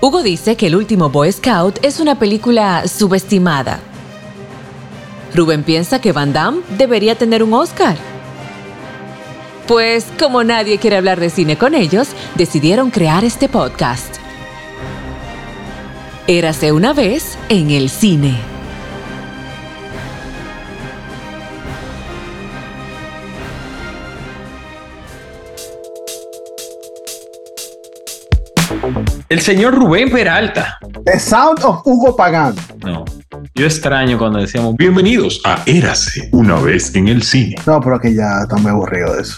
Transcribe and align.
Hugo 0.00 0.22
dice 0.22 0.56
que 0.56 0.68
El 0.68 0.76
último 0.76 1.10
Boy 1.10 1.32
Scout 1.32 1.80
es 1.82 1.98
una 1.98 2.16
película 2.16 2.86
subestimada. 2.86 3.80
Rubén 5.34 5.64
piensa 5.64 6.00
que 6.00 6.12
Van 6.12 6.32
Damme 6.32 6.60
debería 6.78 7.16
tener 7.16 7.42
un 7.42 7.52
Oscar. 7.52 7.96
Pues 9.66 10.06
como 10.16 10.44
nadie 10.44 10.78
quiere 10.78 10.96
hablar 10.96 11.18
de 11.18 11.30
cine 11.30 11.58
con 11.58 11.74
ellos, 11.74 12.10
decidieron 12.36 12.90
crear 12.90 13.24
este 13.24 13.48
podcast. 13.48 14.14
Érase 16.28 16.70
una 16.70 16.92
vez 16.92 17.36
en 17.48 17.72
el 17.72 17.90
cine. 17.90 18.57
El 29.28 29.40
señor 29.40 29.74
Rubén 29.74 30.10
Peralta. 30.10 30.78
The 31.04 31.18
Sound 31.18 31.58
of 31.62 31.82
Hugo 31.84 32.16
Pagán. 32.16 32.54
No. 32.82 33.04
Yo 33.54 33.66
extraño 33.66 34.16
cuando 34.18 34.38
decíamos 34.38 34.74
bienvenidos 34.76 35.42
a 35.44 35.62
Érase 35.66 36.30
una 36.32 36.54
vez 36.58 36.94
en 36.94 37.08
el 37.08 37.22
cine. 37.22 37.56
No, 37.66 37.78
pero 37.80 38.00
que 38.00 38.14
ya 38.14 38.40
está 38.42 38.56
muy 38.56 38.70
aburrido 38.70 39.14
de 39.14 39.22
eso. 39.22 39.36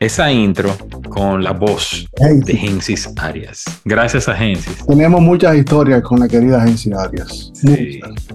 Esa 0.00 0.32
intro 0.32 0.76
con 1.08 1.42
la 1.44 1.52
voz 1.52 2.06
Hey, 2.16 2.40
de 2.44 2.56
Gensis 2.56 3.08
Arias. 3.16 3.64
Gracias 3.84 4.28
a 4.28 4.34
Gensis. 4.34 4.84
tenemos 4.86 5.20
muchas 5.20 5.56
historias 5.56 6.02
con 6.02 6.18
la 6.20 6.26
querida 6.28 6.62
Agencia 6.62 6.96
Arias. 7.00 7.52
Sí. 7.54 8.00
Muchas. 8.02 8.26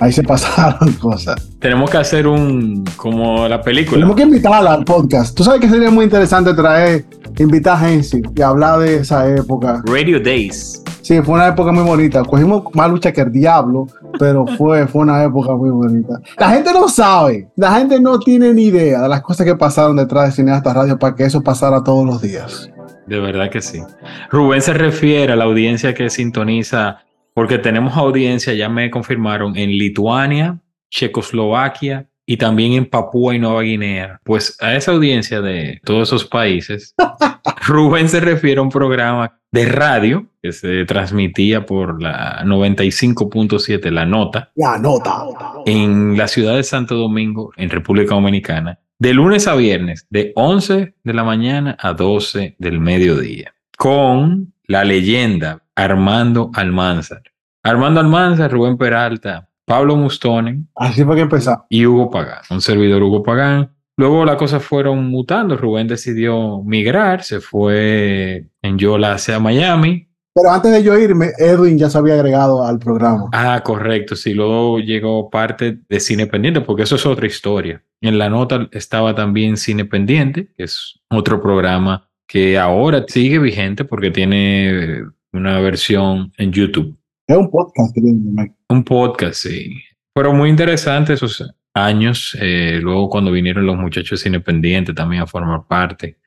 Ahí 0.00 0.12
se 0.12 0.22
pasaron 0.22 0.92
cosas. 1.00 1.48
Tenemos 1.58 1.90
que 1.90 1.96
hacer 1.96 2.26
un 2.26 2.84
como 2.96 3.48
la 3.48 3.60
película. 3.60 3.96
Tenemos 3.96 4.16
que 4.16 4.22
invitarla 4.22 4.74
al 4.74 4.84
podcast. 4.84 5.36
Tú 5.36 5.42
sabes 5.42 5.60
que 5.60 5.68
sería 5.68 5.90
muy 5.90 6.04
interesante 6.04 6.54
traer, 6.54 7.04
invitar 7.38 7.74
a 7.74 7.86
Agencia 7.86 8.20
y 8.34 8.42
hablar 8.42 8.80
de 8.80 8.96
esa 8.96 9.28
época. 9.28 9.82
Radio 9.86 10.20
Days. 10.20 10.82
Sí, 11.02 11.20
fue 11.22 11.36
una 11.36 11.48
época 11.48 11.72
muy 11.72 11.84
bonita. 11.84 12.22
Cogimos 12.22 12.64
más 12.74 12.90
lucha 12.90 13.10
que 13.12 13.22
el 13.22 13.32
diablo, 13.32 13.86
pero 14.18 14.46
fue, 14.58 14.86
fue 14.86 15.02
una 15.02 15.24
época 15.24 15.54
muy 15.54 15.70
bonita. 15.70 16.20
La 16.36 16.50
gente 16.50 16.70
no 16.72 16.86
sabe, 16.88 17.48
la 17.56 17.72
gente 17.76 17.98
no 17.98 18.18
tiene 18.18 18.52
ni 18.52 18.64
idea 18.64 19.00
de 19.00 19.08
las 19.08 19.22
cosas 19.22 19.46
que 19.46 19.56
pasaron 19.56 19.96
detrás 19.96 20.26
de 20.26 20.32
Cineasta 20.32 20.74
Radio 20.74 20.98
para 20.98 21.14
que 21.14 21.24
eso 21.24 21.40
pasara 21.42 21.82
todos 21.82 22.04
los 22.04 22.20
días. 22.20 22.70
De 23.06 23.18
verdad 23.20 23.50
que 23.50 23.62
sí. 23.62 23.82
Rubén 24.30 24.60
se 24.60 24.74
refiere 24.74 25.32
a 25.32 25.36
la 25.36 25.44
audiencia 25.44 25.94
que 25.94 26.10
sintoniza, 26.10 26.98
porque 27.38 27.58
tenemos 27.58 27.96
audiencia, 27.96 28.52
ya 28.52 28.68
me 28.68 28.90
confirmaron, 28.90 29.56
en 29.56 29.70
Lituania, 29.70 30.58
Checoslovaquia 30.90 32.08
y 32.26 32.36
también 32.36 32.72
en 32.72 32.86
Papúa 32.86 33.32
y 33.32 33.38
Nueva 33.38 33.62
Guinea. 33.62 34.20
Pues 34.24 34.56
a 34.60 34.74
esa 34.74 34.90
audiencia 34.90 35.40
de 35.40 35.80
todos 35.84 36.08
esos 36.08 36.24
países, 36.24 36.96
Rubén 37.64 38.08
se 38.08 38.18
refiere 38.18 38.58
a 38.58 38.62
un 38.62 38.70
programa 38.70 39.38
de 39.52 39.66
radio 39.66 40.26
que 40.42 40.50
se 40.50 40.84
transmitía 40.84 41.64
por 41.64 42.02
la 42.02 42.42
95.7, 42.44 43.88
La 43.92 44.04
Nota, 44.04 44.50
La 44.56 44.76
nota. 44.76 45.22
en 45.64 46.16
la 46.16 46.26
ciudad 46.26 46.56
de 46.56 46.64
Santo 46.64 46.96
Domingo, 46.96 47.52
en 47.56 47.70
República 47.70 48.16
Dominicana, 48.16 48.80
de 48.98 49.14
lunes 49.14 49.46
a 49.46 49.54
viernes, 49.54 50.08
de 50.10 50.32
11 50.34 50.92
de 51.04 51.14
la 51.14 51.22
mañana 51.22 51.76
a 51.78 51.92
12 51.92 52.56
del 52.58 52.80
mediodía, 52.80 53.54
con 53.76 54.54
la 54.66 54.82
leyenda 54.82 55.62
Armando 55.78 56.50
Almanzar. 56.54 57.22
Armando 57.62 58.00
Almanzar, 58.00 58.50
Rubén 58.50 58.76
Peralta, 58.76 59.48
Pablo 59.64 59.96
Mustonen 59.96 60.68
Así 60.74 61.04
fue 61.04 61.14
que 61.16 61.22
empezamos. 61.22 61.66
y 61.68 61.86
Hugo 61.86 62.10
Pagán, 62.10 62.40
un 62.50 62.60
servidor 62.60 63.02
Hugo 63.02 63.22
Pagán. 63.22 63.70
Luego 63.96 64.24
las 64.24 64.36
cosas 64.36 64.62
fueron 64.62 65.08
mutando, 65.08 65.56
Rubén 65.56 65.86
decidió 65.88 66.62
migrar, 66.64 67.22
se 67.22 67.40
fue 67.40 68.46
en 68.62 68.78
Yola 68.78 69.12
hacia 69.12 69.38
Miami, 69.40 70.08
Pero 70.34 70.50
antes 70.52 70.70
de 70.72 70.82
yo 70.84 70.96
irme, 70.98 71.32
Edwin 71.38 71.78
ya 71.78 71.90
se 71.90 71.98
había 71.98 72.14
agregado 72.14 72.64
al 72.64 72.78
programa. 72.78 73.28
Ah, 73.32 73.60
correcto. 73.64 74.14
Sí, 74.14 74.34
luego 74.34 74.78
llegó 74.78 75.30
parte 75.30 75.78
de 75.88 76.00
Cine 76.00 76.26
Pendiente, 76.26 76.60
porque 76.60 76.84
eso 76.84 76.94
es 76.96 77.06
otra 77.06 77.26
historia. 77.26 77.82
En 78.00 78.18
la 78.18 78.28
nota 78.28 78.68
estaba 78.70 79.14
también 79.16 79.56
Cine 79.56 79.84
Pendiente, 79.84 80.48
que 80.56 80.62
es 80.64 81.00
otro 81.10 81.40
programa 81.42 82.08
que 82.28 82.56
ahora 82.58 83.04
sigue 83.08 83.38
vigente 83.40 83.84
porque 83.84 84.10
tiene 84.12 85.02
una 85.38 85.58
versión 85.60 86.32
en 86.36 86.52
YouTube. 86.52 86.96
Es 87.26 87.36
un 87.36 87.50
podcast, 87.50 87.96
Mike. 87.96 88.54
Un 88.68 88.84
podcast, 88.84 89.34
sí. 89.34 89.76
Pero 90.14 90.32
muy 90.32 90.50
interesante 90.50 91.12
esos 91.12 91.44
años. 91.74 92.36
eh, 92.40 92.80
luego 92.82 93.08
cuando 93.08 93.30
vinieron 93.30 93.66
los 93.66 93.76
muchachos 93.76 94.18
de 94.18 94.24
Cine 94.24 94.40
Pendiente 94.40 94.92
también 94.92 95.22
a 95.22 95.26
formar 95.26 95.66
parte 95.66 96.18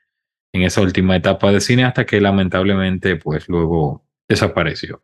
en 0.54 0.64
esa 0.64 0.82
última 0.82 1.16
etapa 1.16 1.52
de 1.52 1.62
cine 1.62 1.84
hasta 1.86 2.06
que 2.06 2.20
lamentablemente 2.22 3.16
pues 3.16 3.48
luego 3.48 4.06
desapareció. 4.28 5.04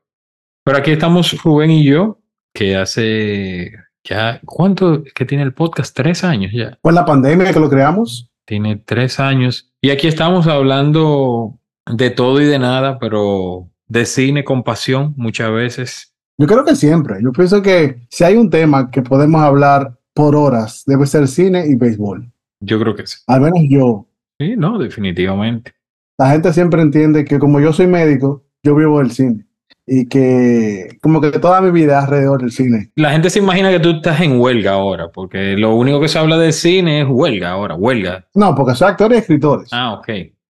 Pero 0.64 0.78
aquí 0.78 0.92
estamos 0.92 1.42
Rubén 1.44 1.72
y 1.72 1.86
yo, 1.86 2.20
que 2.54 2.76
hace 2.76 3.72
ya, 4.04 4.40
¿cuánto 4.46 5.04
que 5.04 5.26
tiene 5.26 5.44
el 5.44 5.54
podcast? 5.54 5.96
Tres 5.96 6.24
años 6.24 6.52
ya. 6.54 6.78
En 6.84 6.96
la 6.96 7.06
pandemia 7.06 7.52
que 7.54 7.60
lo 7.60 7.70
creamos. 7.70 8.32
Tiene 8.46 8.78
tres 8.78 9.20
años. 9.20 9.74
Y 9.82 9.90
aquí 9.90 10.08
estamos 10.08 10.48
hablando 10.48 11.60
de 11.86 12.10
todo 12.10 12.42
y 12.42 12.46
de 12.46 12.60
nada, 12.60 13.00
pero 13.00 13.70
de 13.88 14.06
cine 14.06 14.44
con 14.44 14.64
pasión 14.64 15.14
muchas 15.18 15.52
veces. 15.52 16.14
Yo 16.38 16.46
creo 16.48 16.64
que 16.64 16.76
siempre. 16.76 17.18
Yo 17.22 17.32
pienso 17.32 17.62
que 17.62 18.08
si 18.10 18.24
hay 18.24 18.36
un 18.36 18.50
tema 18.50 18.92
que 18.92 19.02
podemos 19.02 19.42
hablar 19.42 19.98
por 20.14 20.36
horas, 20.36 20.84
debe 20.86 21.06
ser 21.06 21.28
cine 21.28 21.66
y 21.68 21.76
béisbol. 21.76 22.32
Yo 22.60 22.80
creo 22.80 22.96
que 22.96 23.08
sí. 23.08 23.18
Al 23.28 23.42
menos 23.42 23.60
yo. 23.70 24.08
Sí, 24.40 24.56
no, 24.56 24.78
definitivamente. 24.78 25.74
La 26.18 26.32
gente 26.32 26.54
siempre 26.54 26.82
entiende 26.82 27.26
que 27.26 27.40
como 27.40 27.60
yo 27.60 27.74
soy 27.74 27.88
médico, 27.88 28.44
yo 28.64 28.76
vivo 28.76 29.00
del 29.00 29.12
cine. 29.12 29.46
Y 29.86 30.08
que 30.08 30.98
como 31.02 31.22
que 31.22 31.32
toda 31.32 31.62
mi 31.62 31.72
vida 31.72 32.00
alrededor 32.00 32.42
del 32.42 32.52
cine. 32.52 32.92
La 32.96 33.12
gente 33.12 33.30
se 33.30 33.40
imagina 33.40 33.72
que 33.72 33.80
tú 33.80 33.92
estás 33.92 34.20
en 34.22 34.40
huelga 34.40 34.74
ahora, 34.74 35.10
porque 35.12 35.56
lo 35.56 35.76
único 35.76 36.02
que 36.02 36.10
se 36.10 36.20
habla 36.20 36.38
de 36.38 36.52
cine 36.52 37.02
es 37.02 37.08
huelga 37.08 37.52
ahora, 37.52 37.76
huelga. 37.76 38.26
No, 38.34 38.54
porque 38.54 38.76
soy 38.76 38.90
actores 38.90 39.18
y 39.18 39.22
escritores. 39.22 39.70
Ah, 39.72 39.94
ok. 39.94 40.10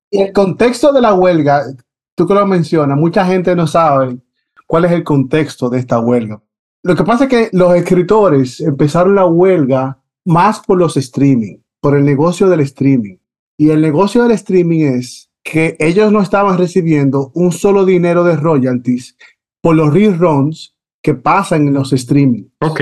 Y 0.09 0.21
el 0.21 0.33
contexto 0.33 0.91
de 0.91 1.01
la 1.01 1.13
huelga, 1.13 1.63
tú 2.17 2.27
que 2.27 2.33
lo 2.33 2.47
mencionas, 2.47 2.97
mucha 2.97 3.25
gente 3.25 3.55
no 3.55 3.67
sabe 3.67 4.17
cuál 4.65 4.85
es 4.85 4.91
el 4.91 5.03
contexto 5.03 5.69
de 5.69 5.77
esta 5.77 5.99
huelga. 5.99 6.41
Lo 6.81 6.95
que 6.95 7.03
pasa 7.03 7.25
es 7.25 7.29
que 7.29 7.49
los 7.53 7.75
escritores 7.75 8.59
empezaron 8.59 9.13
la 9.13 9.25
huelga 9.25 10.01
más 10.25 10.59
por 10.59 10.79
los 10.79 10.97
streaming, 10.97 11.57
por 11.79 11.95
el 11.95 12.03
negocio 12.03 12.49
del 12.49 12.61
streaming. 12.61 13.17
Y 13.55 13.69
el 13.69 13.81
negocio 13.81 14.23
del 14.23 14.31
streaming 14.31 14.81
es 14.97 15.29
que 15.43 15.77
ellos 15.79 16.11
no 16.11 16.21
estaban 16.21 16.57
recibiendo 16.57 17.31
un 17.35 17.51
solo 17.51 17.85
dinero 17.85 18.23
de 18.23 18.35
royalties 18.35 19.15
por 19.61 19.75
los 19.75 19.93
reruns 19.93 20.75
que 21.03 21.13
pasan 21.13 21.67
en 21.67 21.75
los 21.75 21.93
streaming. 21.93 22.45
Ok. 22.61 22.81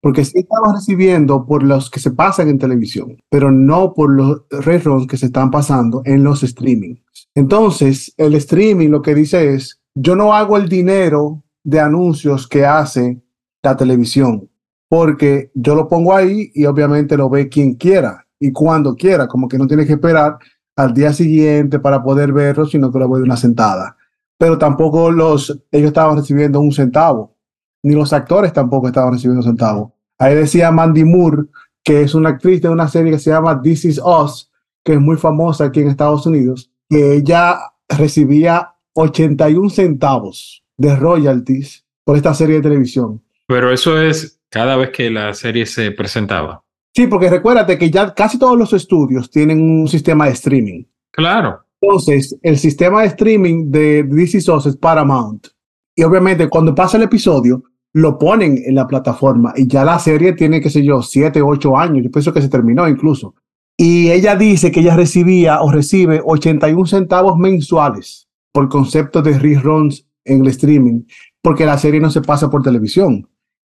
Porque 0.00 0.24
sí 0.24 0.38
estaban 0.38 0.74
recibiendo 0.74 1.44
por 1.44 1.62
los 1.62 1.90
que 1.90 2.00
se 2.00 2.12
pasan 2.12 2.48
en 2.48 2.58
televisión, 2.58 3.16
pero 3.28 3.50
no 3.50 3.94
por 3.94 4.10
los 4.10 4.42
reruns 4.50 5.06
que 5.06 5.16
se 5.16 5.26
están 5.26 5.50
pasando 5.50 6.02
en 6.04 6.22
los 6.22 6.42
streaming. 6.42 6.96
Entonces, 7.34 8.14
el 8.16 8.34
streaming 8.34 8.90
lo 8.90 9.02
que 9.02 9.14
dice 9.14 9.54
es, 9.54 9.80
yo 9.94 10.14
no 10.14 10.34
hago 10.34 10.56
el 10.56 10.68
dinero 10.68 11.42
de 11.64 11.80
anuncios 11.80 12.46
que 12.46 12.64
hace 12.64 13.20
la 13.62 13.76
televisión, 13.76 14.48
porque 14.88 15.50
yo 15.54 15.74
lo 15.74 15.88
pongo 15.88 16.14
ahí 16.14 16.50
y 16.54 16.64
obviamente 16.66 17.16
lo 17.16 17.28
ve 17.28 17.48
quien 17.48 17.74
quiera 17.74 18.26
y 18.40 18.52
cuando 18.52 18.94
quiera, 18.94 19.26
como 19.26 19.48
que 19.48 19.58
no 19.58 19.66
tiene 19.66 19.86
que 19.86 19.94
esperar 19.94 20.38
al 20.76 20.94
día 20.94 21.12
siguiente 21.12 21.80
para 21.80 22.02
poder 22.02 22.32
verlo, 22.32 22.66
sino 22.66 22.92
que 22.92 22.98
lo 22.98 23.08
ve 23.08 23.18
de 23.18 23.24
una 23.24 23.36
sentada. 23.36 23.96
Pero 24.38 24.58
tampoco 24.58 25.10
los, 25.10 25.60
ellos 25.72 25.88
estaban 25.88 26.16
recibiendo 26.16 26.60
un 26.60 26.72
centavo, 26.72 27.34
ni 27.82 27.94
los 27.94 28.12
actores 28.12 28.52
tampoco 28.52 28.88
estaban 28.88 29.12
recibiendo 29.12 29.40
un 29.40 29.50
centavo. 29.50 29.94
Ahí 30.18 30.34
decía 30.34 30.70
Mandy 30.70 31.04
Moore, 31.04 31.44
que 31.84 32.02
es 32.02 32.14
una 32.14 32.30
actriz 32.30 32.60
de 32.60 32.68
una 32.68 32.88
serie 32.88 33.12
que 33.12 33.18
se 33.18 33.30
llama 33.30 33.62
This 33.62 33.84
Is 33.84 34.00
Us, 34.04 34.50
que 34.84 34.94
es 34.94 35.00
muy 35.00 35.16
famosa 35.16 35.64
aquí 35.64 35.80
en 35.80 35.88
Estados 35.88 36.26
Unidos, 36.26 36.70
que 36.88 37.14
ella 37.14 37.58
recibía 37.88 38.74
81 38.94 39.70
centavos 39.70 40.64
de 40.76 40.96
royalties 40.96 41.84
por 42.04 42.16
esta 42.16 42.34
serie 42.34 42.56
de 42.56 42.62
televisión. 42.62 43.22
Pero 43.46 43.72
eso 43.72 44.00
es 44.00 44.40
cada 44.50 44.76
vez 44.76 44.90
que 44.90 45.10
la 45.10 45.34
serie 45.34 45.66
se 45.66 45.90
presentaba. 45.92 46.62
Sí, 46.94 47.06
porque 47.06 47.30
recuérdate 47.30 47.78
que 47.78 47.90
ya 47.90 48.12
casi 48.12 48.38
todos 48.38 48.58
los 48.58 48.72
estudios 48.72 49.30
tienen 49.30 49.60
un 49.60 49.88
sistema 49.88 50.26
de 50.26 50.32
streaming. 50.32 50.84
Claro. 51.10 51.64
Entonces, 51.80 52.36
el 52.42 52.58
sistema 52.58 53.02
de 53.02 53.08
streaming 53.08 53.70
de 53.70 54.04
This 54.04 54.34
Is 54.36 54.48
Us 54.48 54.66
es 54.66 54.76
Paramount. 54.76 55.46
Y 55.94 56.02
obviamente, 56.02 56.48
cuando 56.48 56.74
pasa 56.74 56.96
el 56.96 57.04
episodio, 57.04 57.62
lo 57.94 58.18
ponen 58.18 58.62
en 58.64 58.74
la 58.74 58.86
plataforma 58.86 59.52
y 59.56 59.66
ya 59.66 59.84
la 59.84 59.98
serie 59.98 60.32
tiene, 60.34 60.60
qué 60.60 60.70
sé 60.70 60.84
yo, 60.84 61.02
siete, 61.02 61.42
ocho 61.42 61.76
años. 61.76 62.04
Yo 62.04 62.10
pienso 62.10 62.32
que 62.32 62.42
se 62.42 62.48
terminó 62.48 62.88
incluso. 62.88 63.34
Y 63.76 64.10
ella 64.10 64.34
dice 64.36 64.72
que 64.72 64.80
ella 64.80 64.96
recibía 64.96 65.60
o 65.60 65.70
recibe 65.70 66.20
81 66.24 66.86
centavos 66.86 67.38
mensuales 67.38 68.28
por 68.52 68.68
concepto 68.68 69.22
de 69.22 69.38
reruns 69.38 70.04
en 70.24 70.42
el 70.42 70.48
streaming, 70.48 71.02
porque 71.40 71.64
la 71.64 71.78
serie 71.78 72.00
no 72.00 72.10
se 72.10 72.20
pasa 72.20 72.50
por 72.50 72.62
televisión. 72.62 73.28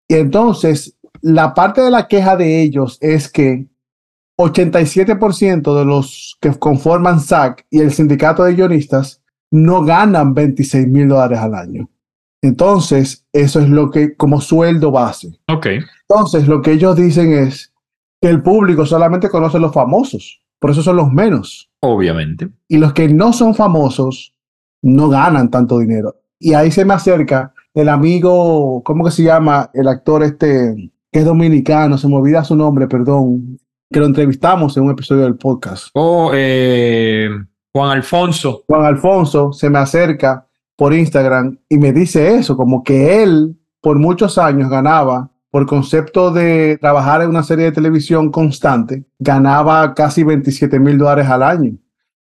Y 0.07 0.15
entonces, 0.15 0.97
la 1.21 1.53
parte 1.53 1.81
de 1.81 1.91
la 1.91 2.07
queja 2.07 2.37
de 2.37 2.61
ellos 2.61 2.97
es 3.01 3.29
que 3.29 3.67
87% 4.37 5.77
de 5.77 5.85
los 5.85 6.37
que 6.39 6.53
conforman 6.53 7.19
SAC 7.19 7.65
y 7.69 7.79
el 7.79 7.91
sindicato 7.91 8.43
de 8.43 8.53
guionistas 8.53 9.21
no 9.51 9.83
ganan 9.83 10.33
26 10.33 10.87
mil 10.87 11.07
dólares 11.07 11.39
al 11.39 11.55
año. 11.55 11.89
Entonces, 12.41 13.25
eso 13.33 13.59
es 13.59 13.69
lo 13.69 13.89
que 13.89 14.15
como 14.15 14.41
sueldo 14.41 14.91
base. 14.91 15.39
Ok. 15.47 15.67
Entonces, 16.09 16.47
lo 16.47 16.61
que 16.61 16.73
ellos 16.73 16.95
dicen 16.95 17.33
es 17.33 17.73
que 18.21 18.29
el 18.29 18.41
público 18.41 18.85
solamente 18.85 19.29
conoce 19.29 19.59
los 19.59 19.73
famosos, 19.73 20.41
por 20.59 20.71
eso 20.71 20.81
son 20.81 20.97
los 20.97 21.11
menos. 21.11 21.69
Obviamente. 21.81 22.49
Y 22.67 22.77
los 22.77 22.93
que 22.93 23.07
no 23.07 23.33
son 23.33 23.55
famosos 23.55 24.35
no 24.81 25.09
ganan 25.09 25.49
tanto 25.49 25.79
dinero. 25.79 26.15
Y 26.39 26.53
ahí 26.53 26.71
se 26.71 26.85
me 26.85 26.93
acerca 26.93 27.53
el 27.73 27.89
amigo, 27.89 28.81
¿cómo 28.83 29.05
que 29.05 29.11
se 29.11 29.23
llama? 29.23 29.69
El 29.73 29.87
actor 29.87 30.23
este, 30.23 30.91
que 31.11 31.19
es 31.19 31.25
dominicano, 31.25 31.97
se 31.97 32.07
me 32.07 32.15
olvida 32.15 32.43
su 32.43 32.55
nombre, 32.55 32.87
perdón, 32.87 33.59
que 33.91 33.99
lo 33.99 34.05
entrevistamos 34.05 34.75
en 34.77 34.83
un 34.83 34.91
episodio 34.91 35.23
del 35.23 35.35
podcast. 35.35 35.89
Oh, 35.93 36.31
eh, 36.33 37.29
Juan 37.73 37.91
Alfonso. 37.91 38.63
Juan 38.67 38.85
Alfonso 38.85 39.53
se 39.53 39.69
me 39.69 39.79
acerca 39.79 40.46
por 40.77 40.93
Instagram 40.93 41.57
y 41.67 41.77
me 41.77 41.91
dice 41.91 42.35
eso, 42.35 42.55
como 42.55 42.83
que 42.83 43.21
él 43.21 43.57
por 43.81 43.99
muchos 43.99 44.37
años 44.37 44.69
ganaba, 44.69 45.31
por 45.49 45.65
concepto 45.65 46.31
de 46.31 46.77
trabajar 46.79 47.21
en 47.21 47.29
una 47.29 47.43
serie 47.43 47.65
de 47.65 47.71
televisión 47.71 48.31
constante, 48.31 49.05
ganaba 49.17 49.93
casi 49.93 50.23
27 50.23 50.79
mil 50.79 50.97
dólares 50.97 51.27
al 51.27 51.43
año. 51.43 51.73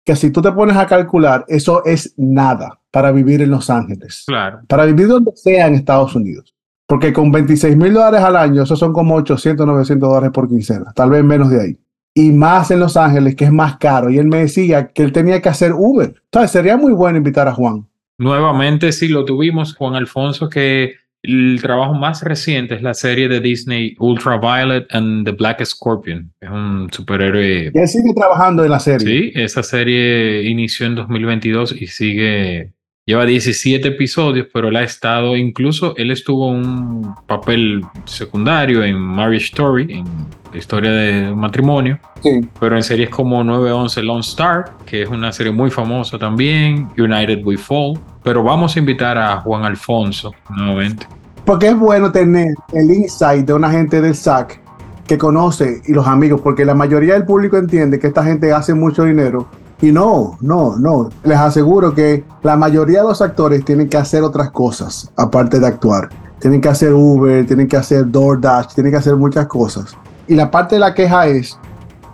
Que 0.03 0.15
si 0.15 0.29
tú 0.29 0.41
te 0.41 0.51
pones 0.51 0.77
a 0.77 0.85
calcular, 0.85 1.43
eso 1.47 1.83
es 1.83 2.13
nada 2.17 2.79
para 2.91 3.11
vivir 3.11 3.41
en 3.41 3.49
Los 3.49 3.69
Ángeles. 3.69 4.23
Claro. 4.27 4.59
Para 4.67 4.85
vivir 4.85 5.07
donde 5.07 5.31
sea 5.35 5.67
en 5.67 5.73
Estados 5.73 6.15
Unidos. 6.15 6.55
Porque 6.87 7.11
con 7.11 7.31
26 7.31 7.75
mil 7.75 7.93
dólares 7.93 8.21
al 8.21 8.35
año, 8.35 8.61
eso 8.61 8.75
son 8.75 8.93
como 8.93 9.15
800, 9.15 9.65
900 9.65 10.07
dólares 10.07 10.31
por 10.31 10.47
quincena, 10.47 10.93
tal 10.93 11.09
vez 11.09 11.23
menos 11.23 11.49
de 11.49 11.61
ahí. 11.61 11.79
Y 12.13 12.31
más 12.31 12.69
en 12.71 12.79
Los 12.79 12.95
Ángeles, 12.95 13.35
que 13.35 13.45
es 13.45 13.51
más 13.51 13.77
caro. 13.77 14.09
Y 14.09 14.19
él 14.19 14.27
me 14.27 14.37
decía 14.37 14.87
que 14.87 15.03
él 15.03 15.11
tenía 15.11 15.41
que 15.41 15.49
hacer 15.49 15.73
Uber. 15.73 16.13
Entonces, 16.25 16.51
sería 16.51 16.77
muy 16.77 16.93
bueno 16.93 17.17
invitar 17.17 17.47
a 17.47 17.53
Juan. 17.53 17.87
Nuevamente 18.17 18.91
sí 18.91 19.07
lo 19.07 19.25
tuvimos, 19.25 19.75
Juan 19.75 19.95
Alfonso, 19.95 20.49
que 20.49 20.95
el 21.27 21.59
trabajo 21.61 21.93
más 21.93 22.21
reciente 22.23 22.75
es 22.75 22.81
la 22.81 22.93
serie 22.93 23.27
de 23.27 23.39
Disney 23.39 23.95
Ultraviolet 23.99 24.85
and 24.93 25.25
the 25.25 25.31
Black 25.31 25.63
Scorpion. 25.65 26.31
Es 26.39 26.49
un 26.49 26.87
superhéroe. 26.91 27.71
Él 27.73 27.87
sigue 27.87 28.13
trabajando 28.13 28.63
en 28.63 28.71
la 28.71 28.79
serie. 28.79 29.07
Sí, 29.07 29.31
esa 29.33 29.63
serie 29.63 30.43
inició 30.43 30.85
en 30.85 30.95
2022 30.95 31.81
y 31.81 31.87
sigue 31.87 32.74
Lleva 33.07 33.23
17 33.23 33.87
episodios, 33.87 34.47
pero 34.51 34.69
él 34.69 34.75
ha 34.77 34.81
estado, 34.81 35.37
incluso 35.37 35.93
él 35.95 36.09
estuvo 36.09 36.47
un 36.47 37.13
papel 37.27 37.85
secundario 38.05 38.83
en 38.83 38.97
Marriage 38.97 39.45
Story, 39.45 39.99
en 39.99 40.05
la 40.51 40.57
historia 40.57 40.89
de 40.89 41.35
matrimonio. 41.35 41.99
Sí. 42.23 42.41
Pero 42.59 42.75
en 42.75 42.81
series 42.81 43.11
como 43.11 43.43
911 43.43 44.01
Lone 44.01 44.21
Star, 44.21 44.71
que 44.87 45.03
es 45.03 45.09
una 45.09 45.31
serie 45.31 45.51
muy 45.51 45.69
famosa 45.69 46.17
también, 46.17 46.89
United 46.97 47.45
We 47.45 47.57
Fall. 47.57 47.93
Pero 48.23 48.41
vamos 48.41 48.75
a 48.75 48.79
invitar 48.79 49.19
a 49.19 49.37
Juan 49.41 49.65
Alfonso 49.65 50.33
nuevamente. 50.49 51.05
Porque 51.45 51.67
es 51.67 51.77
bueno 51.77 52.11
tener 52.11 52.55
el 52.73 52.89
insight 52.89 53.45
de 53.45 53.53
una 53.53 53.69
gente 53.69 54.01
del 54.01 54.15
SAC 54.15 54.59
que 55.05 55.19
conoce 55.19 55.83
y 55.85 55.93
los 55.93 56.07
amigos, 56.07 56.41
porque 56.41 56.65
la 56.65 56.73
mayoría 56.73 57.13
del 57.13 57.25
público 57.25 57.55
entiende 57.55 57.99
que 57.99 58.07
esta 58.07 58.23
gente 58.23 58.51
hace 58.51 58.73
mucho 58.73 59.03
dinero 59.03 59.47
y 59.85 59.91
no, 59.91 60.37
no, 60.41 60.77
no. 60.77 61.09
Les 61.23 61.37
aseguro 61.37 61.93
que 61.93 62.23
la 62.41 62.57
mayoría 62.57 63.01
de 63.01 63.09
los 63.09 63.21
actores 63.21 63.63
tienen 63.63 63.87
que 63.87 63.97
hacer 63.97 64.23
otras 64.23 64.49
cosas 64.49 65.11
aparte 65.15 65.59
de 65.59 65.67
actuar. 65.67 66.09
Tienen 66.39 66.59
que 66.59 66.69
hacer 66.69 66.93
Uber, 66.93 67.45
tienen 67.45 67.67
que 67.67 67.77
hacer 67.77 68.09
DoorDash, 68.09 68.73
tienen 68.73 68.91
que 68.91 68.97
hacer 68.97 69.15
muchas 69.15 69.45
cosas. 69.47 69.95
Y 70.27 70.35
la 70.35 70.49
parte 70.49 70.75
de 70.75 70.79
la 70.79 70.93
queja 70.93 71.27
es 71.27 71.57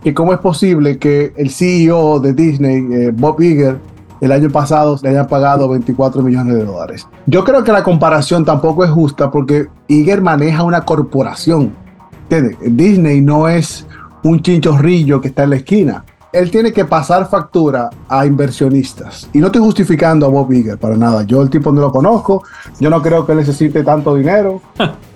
que 0.04 0.14
cómo 0.14 0.34
es 0.34 0.40
posible 0.40 0.98
que 0.98 1.34
el 1.38 1.50
CEO 1.50 2.20
de 2.20 2.34
Disney, 2.34 2.88
eh, 2.92 3.12
Bob 3.14 3.40
Iger, 3.42 3.80
el 4.20 4.32
año 4.32 4.50
pasado 4.50 5.00
le 5.02 5.10
hayan 5.10 5.28
pagado 5.28 5.70
24 5.70 6.22
millones 6.22 6.56
de 6.56 6.66
dólares. 6.66 7.08
Yo 7.26 7.44
creo 7.44 7.64
que 7.64 7.72
la 7.72 7.84
comparación 7.84 8.44
tampoco 8.44 8.84
es 8.84 8.92
justa 8.92 9.32
porque 9.32 9.68
Iger 9.88 10.22
maneja 10.22 10.64
una 10.64 10.82
corporación. 10.82 11.74
Disney 12.62 13.22
no 13.22 13.48
es 13.48 13.88
un 14.24 14.42
chinchorrillo 14.42 15.20
que 15.22 15.30
está 15.30 15.44
en 15.44 15.50
la 15.50 15.56
esquina 15.58 16.06
él 16.32 16.50
tiene 16.50 16.72
que 16.72 16.86
pasar 16.86 17.30
factura 17.30 17.90
a 18.08 18.26
inversionistas. 18.26 19.30
Y 19.34 19.40
no 19.40 19.48
estoy 19.48 19.62
justificando 19.62 20.26
a 20.26 20.30
Bob 20.30 20.52
Iger 20.52 20.78
para 20.78 20.96
nada. 20.96 21.24
Yo 21.24 21.42
el 21.42 21.50
tipo 21.50 21.72
no 21.72 21.82
lo 21.82 21.92
conozco. 21.92 22.44
Yo 22.80 22.90
no 22.90 23.02
creo 23.02 23.26
que 23.26 23.36
necesite 23.36 23.84
tanto 23.84 24.16
dinero. 24.16 24.62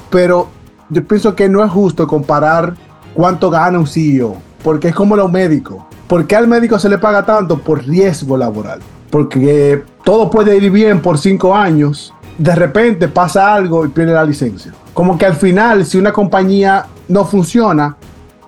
pero 0.10 0.48
yo 0.90 1.04
pienso 1.06 1.36
que 1.36 1.48
no 1.48 1.64
es 1.64 1.72
justo 1.72 2.08
comparar 2.08 2.76
cuánto 3.14 3.50
gana 3.50 3.80
un 3.80 3.88
CEO. 3.88 4.36
Porque 4.64 4.90
es 4.90 4.96
como 4.96 5.16
los 5.16 5.32
médicos. 5.32 5.84
¿Por 6.08 6.28
qué 6.28 6.36
al 6.36 6.48
médico 6.48 6.78
se 6.80 6.90
le 6.90 6.98
paga 6.98 7.26
tanto? 7.26 7.58
Por 7.60 7.86
riesgo 7.86 8.36
laboral. 8.36 8.80
Porque 9.10 9.84
todo 10.04 10.30
puede 10.30 10.58
ir 10.58 10.70
bien 10.72 11.02
por 11.02 11.18
cinco 11.18 11.56
años. 11.56 12.14
De 12.38 12.54
repente 12.54 13.08
pasa 13.08 13.54
algo 13.54 13.86
y 13.86 13.90
pierde 13.90 14.14
la 14.14 14.26
licencia. 14.26 14.74
Como 14.94 15.18
que 15.18 15.26
al 15.26 15.36
final, 15.36 15.86
si 15.86 15.98
una 15.98 16.12
compañía 16.12 16.86
no 17.08 17.24
funciona, 17.24 17.96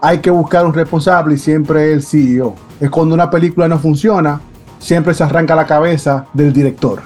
hay 0.08 0.20
que 0.20 0.32
buscar 0.32 0.66
un 0.66 0.74
responsable 0.74 1.36
y 1.36 1.38
siempre 1.38 1.92
el 1.92 2.02
CEO. 2.02 2.56
Es 2.80 2.90
cuando 2.90 3.14
una 3.14 3.30
película 3.30 3.68
no 3.68 3.78
funciona, 3.78 4.40
siempre 4.80 5.14
se 5.14 5.22
arranca 5.22 5.54
la 5.54 5.66
cabeza 5.66 6.26
del 6.32 6.54
director. 6.54 7.02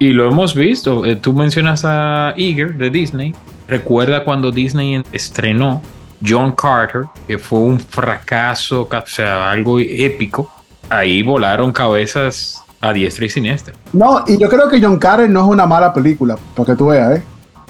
Y 0.00 0.08
lo 0.08 0.28
hemos 0.28 0.52
visto. 0.52 1.04
Eh, 1.04 1.14
tú 1.14 1.32
mencionas 1.34 1.84
a 1.84 2.34
Eager 2.36 2.74
de 2.74 2.90
Disney. 2.90 3.32
Recuerda 3.68 4.24
cuando 4.24 4.50
Disney 4.50 5.04
estrenó 5.12 5.82
John 6.26 6.50
Carter, 6.56 7.04
que 7.28 7.38
fue 7.38 7.60
un 7.60 7.78
fracaso, 7.78 8.88
o 8.90 9.06
sea, 9.06 9.48
algo 9.48 9.78
épico. 9.78 10.50
Ahí 10.88 11.22
volaron 11.22 11.70
cabezas 11.70 12.60
a 12.80 12.92
diestra 12.92 13.24
y 13.24 13.28
siniestra. 13.28 13.74
No, 13.92 14.24
y 14.26 14.36
yo 14.36 14.48
creo 14.48 14.68
que 14.68 14.82
John 14.82 14.98
Carter 14.98 15.30
no 15.30 15.42
es 15.42 15.46
una 15.46 15.64
mala 15.64 15.94
película, 15.94 16.36
porque 16.56 16.74
tú 16.74 16.86
veas, 16.86 17.18
¿eh? 17.18 17.22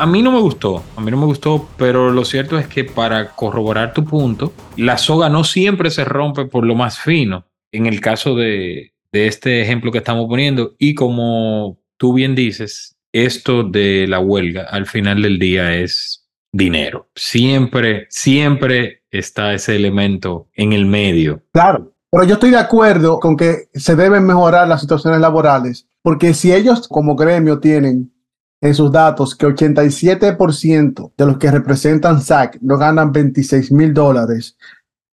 A 0.03 0.07
mí 0.07 0.21
no 0.21 0.33
me 0.33 0.41
gustó, 0.41 0.83
a 0.97 1.01
mí 1.01 1.13
no 1.13 1.17
me 1.17 1.27
gustó, 1.27 1.69
pero 1.77 2.11
lo 2.11 2.25
cierto 2.25 2.59
es 2.59 2.67
que 2.67 2.83
para 2.83 3.37
corroborar 3.37 3.93
tu 3.93 4.05
punto, 4.05 4.53
la 4.77 4.99
soga 4.99 5.29
no 5.29 5.45
siempre 5.45 5.93
se 5.93 6.05
rompe 6.05 6.45
por 6.47 6.67
lo 6.67 6.75
más 6.75 6.99
fino. 6.99 7.45
En 7.71 7.87
el 7.87 8.01
caso 8.01 8.35
de, 8.35 8.95
este 9.13 9.63
ejemplo 9.63 9.93
que 9.93 9.99
estamos 9.99 10.27
poniendo, 10.27 10.75
y 10.77 10.97
como 10.97 11.79
tú 11.99 12.15
bien 12.15 12.35
dices, 12.35 12.97
esto 13.13 13.63
de 13.63 14.09
la 14.09 14.19
huelga 14.19 14.65
al 14.65 14.87
final 14.87 15.23
del 15.23 15.39
día 15.39 15.73
es 15.73 16.29
dinero. 16.51 17.09
Siempre, 17.15 18.09
siempre 18.11 19.05
está 19.09 19.55
ese 19.55 19.77
elemento 19.77 20.49
en 20.55 20.73
el 20.73 20.85
medio. 20.85 21.45
Claro, 21.53 21.93
pero 22.11 22.25
yo 22.25 22.35
estoy 22.35 22.51
de 22.51 22.59
acuerdo 22.59 23.21
con 23.21 23.37
que 23.37 23.69
se 23.73 23.95
deben 23.95 24.27
mejorar 24.27 24.67
las 24.67 24.81
situaciones 24.81 25.21
laborales, 25.21 25.87
porque 26.03 26.35
si 26.35 26.53
ellos 26.53 26.89
como 26.89 27.15
gremio 27.15 27.61
tienen 27.61 28.13
en 28.63 28.75
sus 28.75 28.93
datos 28.93 29.35
que 29.35 29.45
87% 29.47 31.13
de 31.17 31.27
los 31.27 31.37
que 31.37 31.51
representan 31.51 32.23
SAC 32.23 32.59
no 32.63 32.79
ganan 32.79 33.11
26 33.11 33.73
mil 33.73 33.93
dólares, 33.93 34.57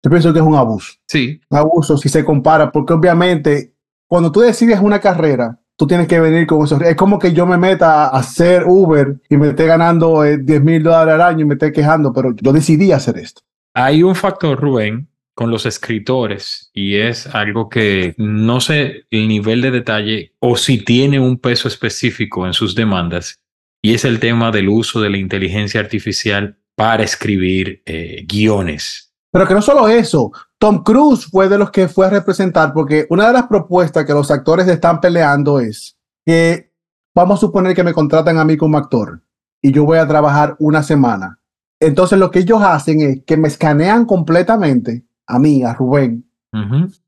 yo 0.03 0.11
pienso 0.11 0.33
que 0.33 0.39
es 0.39 0.45
un 0.45 0.55
abuso. 0.55 0.93
Sí. 1.07 1.41
Un 1.49 1.59
abuso 1.59 1.97
si 1.97 2.11
se 2.11 2.25
compara, 2.25 2.71
porque 2.71 2.93
obviamente 2.93 3.73
cuando 4.07 4.31
tú 4.31 4.41
decides 4.41 4.79
una 4.81 5.01
carrera, 5.01 5.59
tú 5.77 5.87
tienes 5.87 6.07
que 6.07 6.21
venir 6.21 6.47
con 6.47 6.63
eso. 6.63 6.79
Es 6.81 6.95
como 6.95 7.19
que 7.19 7.33
yo 7.33 7.47
me 7.47 7.57
meta 7.57 8.05
a 8.05 8.19
hacer 8.19 8.65
Uber 8.67 9.19
y 9.31 9.39
me 9.39 9.49
esté 9.49 9.67
ganando 9.67 10.23
10 10.23 10.39
eh, 10.47 10.61
mil 10.61 10.83
dólares 10.83 11.15
al 11.15 11.23
año 11.23 11.41
y 11.41 11.49
me 11.49 11.55
esté 11.55 11.73
quejando, 11.73 12.13
pero 12.13 12.35
yo 12.35 12.53
decidí 12.53 12.93
hacer 12.93 13.17
esto. 13.17 13.41
Hay 13.73 14.03
un 14.03 14.15
factor, 14.15 14.61
Rubén, 14.61 15.09
con 15.39 15.53
los 15.53 15.67
escritores 15.67 16.69
y 16.75 16.97
es 16.97 17.33
algo 17.33 17.69
que 17.69 18.13
no 18.19 18.61
sé 18.61 19.05
el 19.09 19.29
nivel 19.29 19.63
de 19.63 19.71
detalle 19.71 20.35
o 20.41 20.57
si 20.57 20.85
tiene 20.85 21.21
un 21.21 21.39
peso 21.39 21.69
específico 21.69 22.45
en 22.45 22.53
sus 22.53 22.75
demandas 22.75 23.37
y 23.81 23.95
es 23.95 24.05
el 24.05 24.19
tema 24.19 24.51
del 24.51 24.69
uso 24.69 25.01
de 25.01 25.11
la 25.11 25.17
inteligencia 25.17 25.79
artificial 25.79 26.59
para 26.75 27.05
escribir 27.05 27.85
eh, 27.87 28.27
guiones. 28.27 29.15
Pero 29.31 29.47
que 29.47 29.55
no 29.55 29.63
solo 29.63 29.87
eso, 29.87 30.33
Tom 30.59 30.83
Cruise 30.83 31.27
fue 31.31 31.49
de 31.49 31.57
los 31.57 31.71
que 31.71 31.87
fue 31.87 32.07
a 32.07 32.11
representar 32.11 32.73
porque 32.73 33.07
una 33.09 33.29
de 33.29 33.35
las 33.35 33.47
propuestas 33.47 34.05
que 34.05 34.15
los 34.15 34.33
actores 34.33 34.67
están 34.67 35.01
peleando 35.01 35.61
es 35.61 35.97
que 36.27 36.73
vamos 37.15 37.39
a 37.39 37.43
suponer 37.43 37.77
que 37.77 37.85
me 37.85 37.95
contratan 37.95 38.39
a 38.39 38.45
mí 38.45 38.57
como 38.57 38.77
actor 38.77 39.23
y 39.63 39.71
yo 39.71 39.85
voy 39.85 39.99
a 39.99 40.09
trabajar 40.09 40.57
una 40.59 40.83
semana. 40.83 41.39
Entonces 41.79 42.19
lo 42.19 42.33
que 42.33 42.41
ellos 42.41 42.61
hacen 42.61 43.01
es 43.03 43.21
que 43.25 43.37
me 43.37 43.47
escanean 43.47 44.05
completamente 44.05 45.05
a 45.29 45.39
mí, 45.39 45.63
a 45.63 45.75
Rubén. 45.75 46.25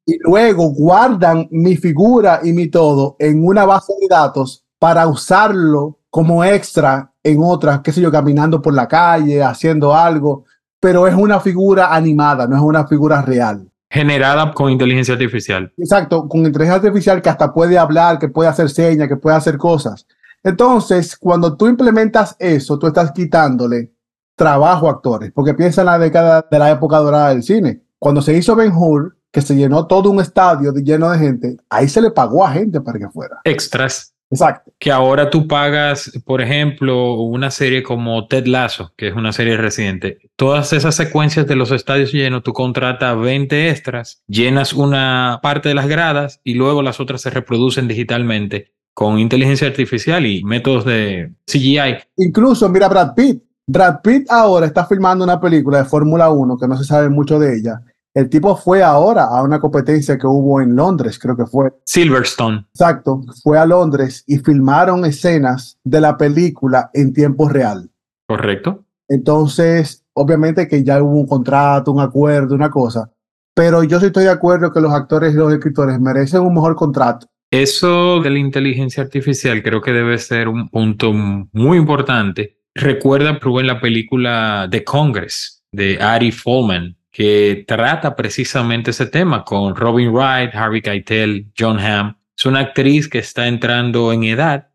Y 0.06 0.18
luego 0.20 0.68
guardan 0.68 1.48
mi 1.50 1.76
figura 1.76 2.40
y 2.44 2.52
mi 2.52 2.68
todo 2.68 3.16
en 3.18 3.44
una 3.44 3.64
base 3.64 3.94
de 4.00 4.06
datos 4.08 4.64
para 4.78 5.08
usarlo 5.08 5.98
como 6.10 6.44
extra 6.44 7.12
en 7.22 7.38
otras, 7.42 7.80
qué 7.80 7.92
sé 7.92 8.00
yo, 8.00 8.12
caminando 8.12 8.60
por 8.60 8.74
la 8.74 8.86
calle, 8.86 9.42
haciendo 9.42 9.94
algo, 9.94 10.44
pero 10.78 11.06
es 11.06 11.14
una 11.14 11.40
figura 11.40 11.94
animada, 11.94 12.46
no 12.46 12.56
es 12.56 12.62
una 12.62 12.86
figura 12.86 13.22
real. 13.22 13.66
Generada 13.90 14.52
con 14.52 14.70
inteligencia 14.70 15.14
artificial. 15.14 15.72
Exacto, 15.76 16.28
con 16.28 16.46
inteligencia 16.46 16.88
artificial 16.88 17.20
que 17.20 17.28
hasta 17.28 17.52
puede 17.52 17.76
hablar, 17.76 18.18
que 18.18 18.28
puede 18.28 18.48
hacer 18.48 18.70
señas, 18.70 19.08
que 19.08 19.16
puede 19.16 19.36
hacer 19.36 19.58
cosas. 19.58 20.06
Entonces, 20.42 21.16
cuando 21.16 21.56
tú 21.56 21.66
implementas 21.66 22.36
eso, 22.38 22.78
tú 22.78 22.86
estás 22.86 23.12
quitándole 23.12 23.92
trabajo 24.36 24.88
a 24.88 24.92
actores, 24.92 25.32
porque 25.32 25.54
piensa 25.54 25.82
en 25.82 25.86
la 25.86 25.98
década 25.98 26.46
de 26.50 26.58
la 26.58 26.70
época 26.70 26.98
dorada 26.98 27.30
del 27.30 27.42
cine. 27.42 27.82
Cuando 28.00 28.22
se 28.22 28.36
hizo 28.36 28.56
Ben 28.56 28.72
Hur, 28.72 29.18
que 29.30 29.42
se 29.42 29.54
llenó 29.54 29.86
todo 29.86 30.10
un 30.10 30.20
estadio 30.20 30.72
lleno 30.72 31.10
de 31.10 31.18
gente, 31.18 31.56
ahí 31.68 31.86
se 31.86 32.00
le 32.00 32.10
pagó 32.10 32.44
a 32.44 32.50
gente 32.50 32.80
para 32.80 32.98
que 32.98 33.08
fuera. 33.10 33.40
Extras. 33.44 34.14
Exacto. 34.30 34.72
Que 34.78 34.90
ahora 34.90 35.28
tú 35.28 35.46
pagas, 35.46 36.10
por 36.24 36.40
ejemplo, 36.40 37.14
una 37.14 37.50
serie 37.50 37.82
como 37.82 38.26
Ted 38.26 38.46
Lasso, 38.46 38.92
que 38.96 39.08
es 39.08 39.14
una 39.14 39.32
serie 39.32 39.56
reciente. 39.56 40.18
Todas 40.36 40.72
esas 40.72 40.94
secuencias 40.94 41.46
de 41.46 41.56
los 41.56 41.72
estadios 41.72 42.12
llenos, 42.12 42.42
tú 42.42 42.54
contratas 42.54 43.20
20 43.20 43.68
extras, 43.68 44.22
llenas 44.28 44.72
una 44.72 45.40
parte 45.42 45.68
de 45.68 45.74
las 45.74 45.88
gradas 45.88 46.40
y 46.42 46.54
luego 46.54 46.80
las 46.80 47.00
otras 47.00 47.20
se 47.20 47.30
reproducen 47.30 47.86
digitalmente 47.86 48.72
con 48.94 49.18
inteligencia 49.18 49.66
artificial 49.66 50.24
y 50.24 50.42
métodos 50.42 50.86
de 50.86 51.32
CGI. 51.46 51.98
Incluso, 52.16 52.68
mira, 52.68 52.88
Brad 52.88 53.14
Pitt. 53.14 53.42
Brad 53.66 54.00
Pitt 54.02 54.30
ahora 54.30 54.66
está 54.66 54.84
filmando 54.86 55.24
una 55.24 55.40
película 55.40 55.78
de 55.78 55.84
Fórmula 55.84 56.30
1 56.30 56.56
que 56.56 56.66
no 56.66 56.76
se 56.76 56.84
sabe 56.84 57.08
mucho 57.08 57.38
de 57.38 57.56
ella. 57.56 57.80
El 58.20 58.28
tipo 58.28 58.54
fue 58.54 58.82
ahora 58.82 59.24
a 59.24 59.42
una 59.42 59.58
competencia 59.58 60.18
que 60.18 60.26
hubo 60.26 60.60
en 60.60 60.76
Londres, 60.76 61.18
creo 61.18 61.34
que 61.34 61.46
fue. 61.46 61.72
Silverstone. 61.86 62.66
Exacto, 62.74 63.22
fue 63.42 63.58
a 63.58 63.64
Londres 63.64 64.24
y 64.26 64.36
filmaron 64.36 65.06
escenas 65.06 65.78
de 65.84 66.02
la 66.02 66.18
película 66.18 66.90
en 66.92 67.14
tiempo 67.14 67.48
real. 67.48 67.88
Correcto. 68.28 68.84
Entonces, 69.08 70.04
obviamente 70.12 70.68
que 70.68 70.84
ya 70.84 71.02
hubo 71.02 71.18
un 71.18 71.26
contrato, 71.26 71.92
un 71.92 72.00
acuerdo, 72.00 72.54
una 72.54 72.68
cosa. 72.68 73.10
Pero 73.54 73.84
yo 73.84 73.98
sí 73.98 74.06
estoy 74.06 74.24
de 74.24 74.30
acuerdo 74.30 74.70
que 74.70 74.82
los 74.82 74.92
actores 74.92 75.32
y 75.32 75.38
los 75.38 75.50
escritores 75.50 75.98
merecen 75.98 76.42
un 76.42 76.52
mejor 76.52 76.76
contrato. 76.76 77.26
Eso 77.50 78.20
de 78.20 78.28
la 78.28 78.38
inteligencia 78.38 79.02
artificial 79.02 79.62
creo 79.62 79.80
que 79.80 79.92
debe 79.92 80.18
ser 80.18 80.46
un 80.46 80.68
punto 80.68 81.14
muy 81.14 81.78
importante. 81.78 82.58
Recuerda, 82.74 83.38
Rubén, 83.40 83.66
la 83.66 83.80
película 83.80 84.68
The 84.70 84.84
Congress 84.84 85.64
de 85.72 85.98
Ari 86.02 86.32
Folman, 86.32 86.98
que 87.10 87.64
trata 87.66 88.14
precisamente 88.14 88.92
ese 88.92 89.06
tema 89.06 89.44
con 89.44 89.74
Robin 89.74 90.10
Wright, 90.10 90.54
Harvey 90.54 90.82
Keitel, 90.82 91.50
John 91.58 91.78
Hamm. 91.78 92.16
Es 92.36 92.46
una 92.46 92.60
actriz 92.60 93.08
que 93.08 93.18
está 93.18 93.48
entrando 93.48 94.12
en 94.12 94.24
edad 94.24 94.68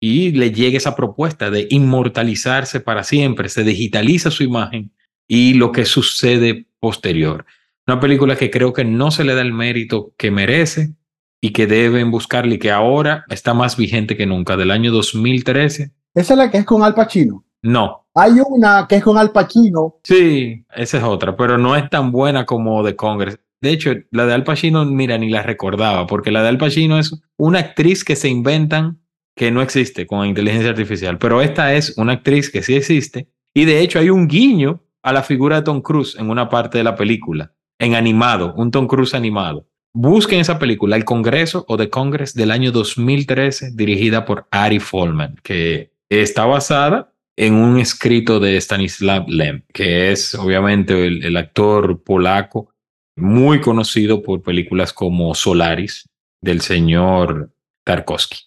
y 0.00 0.32
le 0.32 0.52
llega 0.52 0.76
esa 0.76 0.96
propuesta 0.96 1.50
de 1.50 1.66
inmortalizarse 1.70 2.80
para 2.80 3.04
siempre, 3.04 3.48
se 3.48 3.64
digitaliza 3.64 4.30
su 4.30 4.42
imagen 4.42 4.92
y 5.26 5.54
lo 5.54 5.72
que 5.72 5.84
sucede 5.84 6.66
posterior. 6.80 7.46
Una 7.86 8.00
película 8.00 8.36
que 8.36 8.50
creo 8.50 8.72
que 8.72 8.84
no 8.84 9.10
se 9.10 9.24
le 9.24 9.34
da 9.34 9.40
el 9.40 9.52
mérito 9.52 10.12
que 10.16 10.30
merece 10.30 10.94
y 11.40 11.50
que 11.50 11.66
deben 11.66 12.10
buscarle 12.10 12.56
y 12.56 12.58
que 12.58 12.70
ahora 12.70 13.24
está 13.28 13.54
más 13.54 13.76
vigente 13.76 14.16
que 14.16 14.26
nunca, 14.26 14.56
del 14.56 14.70
año 14.70 14.92
2013. 14.92 15.90
Esa 16.14 16.34
es 16.34 16.38
la 16.38 16.50
que 16.50 16.58
es 16.58 16.64
con 16.64 16.84
Al 16.84 16.94
Pacino. 16.94 17.44
No. 17.62 18.06
Hay 18.14 18.32
una 18.46 18.86
que 18.88 18.96
es 18.96 19.02
con 19.02 19.16
Al 19.16 19.30
Pacino. 19.30 19.96
Sí, 20.02 20.64
esa 20.74 20.98
es 20.98 21.04
otra, 21.04 21.36
pero 21.36 21.56
no 21.56 21.76
es 21.76 21.88
tan 21.88 22.12
buena 22.12 22.44
como 22.44 22.84
The 22.84 22.96
Congress. 22.96 23.38
De 23.60 23.70
hecho, 23.70 23.92
la 24.10 24.26
de 24.26 24.34
Al 24.34 24.44
Pacino, 24.44 24.84
mira, 24.84 25.16
ni 25.16 25.30
la 25.30 25.42
recordaba, 25.42 26.06
porque 26.06 26.32
la 26.32 26.42
de 26.42 26.48
Al 26.48 26.58
Pacino 26.58 26.98
es 26.98 27.22
una 27.36 27.60
actriz 27.60 28.04
que 28.04 28.16
se 28.16 28.28
inventan 28.28 28.98
que 29.34 29.50
no 29.50 29.62
existe 29.62 30.06
con 30.06 30.26
inteligencia 30.26 30.70
artificial, 30.70 31.18
pero 31.18 31.40
esta 31.40 31.74
es 31.74 31.96
una 31.96 32.14
actriz 32.14 32.50
que 32.50 32.62
sí 32.62 32.74
existe 32.74 33.28
y 33.54 33.64
de 33.64 33.80
hecho 33.80 33.98
hay 33.98 34.10
un 34.10 34.28
guiño 34.28 34.82
a 35.02 35.12
la 35.12 35.22
figura 35.22 35.56
de 35.56 35.62
Tom 35.62 35.80
Cruise 35.80 36.16
en 36.18 36.30
una 36.30 36.48
parte 36.48 36.78
de 36.78 36.84
la 36.84 36.96
película, 36.96 37.52
en 37.78 37.94
animado, 37.94 38.54
un 38.56 38.70
Tom 38.70 38.86
Cruise 38.86 39.14
animado. 39.14 39.66
Busquen 39.94 40.40
esa 40.40 40.58
película, 40.58 40.96
El 40.96 41.04
Congreso 41.04 41.64
o 41.68 41.76
The 41.76 41.90
Congress 41.90 42.34
del 42.34 42.50
año 42.50 42.72
2013, 42.72 43.72
dirigida 43.74 44.24
por 44.24 44.46
Ari 44.50 44.80
Folman, 44.80 45.36
que 45.42 45.92
está 46.08 46.46
basada 46.46 47.11
en 47.36 47.54
un 47.54 47.78
escrito 47.78 48.40
de 48.40 48.56
Stanislav 48.56 49.26
Lem, 49.28 49.62
que 49.72 50.12
es 50.12 50.34
obviamente 50.34 51.06
el, 51.06 51.24
el 51.24 51.36
actor 51.36 52.02
polaco 52.02 52.68
muy 53.16 53.60
conocido 53.60 54.22
por 54.22 54.42
películas 54.42 54.92
como 54.92 55.34
Solaris 55.34 56.08
del 56.40 56.60
señor 56.60 57.50
Tarkovsky. 57.84 58.38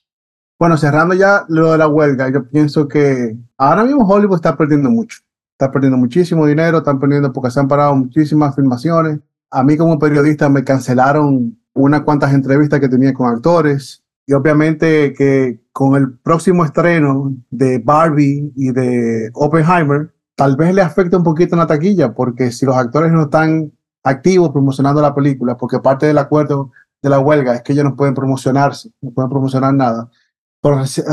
Bueno, 0.57 0.77
cerrando 0.77 1.13
ya 1.13 1.45
lo 1.49 1.71
de 1.71 1.77
la 1.77 1.87
huelga, 1.87 2.31
yo 2.31 2.47
pienso 2.47 2.87
que 2.87 3.35
ahora 3.57 3.83
mismo 3.83 4.07
Hollywood 4.07 4.37
está 4.37 4.55
perdiendo 4.55 4.89
mucho. 4.89 5.19
Está 5.51 5.71
perdiendo 5.71 5.97
muchísimo 5.97 6.45
dinero, 6.45 6.79
están 6.79 6.99
perdiendo 6.99 7.31
porque 7.31 7.51
se 7.51 7.59
han 7.59 7.67
parado 7.67 7.95
muchísimas 7.95 8.55
filmaciones. 8.55 9.19
A 9.51 9.63
mí 9.63 9.77
como 9.77 9.99
periodista 9.99 10.49
me 10.49 10.63
cancelaron 10.63 11.57
unas 11.73 12.01
cuantas 12.01 12.33
entrevistas 12.33 12.79
que 12.79 12.89
tenía 12.89 13.13
con 13.13 13.33
actores. 13.33 14.03
Y 14.25 14.33
obviamente 14.33 15.13
que 15.13 15.59
con 15.75 15.97
el 15.97 16.17
próximo 16.19 16.63
estreno 16.63 17.35
de 17.49 17.79
Barbie 17.79 18.49
y 18.55 18.71
de 18.71 19.29
Oppenheimer, 19.33 20.09
tal 20.33 20.55
vez 20.55 20.73
le 20.73 20.81
afecte 20.81 21.17
un 21.17 21.23
poquito 21.23 21.57
la 21.57 21.67
taquilla, 21.67 22.13
porque 22.13 22.49
si 22.53 22.65
los 22.65 22.77
actores 22.77 23.11
no 23.11 23.23
están 23.23 23.73
activos 24.01 24.51
promocionando 24.51 25.01
la 25.01 25.13
película, 25.13 25.57
porque 25.57 25.79
parte 25.79 26.05
del 26.05 26.17
acuerdo 26.17 26.71
de 27.01 27.09
la 27.09 27.19
huelga 27.19 27.55
es 27.55 27.61
que 27.61 27.73
ellos 27.73 27.83
no 27.83 27.97
pueden 27.97 28.13
promocionarse, 28.13 28.89
no 29.01 29.11
pueden 29.11 29.29
promocionar 29.29 29.73
nada. 29.73 30.09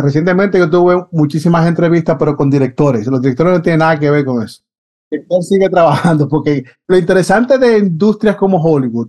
Recientemente 0.00 0.60
yo 0.60 0.70
tuve 0.70 1.06
muchísimas 1.10 1.66
entrevistas, 1.66 2.14
pero 2.16 2.36
con 2.36 2.48
directores. 2.48 3.04
Los 3.08 3.20
directores 3.20 3.54
no 3.54 3.62
tienen 3.62 3.80
nada 3.80 3.98
que 3.98 4.12
ver 4.12 4.24
con 4.24 4.44
eso. 4.44 4.62
El 5.10 5.22
director 5.22 5.42
sigue 5.42 5.68
trabajando, 5.70 6.28
porque 6.28 6.64
lo 6.86 6.96
interesante 6.96 7.58
de 7.58 7.78
industrias 7.78 8.36
como 8.36 8.62
Hollywood 8.62 9.08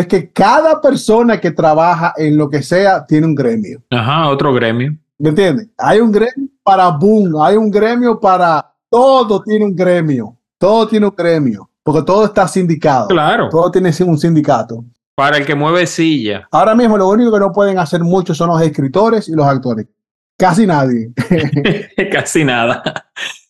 es 0.00 0.08
que 0.08 0.30
cada 0.30 0.80
persona 0.80 1.40
que 1.40 1.52
trabaja 1.52 2.14
en 2.16 2.36
lo 2.36 2.50
que 2.50 2.62
sea 2.62 3.06
tiene 3.06 3.28
un 3.28 3.34
gremio. 3.34 3.80
Ajá, 3.90 4.28
otro 4.28 4.52
gremio. 4.52 4.96
¿Me 5.18 5.28
entiendes? 5.28 5.68
Hay 5.78 6.00
un 6.00 6.10
gremio 6.10 6.50
para 6.64 6.88
boom, 6.88 7.40
hay 7.40 7.56
un 7.56 7.70
gremio 7.70 8.18
para 8.18 8.72
todo 8.90 9.40
tiene 9.42 9.64
un 9.64 9.76
gremio, 9.76 10.36
todo 10.58 10.88
tiene 10.88 11.06
un 11.06 11.14
gremio, 11.16 11.70
porque 11.82 12.02
todo 12.02 12.24
está 12.24 12.48
sindicado. 12.48 13.06
Claro. 13.06 13.48
Todo 13.48 13.70
tiene 13.70 13.92
un 14.00 14.18
sindicato. 14.18 14.84
Para 15.14 15.36
el 15.36 15.46
que 15.46 15.54
mueve 15.54 15.86
silla. 15.86 16.48
Ahora 16.50 16.74
mismo 16.74 16.98
lo 16.98 17.08
único 17.08 17.32
que 17.32 17.38
no 17.38 17.52
pueden 17.52 17.78
hacer 17.78 18.00
mucho 18.00 18.34
son 18.34 18.48
los 18.48 18.60
escritores 18.62 19.28
y 19.28 19.32
los 19.32 19.46
actores. 19.46 19.86
Casi 20.36 20.66
nadie. 20.66 21.12
Casi 22.10 22.42
nada. 22.42 22.82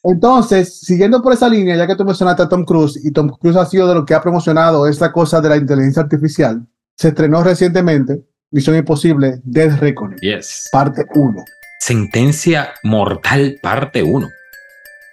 Entonces, 0.05 0.81
siguiendo 0.81 1.23
por 1.23 1.33
esa 1.33 1.49
línea, 1.49 1.77
ya 1.77 1.87
que 1.87 1.97
tú 1.97 2.05
mencionaste 2.05 2.43
a 2.43 2.49
Tom 2.49 2.65
Cruise, 2.65 3.01
y 3.03 3.11
Tom 3.11 3.31
Cruise 3.31 3.57
ha 3.57 3.65
sido 3.65 3.89
de 3.89 3.95
lo 3.95 4.05
que 4.05 4.15
ha 4.15 4.21
promocionado 4.21 4.87
esta 4.87 5.11
cosa 5.11 5.41
de 5.41 5.49
la 5.49 5.57
inteligencia 5.57 6.03
artificial, 6.03 6.67
se 6.97 7.09
estrenó 7.09 7.43
recientemente 7.43 8.23
Misión 8.51 8.77
Imposible 8.77 9.41
Death 9.45 9.81
Reckoning, 9.81 10.19
Yes. 10.19 10.69
parte 10.71 11.07
1. 11.15 11.45
Sentencia 11.81 12.69
mortal, 12.83 13.59
parte 13.63 14.03
1. 14.03 14.29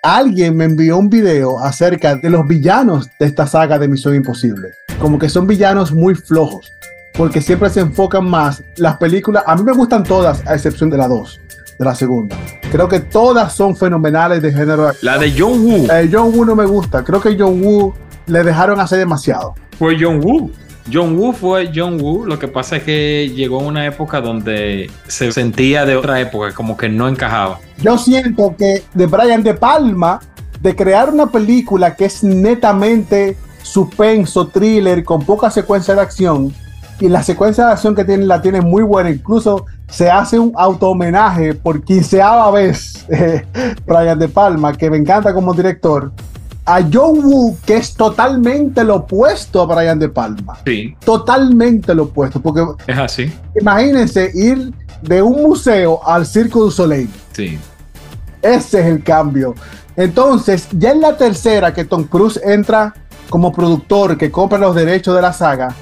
Alguien 0.03 0.57
me 0.57 0.65
envió 0.65 0.97
un 0.97 1.09
video 1.09 1.59
acerca 1.59 2.15
de 2.15 2.29
los 2.29 2.47
villanos 2.47 3.07
de 3.19 3.27
esta 3.27 3.45
saga 3.47 3.77
de 3.79 3.87
Misión 3.87 4.15
Imposible. 4.15 4.69
Como 4.99 5.17
que 5.19 5.29
son 5.29 5.47
villanos 5.47 5.91
muy 5.91 6.15
flojos, 6.15 6.69
porque 7.13 7.39
siempre 7.41 7.69
se 7.69 7.81
enfocan 7.81 8.25
más. 8.29 8.63
Las 8.77 8.97
películas, 8.97 9.43
a 9.45 9.55
mí 9.55 9.63
me 9.63 9.73
gustan 9.73 10.03
todas, 10.03 10.45
a 10.47 10.55
excepción 10.55 10.89
de 10.89 10.97
la 10.97 11.07
2, 11.07 11.39
de 11.81 11.85
la 11.85 11.95
segunda. 11.95 12.37
Creo 12.71 12.87
que 12.87 12.99
todas 12.99 13.53
son 13.53 13.75
fenomenales 13.75 14.39
de 14.41 14.53
género. 14.53 14.91
La 15.01 15.17
de 15.17 15.33
John 15.35 15.65
Woo. 15.65 15.87
John 16.11 16.31
Woo 16.31 16.45
no 16.45 16.55
me 16.55 16.65
gusta. 16.65 17.03
Creo 17.03 17.19
que 17.19 17.35
John 17.37 17.59
Woo 17.59 17.93
le 18.27 18.43
dejaron 18.43 18.79
hacer 18.79 18.99
demasiado. 18.99 19.55
Fue 19.79 19.97
John 19.99 20.23
Woo. 20.23 20.51
John 20.93 21.17
Woo 21.17 21.33
fue 21.33 21.71
John 21.73 21.99
Woo. 21.99 22.25
Lo 22.25 22.37
que 22.37 22.47
pasa 22.47 22.77
es 22.77 22.83
que 22.83 23.31
llegó 23.35 23.57
una 23.57 23.87
época 23.87 24.21
donde 24.21 24.91
se 25.07 25.31
sentía 25.31 25.83
de 25.85 25.95
otra 25.95 26.19
época, 26.19 26.53
como 26.53 26.77
que 26.77 26.87
no 26.87 27.07
encajaba. 27.07 27.59
Yo 27.79 27.97
siento 27.97 28.55
que 28.55 28.83
de 28.93 29.07
Brian 29.07 29.41
De 29.41 29.55
Palma, 29.55 30.19
de 30.61 30.75
crear 30.75 31.09
una 31.09 31.31
película 31.31 31.95
que 31.95 32.05
es 32.05 32.23
netamente 32.23 33.37
suspenso, 33.63 34.47
thriller, 34.47 35.03
con 35.03 35.25
poca 35.25 35.49
secuencia 35.49 35.95
de 35.95 36.01
acción, 36.01 36.53
y 37.01 37.09
la 37.09 37.23
secuencia 37.23 37.65
de 37.65 37.71
acción 37.71 37.95
que 37.95 38.05
tiene 38.05 38.25
la 38.25 38.41
tiene 38.41 38.61
muy 38.61 38.83
buena, 38.83 39.09
incluso 39.09 39.65
se 39.89 40.09
hace 40.09 40.37
un 40.37 40.53
auto 40.55 40.89
homenaje 40.89 41.55
por 41.55 41.83
quinceava 41.83 42.49
vez 42.51 43.05
eh, 43.09 43.45
Brian 43.85 44.19
De 44.19 44.29
Palma, 44.29 44.73
que 44.73 44.89
me 44.89 44.97
encanta 44.97 45.33
como 45.33 45.53
director, 45.53 46.11
a 46.63 46.81
John 46.81 47.19
Woo, 47.23 47.57
que 47.65 47.77
es 47.77 47.95
totalmente 47.95 48.83
lo 48.83 48.97
opuesto 48.97 49.61
a 49.61 49.65
Brian 49.65 49.97
De 49.97 50.09
Palma. 50.09 50.59
Sí, 50.63 50.95
Totalmente 51.03 51.95
lo 51.95 52.03
opuesto, 52.03 52.39
porque 52.39 52.63
es 52.85 52.97
así. 52.97 53.33
imagínense 53.59 54.31
ir 54.35 54.71
de 55.01 55.23
un 55.23 55.41
museo 55.41 55.99
al 56.05 56.25
Circo 56.25 56.59
du 56.61 56.69
Soleil. 56.69 57.09
Sí. 57.31 57.57
Ese 58.43 58.79
es 58.81 58.85
el 58.85 59.03
cambio. 59.03 59.55
Entonces, 59.95 60.67
ya 60.71 60.91
en 60.91 61.01
la 61.01 61.17
tercera 61.17 61.73
que 61.73 61.83
Tom 61.83 62.03
Cruise 62.03 62.39
entra 62.43 62.93
como 63.29 63.51
productor 63.51 64.17
que 64.17 64.29
compra 64.29 64.59
los 64.59 64.75
derechos 64.75 65.15
de 65.15 65.21
la 65.21 65.33
saga, 65.33 65.73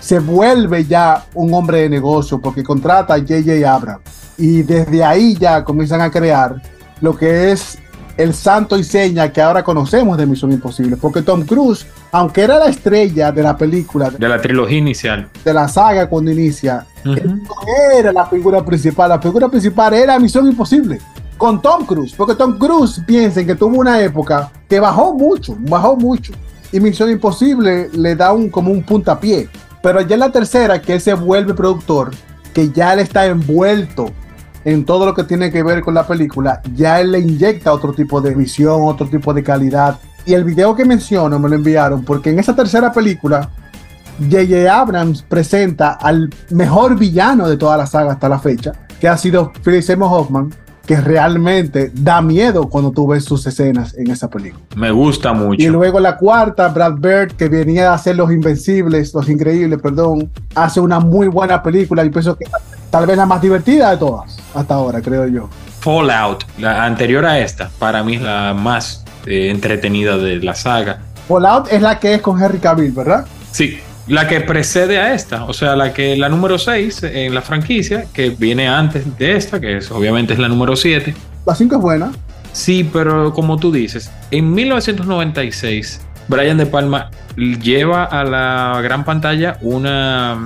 se 0.00 0.18
vuelve 0.18 0.84
ya 0.84 1.24
un 1.34 1.52
hombre 1.54 1.82
de 1.82 1.88
negocio 1.90 2.40
porque 2.40 2.62
contrata 2.62 3.14
a 3.14 3.18
J.J. 3.18 3.72
Abrams. 3.72 4.02
Y 4.38 4.62
desde 4.62 5.04
ahí 5.04 5.36
ya 5.38 5.62
comienzan 5.62 6.00
a 6.00 6.10
crear 6.10 6.60
lo 7.00 7.16
que 7.16 7.52
es 7.52 7.78
el 8.16 8.34
santo 8.34 8.78
y 8.78 8.84
seña 8.84 9.32
que 9.32 9.40
ahora 9.40 9.62
conocemos 9.62 10.16
de 10.18 10.26
Misión 10.26 10.52
Imposible. 10.52 10.96
Porque 10.96 11.22
Tom 11.22 11.44
Cruise, 11.44 11.86
aunque 12.12 12.42
era 12.42 12.58
la 12.58 12.66
estrella 12.66 13.32
de 13.32 13.42
la 13.42 13.56
película, 13.56 14.10
De 14.10 14.28
la 14.28 14.40
trilogía 14.40 14.78
inicial. 14.78 15.28
de 15.44 15.54
la 15.54 15.68
saga 15.68 16.08
cuando 16.08 16.30
inicia, 16.30 16.86
Ujú. 17.04 17.12
él 17.14 17.42
no 17.42 17.98
era 17.98 18.12
la 18.12 18.26
figura 18.26 18.64
principal. 18.64 19.08
La 19.10 19.20
figura 19.20 19.48
principal 19.48 19.94
era 19.94 20.18
Misión 20.18 20.46
Imposible. 20.46 20.98
Con 21.38 21.62
Tom 21.62 21.86
Cruise, 21.86 22.12
porque 22.14 22.34
Tom 22.34 22.58
Cruise 22.58 23.00
piensen 23.06 23.46
que 23.46 23.54
tuvo 23.54 23.78
una 23.78 23.98
época 24.02 24.50
que 24.68 24.78
bajó 24.78 25.14
mucho, 25.14 25.56
bajó 25.60 25.96
mucho. 25.96 26.34
Y 26.72 26.80
Misión 26.80 27.10
Imposible 27.10 27.88
le 27.94 28.14
da 28.16 28.32
un, 28.34 28.50
como 28.50 28.70
un 28.70 28.82
puntapié. 28.82 29.48
Pero 29.82 30.00
ya 30.02 30.14
en 30.14 30.20
la 30.20 30.32
tercera, 30.32 30.80
que 30.80 30.94
él 30.94 31.00
se 31.00 31.14
vuelve 31.14 31.54
productor, 31.54 32.10
que 32.52 32.70
ya 32.70 32.92
él 32.92 33.00
está 33.00 33.26
envuelto 33.26 34.10
en 34.64 34.84
todo 34.84 35.06
lo 35.06 35.14
que 35.14 35.24
tiene 35.24 35.50
que 35.50 35.62
ver 35.62 35.82
con 35.82 35.94
la 35.94 36.06
película, 36.06 36.60
ya 36.74 37.00
él 37.00 37.12
le 37.12 37.20
inyecta 37.20 37.72
otro 37.72 37.92
tipo 37.92 38.20
de 38.20 38.34
visión, 38.34 38.80
otro 38.82 39.08
tipo 39.08 39.32
de 39.32 39.42
calidad. 39.42 39.98
Y 40.26 40.34
el 40.34 40.44
video 40.44 40.74
que 40.74 40.84
menciono 40.84 41.38
me 41.38 41.48
lo 41.48 41.54
enviaron 41.54 42.04
porque 42.04 42.30
en 42.30 42.38
esa 42.38 42.54
tercera 42.54 42.92
película, 42.92 43.48
J.J. 44.18 44.70
Abrams 44.70 45.22
presenta 45.22 45.92
al 45.92 46.28
mejor 46.50 46.98
villano 46.98 47.48
de 47.48 47.56
toda 47.56 47.78
la 47.78 47.86
saga 47.86 48.12
hasta 48.12 48.28
la 48.28 48.38
fecha, 48.38 48.72
que 49.00 49.08
ha 49.08 49.16
sido 49.16 49.50
Philip 49.64 49.82
Seymour 49.82 50.10
Hoffman, 50.12 50.50
que 50.90 51.00
realmente 51.00 51.92
da 51.94 52.20
miedo 52.20 52.68
cuando 52.68 52.90
tú 52.90 53.06
ves 53.06 53.24
sus 53.24 53.46
escenas 53.46 53.94
en 53.96 54.10
esa 54.10 54.28
película. 54.28 54.64
Me 54.74 54.90
gusta 54.90 55.32
mucho. 55.32 55.62
Y 55.62 55.68
luego 55.68 56.00
la 56.00 56.16
cuarta, 56.16 56.66
Brad 56.66 56.94
Bird, 56.94 57.36
que 57.36 57.48
venía 57.48 57.92
a 57.92 57.94
hacer 57.94 58.16
Los 58.16 58.32
Invencibles, 58.32 59.14
Los 59.14 59.28
Increíbles, 59.28 59.78
perdón, 59.80 60.28
hace 60.56 60.80
una 60.80 60.98
muy 60.98 61.28
buena 61.28 61.62
película 61.62 62.04
y 62.04 62.10
pienso 62.10 62.36
que 62.36 62.46
tal 62.90 63.06
vez 63.06 63.16
la 63.16 63.24
más 63.24 63.40
divertida 63.40 63.92
de 63.92 63.98
todas 63.98 64.36
hasta 64.52 64.74
ahora, 64.74 65.00
creo 65.00 65.28
yo. 65.28 65.48
Fallout, 65.78 66.42
la 66.58 66.84
anterior 66.84 67.24
a 67.24 67.38
esta, 67.38 67.70
para 67.78 68.02
mí 68.02 68.16
es 68.16 68.22
la 68.22 68.52
más 68.52 69.04
eh, 69.26 69.48
entretenida 69.48 70.16
de 70.16 70.40
la 70.40 70.56
saga. 70.56 71.02
Fallout 71.28 71.68
es 71.70 71.80
la 71.82 72.00
que 72.00 72.14
es 72.14 72.20
con 72.20 72.42
Henry 72.42 72.58
Cavill, 72.58 72.90
¿verdad? 72.90 73.26
Sí, 73.52 73.78
la 74.10 74.26
que 74.26 74.40
precede 74.40 74.98
a 74.98 75.14
esta, 75.14 75.44
o 75.44 75.52
sea, 75.52 75.76
la 75.76 75.94
que 75.94 76.16
la 76.16 76.28
número 76.28 76.58
6 76.58 77.04
en 77.04 77.32
la 77.32 77.42
franquicia, 77.42 78.06
que 78.12 78.30
viene 78.30 78.66
antes 78.66 79.16
de 79.16 79.36
esta, 79.36 79.60
que 79.60 79.76
es, 79.76 79.90
obviamente 79.92 80.32
es 80.32 80.40
la 80.40 80.48
número 80.48 80.74
7. 80.74 81.14
La 81.46 81.54
5 81.54 81.76
es 81.76 81.80
buena. 81.80 82.10
Sí, 82.52 82.88
pero 82.92 83.32
como 83.32 83.56
tú 83.56 83.70
dices, 83.70 84.10
en 84.32 84.52
1996, 84.52 86.00
Brian 86.26 86.58
De 86.58 86.66
Palma 86.66 87.10
lleva 87.36 88.02
a 88.04 88.24
la 88.24 88.80
gran 88.82 89.04
pantalla 89.04 89.58
una 89.60 90.36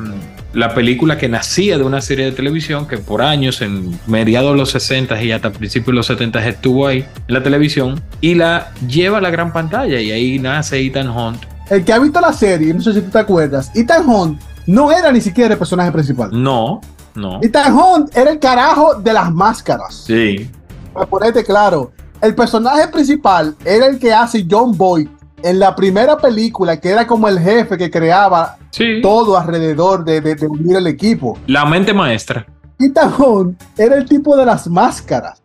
la 0.53 0.73
película 0.73 1.19
que 1.19 1.29
nacía 1.29 1.79
de 1.79 1.85
una 1.85 2.01
serie 2.01 2.27
de 2.27 2.33
televisión 2.33 2.87
que 2.87 2.99
por 2.99 3.23
años, 3.23 3.61
en 3.61 3.99
mediados 4.07 4.53
de 4.53 4.59
los 4.59 4.71
60 4.71 5.21
y 5.23 5.33
hasta 5.33 5.51
principios 5.51 5.87
de 5.89 5.95
los 5.95 6.07
70 6.07 6.47
estuvo 6.47 6.87
ahí 6.87 6.99
en 6.99 7.35
la 7.35 7.43
televisión 7.43 8.01
y 8.21 8.35
la 8.35 8.73
lleva 8.87 9.19
a 9.19 9.21
la 9.21 9.31
gran 9.31 9.53
pantalla 9.53 10.01
y 10.01 10.13
ahí 10.13 10.39
nace 10.39 10.79
Ethan 10.79 11.09
Hunt 11.09 11.54
el 11.71 11.85
que 11.85 11.93
ha 11.93 11.99
visto 11.99 12.21
la 12.21 12.33
serie, 12.33 12.75
no 12.75 12.81
sé 12.81 12.93
si 12.93 13.01
tú 13.01 13.11
te 13.11 13.19
acuerdas, 13.19 13.71
Ethan 13.75 14.09
Hunt 14.09 14.41
no 14.67 14.93
era 14.93 15.13
ni 15.13 15.21
siquiera 15.21 15.55
el 15.55 15.59
personaje 15.59 15.93
principal. 15.93 16.31
No, 16.33 16.81
no. 17.15 17.41
Ethan 17.43 17.75
Hunt 17.75 18.17
era 18.17 18.31
el 18.31 18.39
carajo 18.39 18.95
de 18.95 19.13
las 19.13 19.33
máscaras. 19.33 20.05
Sí. 20.07 20.51
Para 20.93 21.07
ponerte 21.07 21.45
claro, 21.45 21.93
el 22.21 22.35
personaje 22.35 22.89
principal 22.89 23.55
era 23.65 23.87
el 23.87 23.99
que 23.99 24.13
hace 24.13 24.47
John 24.49 24.77
Boyd 24.77 25.09
en 25.43 25.59
la 25.59 25.75
primera 25.75 26.17
película, 26.17 26.81
que 26.81 26.89
era 26.89 27.07
como 27.07 27.29
el 27.29 27.39
jefe 27.39 27.77
que 27.77 27.91
creaba 27.91 28.57
todo 29.03 29.39
alrededor 29.39 30.05
de, 30.05 30.21
de, 30.21 30.47
unir 30.47 30.77
el 30.77 30.87
equipo. 30.87 31.39
La 31.47 31.65
mente 31.65 31.93
maestra. 31.93 32.47
Ethan 32.79 33.13
Hunt 33.19 33.63
era 33.77 33.97
el 33.97 34.07
tipo 34.07 34.37
de 34.37 34.47
las 34.47 34.67
máscaras. 34.67 35.43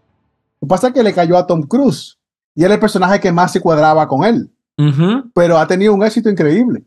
Lo 0.61 0.67
que 0.67 0.69
pasa 0.69 0.88
es 0.88 0.93
que 0.93 1.03
le 1.03 1.13
cayó 1.13 1.38
a 1.38 1.45
Tom 1.45 1.63
Cruise 1.63 2.17
y 2.55 2.63
era 2.63 2.73
el 2.73 2.79
personaje 2.79 3.19
que 3.19 3.31
más 3.31 3.51
se 3.51 3.61
cuadraba 3.61 4.07
con 4.07 4.23
él 4.23 4.49
pero 5.33 5.57
ha 5.57 5.67
tenido 5.67 5.93
un 5.93 6.03
éxito 6.03 6.29
increíble. 6.29 6.83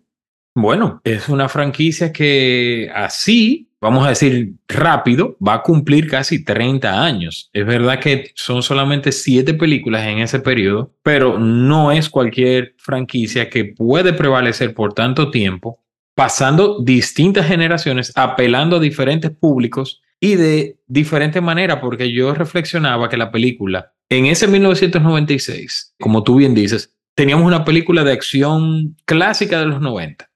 Bueno, 0.54 1.00
es 1.04 1.28
una 1.28 1.49
franquicia 1.49 2.12
que 2.12 2.90
así, 2.94 3.70
vamos 3.80 4.04
a 4.04 4.11
decir 4.11 4.54
rápido, 4.68 5.37
va 5.46 5.54
a 5.54 5.62
cumplir 5.62 6.08
casi 6.08 6.44
30 6.44 7.02
años. 7.02 7.49
Es 7.52 7.64
verdad 7.64 7.99
que 8.00 8.32
son 8.34 8.62
solamente 8.62 9.12
7 9.12 9.54
películas 9.54 10.06
en 10.06 10.18
ese 10.18 10.40
periodo, 10.40 10.94
pero 11.02 11.38
no 11.38 11.90
es 11.90 12.11
cualquier 12.11 12.75
franquicia 12.78 13.49
que 13.49 13.64
puede 13.64 14.12
prevalecer 14.12 14.75
por 14.75 14.92
tanto 14.92 15.30
tiempo, 15.30 15.80
pasando 16.14 16.80
distintas 16.82 17.46
generaciones, 17.46 18.12
apelando 18.14 18.76
a 18.76 18.80
diferentes 18.80 19.30
públicos 19.30 20.02
y 20.20 20.37
de 20.37 20.78
diferente 20.87 21.40
manera, 21.40 21.80
porque 21.80 22.12
yo 22.12 22.34
reflexionaba 22.34 23.08
que 23.08 23.16
la 23.16 23.32
película 23.32 23.92
en 24.11 24.26
ese 24.26 24.46
1996, 24.46 25.94
como 25.99 26.22
tú 26.22 26.37
bien 26.37 26.54
dices, 26.54 26.94
teníamos 27.14 27.46
una 27.46 27.64
película 27.64 28.05
de 28.05 28.12
acción 28.12 28.96
clásica 29.05 29.61
de 29.61 29.66
los 29.66 29.81
90. 29.81 30.29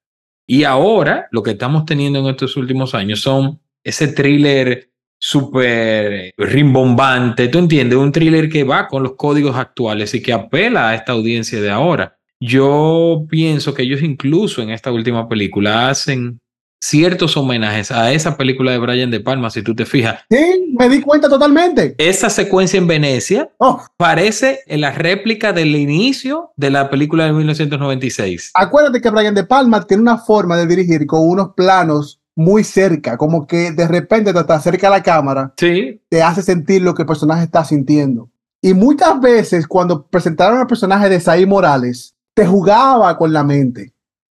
Y 0.46 0.64
ahora 0.64 1.26
lo 1.32 1.42
que 1.42 1.52
estamos 1.52 1.84
teniendo 1.84 2.20
en 2.20 2.26
estos 2.26 2.56
últimos 2.56 2.94
años 2.94 3.20
son 3.20 3.60
ese 3.82 4.08
thriller 4.08 4.90
súper 5.18 6.32
rimbombante, 6.36 7.48
¿tú 7.48 7.58
entiendes? 7.58 7.98
Un 7.98 8.12
thriller 8.12 8.48
que 8.48 8.64
va 8.64 8.86
con 8.86 9.02
los 9.02 9.14
códigos 9.14 9.56
actuales 9.56 10.14
y 10.14 10.22
que 10.22 10.32
apela 10.32 10.90
a 10.90 10.94
esta 10.94 11.12
audiencia 11.12 11.60
de 11.60 11.70
ahora. 11.70 12.18
Yo 12.38 13.26
pienso 13.28 13.72
que 13.72 13.82
ellos 13.82 14.02
incluso 14.02 14.60
en 14.60 14.70
esta 14.70 14.92
última 14.92 15.28
película 15.28 15.88
hacen 15.88 16.38
ciertos 16.86 17.36
homenajes 17.36 17.90
a 17.90 18.12
esa 18.12 18.36
película 18.36 18.70
de 18.70 18.78
Brian 18.78 19.10
De 19.10 19.18
Palma, 19.18 19.50
si 19.50 19.62
tú 19.62 19.74
te 19.74 19.84
fijas. 19.84 20.20
Sí, 20.30 20.74
me 20.78 20.88
di 20.88 21.00
cuenta 21.00 21.28
totalmente. 21.28 21.96
Esa 21.98 22.30
secuencia 22.30 22.78
en 22.78 22.86
Venecia 22.86 23.50
oh. 23.58 23.82
parece 23.96 24.60
en 24.66 24.82
la 24.82 24.92
réplica 24.92 25.52
del 25.52 25.74
inicio 25.74 26.52
de 26.56 26.70
la 26.70 26.88
película 26.88 27.24
de 27.24 27.32
1996. 27.32 28.52
Acuérdate 28.54 29.00
que 29.00 29.10
Brian 29.10 29.34
De 29.34 29.42
Palma 29.42 29.84
tiene 29.84 30.02
una 30.02 30.18
forma 30.18 30.56
de 30.56 30.66
dirigir 30.66 31.06
con 31.06 31.28
unos 31.28 31.54
planos 31.54 32.20
muy 32.36 32.62
cerca, 32.62 33.16
como 33.16 33.48
que 33.48 33.72
de 33.72 33.88
repente 33.88 34.32
te 34.32 34.52
acerca 34.52 34.86
a 34.86 34.90
la 34.90 35.02
cámara, 35.02 35.52
sí. 35.56 36.00
te 36.08 36.22
hace 36.22 36.42
sentir 36.42 36.82
lo 36.82 36.94
que 36.94 37.02
el 37.02 37.08
personaje 37.08 37.44
está 37.44 37.64
sintiendo. 37.64 38.30
Y 38.62 38.74
muchas 38.74 39.20
veces 39.20 39.66
cuando 39.66 40.06
presentaron 40.06 40.58
al 40.58 40.66
personaje 40.68 41.08
de 41.08 41.18
Saí 41.18 41.46
Morales, 41.46 42.14
te 42.34 42.46
jugaba 42.46 43.16
con 43.18 43.32
la 43.32 43.42
mente. 43.42 43.92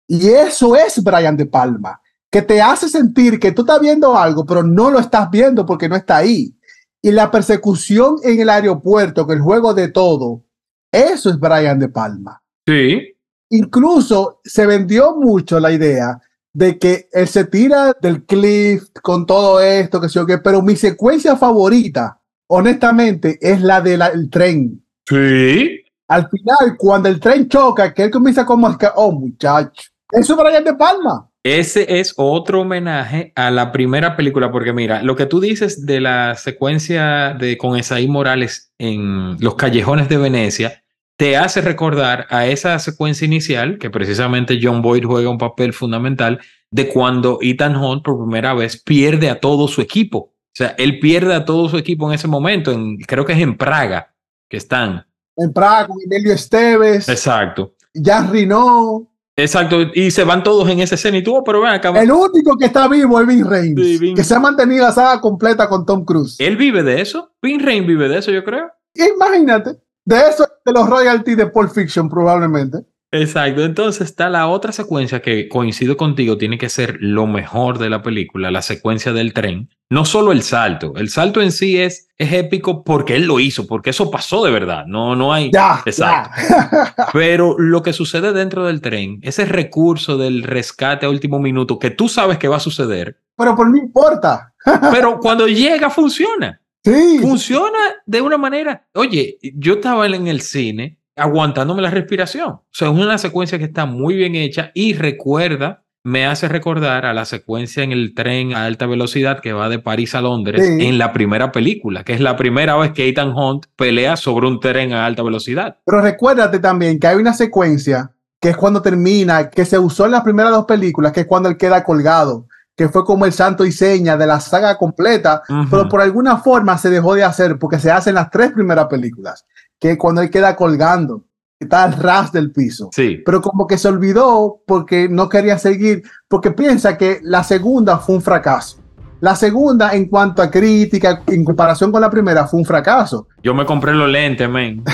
Y 0.09 0.31
eso 0.31 0.75
es 0.75 1.01
Brian 1.05 1.37
De 1.37 1.47
Palma 1.47 2.01
que 2.31 2.43
te 2.43 2.63
hace 2.63 2.89
sentir 2.89 3.41
que 3.41 3.53
tú 3.53 3.63
estás 3.63 3.81
viendo 3.81 4.17
algo, 4.17 4.47
pero 4.47 4.63
no 4.63 4.91
lo 4.91 5.01
estás 5.01 5.31
viendo 5.31 5.67
porque 5.67 5.89
no 5.89 5.97
está 5.97 6.19
ahí. 6.19 6.55
Y 7.03 7.11
la 7.11 7.31
persecución 7.31 8.17
en 8.23 8.41
el 8.41 8.49
aeropuerto, 8.49 9.27
que 9.27 9.35
el 9.35 9.41
juego 9.41 9.75
de 9.75 9.89
todo, 9.89 10.45
eso 10.93 11.31
es 11.31 11.39
Brian 11.39 11.79
De 11.79 11.89
Palma. 11.89 12.41
Sí. 12.67 13.17
Incluso 13.51 14.41
se 14.45 14.67
vendió 14.67 15.17
mucho 15.17 15.59
la 15.59 15.73
idea 15.73 16.21
de 16.53 16.79
que 16.79 17.09
él 17.13 17.27
se 17.27 17.45
tira 17.45 17.97
del 18.01 18.25
cliff 18.25 18.85
con 19.03 19.27
todo 19.27 19.61
esto, 19.61 20.01
que 20.01 20.09
sé 20.09 20.15
yo 20.15 20.27
qué, 20.27 20.39
pero 20.39 20.63
mi 20.63 20.77
secuencia 20.77 21.37
favorita, 21.37 22.21
honestamente, 22.49 23.39
es 23.41 23.61
la 23.63 23.81
del 23.81 24.29
tren. 24.31 24.85
Sí. 25.09 25.81
Al 26.09 26.29
final, 26.29 26.77
cuando 26.77 27.09
el 27.09 27.19
tren 27.19 27.49
choca, 27.49 27.95
que 27.95 28.05
él 28.05 28.11
comienza 28.11 28.45
como, 28.45 28.69
oh 28.97 29.13
muchacho, 29.13 29.91
eso 30.13 30.35
es 30.35 30.39
Brian 30.39 30.65
De 30.65 30.75
Palma. 30.75 31.30
Ese 31.43 32.01
es 32.01 32.13
otro 32.17 32.61
homenaje 32.61 33.33
a 33.35 33.51
la 33.51 33.73
primera 33.73 34.15
película, 34.15 34.53
porque 34.53 34.75
mira, 34.75 35.03
lo 35.03 35.17
que 35.17 35.25
tú 35.25 35.41
dices 35.41 35.87
de 35.87 36.01
la 36.01 36.35
secuencia 36.35 37.33
de 37.33 37.57
con 37.57 37.79
Esaí 37.79 38.09
Morales 38.09 38.73
en 38.79 39.39
los 39.41 39.55
callejones 39.55 40.11
de 40.11 40.19
Venecia, 40.19 40.83
te 41.17 41.39
hace 41.39 41.63
recordar 41.63 42.27
a 42.31 42.47
esa 42.47 42.79
secuencia 42.79 43.25
inicial, 43.25 43.79
que 43.79 43.91
precisamente 43.91 44.59
John 44.63 44.83
Boyd 44.83 45.05
juega 45.05 45.31
un 45.31 45.39
papel 45.39 45.73
fundamental, 45.73 46.41
de 46.71 46.89
cuando 46.89 47.39
Ethan 47.41 47.77
Hunt 47.77 48.03
por 48.05 48.19
primera 48.19 48.55
vez 48.55 48.81
pierde 48.83 49.31
a 49.31 49.41
todo 49.41 49.67
su 49.67 49.81
equipo. 49.81 50.19
O 50.19 50.55
sea, 50.55 50.75
él 50.79 50.99
pierde 50.99 51.35
a 51.35 51.45
todo 51.45 51.69
su 51.69 51.79
equipo 51.79 52.09
en 52.09 52.15
ese 52.15 52.29
momento, 52.29 52.71
en, 52.71 52.99
creo 52.99 53.25
que 53.25 53.33
es 53.33 53.39
en 53.39 53.57
Praga 53.57 54.15
que 54.49 54.57
están. 54.57 55.07
En 55.37 55.53
Praga 55.53 55.89
con 55.89 55.97
Emilio 56.05 56.33
Esteves. 56.33 57.09
Exacto. 57.09 57.75
Ya 57.95 58.27
Rino. 58.27 59.10
Exacto, 59.41 59.81
y 59.95 60.11
se 60.11 60.25
van 60.25 60.43
todos 60.43 60.69
en 60.69 60.81
esa 60.81 60.95
escena 60.95 61.19
y 61.19 61.23
tú, 61.23 61.37
oh, 61.37 61.45
pero 61.45 61.61
ven 61.61 61.71
acá. 61.71 61.91
El 62.01 62.11
único 62.11 62.57
que 62.59 62.67
está 62.67 62.89
vivo 62.89 63.21
es 63.21 63.27
Vin 63.27 63.45
Rames, 63.45 64.01
que 64.15 64.25
se 64.25 64.35
ha 64.35 64.41
mantenido 64.41 64.85
la 64.85 64.93
saga 64.93 65.21
completa 65.21 65.69
con 65.69 65.87
Tom 65.87 66.05
Cruise. 66.05 66.37
¿Él 66.39 66.57
vive 66.57 66.83
de 66.83 67.01
eso? 67.01 67.33
Vin 67.43 67.61
Rames 67.61 67.87
vive 67.87 68.09
de 68.09 68.19
eso, 68.19 68.31
yo 68.31 68.45
creo. 68.45 68.71
Imagínate, 68.95 69.79
de 70.05 70.21
eso, 70.29 70.47
de 70.65 70.73
los 70.73 70.89
royalties 70.89 71.37
de 71.37 71.47
Pulp 71.47 71.71
Fiction 71.71 72.09
probablemente. 72.09 72.79
Exacto, 73.13 73.65
entonces 73.65 74.03
está 74.03 74.29
la 74.29 74.47
otra 74.47 74.71
secuencia 74.71 75.21
que 75.21 75.49
coincido 75.49 75.97
contigo, 75.97 76.39
tiene 76.39 76.59
que 76.59 76.69
ser 76.69 76.97
lo 77.01 77.27
mejor 77.27 77.79
de 77.79 77.91
la 77.91 78.03
película, 78.03 78.53
la 78.53 78.63
secuencia 78.63 79.13
del 79.13 79.33
tren. 79.33 79.69
No 79.89 80.05
solo 80.05 80.31
el 80.31 80.43
salto, 80.43 80.93
el 80.95 81.09
salto 81.09 81.43
en 81.43 81.51
sí 81.51 81.81
es, 81.81 82.09
es 82.19 82.33
épico 82.33 82.85
porque 82.85 83.17
él 83.17 83.25
lo 83.25 83.41
hizo, 83.41 83.67
porque 83.67 83.91
eso 83.91 84.13
pasó 84.13 84.45
de 84.45 84.53
verdad, 84.53 84.87
no, 84.87 85.17
no 85.17 85.33
hay... 85.33 85.51
Ya, 85.53 85.83
Exacto. 85.85 86.41
Pero 87.13 87.57
lo 87.59 87.83
que 87.83 87.93
sucede 87.93 88.33
dentro 88.33 88.67
del 88.67 88.81
tren, 88.81 89.19
ese 89.23 89.45
recurso 89.45 90.17
del 90.17 90.45
rescate 90.45 91.07
a 91.07 91.11
último 91.11 91.41
minuto 91.41 91.81
que 91.81 91.91
tú 91.91 92.09
sabes 92.09 92.39
que 92.39 92.47
va 92.47 92.59
a 92.59 92.61
suceder. 92.61 93.19
Pero 93.37 93.57
por 93.57 93.69
no 93.69 93.77
importa. 93.77 94.53
pero 94.93 95.19
cuando 95.19 95.49
llega 95.49 95.91
funciona. 95.91 96.61
Sí. 96.85 97.19
Funciona 97.21 97.79
de 98.07 98.21
una 98.21 98.39
manera. 98.39 98.87
Oye, 98.95 99.39
yo 99.55 99.75
estaba 99.75 100.07
en 100.07 100.29
el 100.29 100.43
cine 100.43 101.00
aguantándome 101.21 101.83
la 101.83 101.91
respiración. 101.91 102.49
O 102.51 102.65
sea, 102.71 102.89
es 102.89 102.95
una 102.95 103.19
secuencia 103.19 103.59
que 103.59 103.65
está 103.65 103.87
muy 103.87 104.15
bien 104.15 104.35
hecha 104.35 104.71
y 104.75 104.95
recuerda, 104.95 105.83
me 106.03 106.27
hace 106.27 106.49
recordar 106.49 107.05
a 107.05 107.13
la 107.13 107.25
secuencia 107.27 107.83
en 107.83 107.93
el 107.93 108.15
tren 108.15 108.55
a 108.55 108.65
alta 108.65 108.87
velocidad 108.87 109.41
que 109.41 109.53
va 109.53 109.69
de 109.69 109.79
París 109.79 110.15
a 110.15 110.23
Londres 110.23 110.67
en 110.67 110.97
la 110.97 111.13
primera 111.13 111.53
película, 111.53 112.05
que 112.05 112.15
es 112.15 112.21
la 112.21 112.37
primera 112.37 112.77
vez 112.77 112.93
que 112.93 113.09
Ethan 113.09 113.37
Hunt 113.37 113.67
pelea 113.77 114.17
sobre 114.17 114.49
un 114.49 114.61
tren 114.61 114.93
a 114.93 115.05
alta 115.05 115.23
velocidad. 115.23 115.77
Pero 115.85 116.01
recuérdate 116.01 116.59
también 116.59 116.99
que 116.99 117.07
hay 117.07 117.17
una 117.17 117.35
secuencia 117.35 118.13
que 118.41 118.49
es 118.49 118.57
cuando 118.57 118.81
termina, 118.81 119.51
que 119.51 119.67
se 119.67 119.79
usó 119.79 120.07
en 120.07 120.13
las 120.13 120.23
primeras 120.23 120.53
dos 120.53 120.65
películas, 120.65 121.13
que 121.13 121.21
es 121.21 121.27
cuando 121.27 121.51
él 121.51 121.59
queda 121.59 121.85
colgado 121.85 122.47
que 122.81 122.89
fue 122.89 123.05
como 123.05 123.27
el 123.27 123.33
santo 123.35 123.67
y 123.67 123.73
seña 123.73 124.17
de 124.17 124.27
la 124.27 124.41
saga 124.41 124.79
completa, 124.79 125.43
pero 125.71 125.87
por 125.87 126.01
alguna 126.01 126.39
forma 126.39 126.79
se 126.79 126.89
dejó 126.89 127.15
de 127.15 127.23
hacer 127.23 127.59
porque 127.59 127.79
se 127.79 127.91
hacen 127.91 128.15
las 128.15 128.31
tres 128.31 128.53
primeras 128.53 128.87
películas, 128.87 129.45
que 129.81 129.99
cuando 129.99 130.23
él 130.23 130.31
queda 130.31 130.55
colgando, 130.55 131.25
está 131.59 131.85
al 131.85 131.95
ras 131.95 132.31
del 132.33 132.53
piso. 132.53 132.91
Sí, 132.93 133.23
Pero 133.25 133.41
como 133.41 133.67
que 133.67 133.79
se 133.79 133.89
olvidó 133.89 134.61
porque 134.67 135.09
no 135.09 135.29
quería 135.29 135.59
seguir, 135.59 136.03
porque 136.29 136.53
piensa 136.53 136.97
que 136.97 137.19
la 137.23 137.43
segunda 137.43 137.99
fue 137.99 138.15
un 138.17 138.23
fracaso. 138.23 138.79
La 139.21 139.37
segunda, 139.37 139.93
en 139.95 140.07
cuanto 140.07 140.41
a 140.41 140.51
crítica, 140.51 141.23
en 141.27 141.45
comparación 141.45 141.93
con 141.93 142.01
la 142.01 142.09
primera, 142.09 142.47
fue 142.47 142.61
un 142.61 142.65
fracaso. 142.65 143.27
yo 143.43 143.55
me 143.55 143.67
compré 143.67 143.93
los 143.93 144.09
lentes, 144.09 144.49
men. 144.49 144.83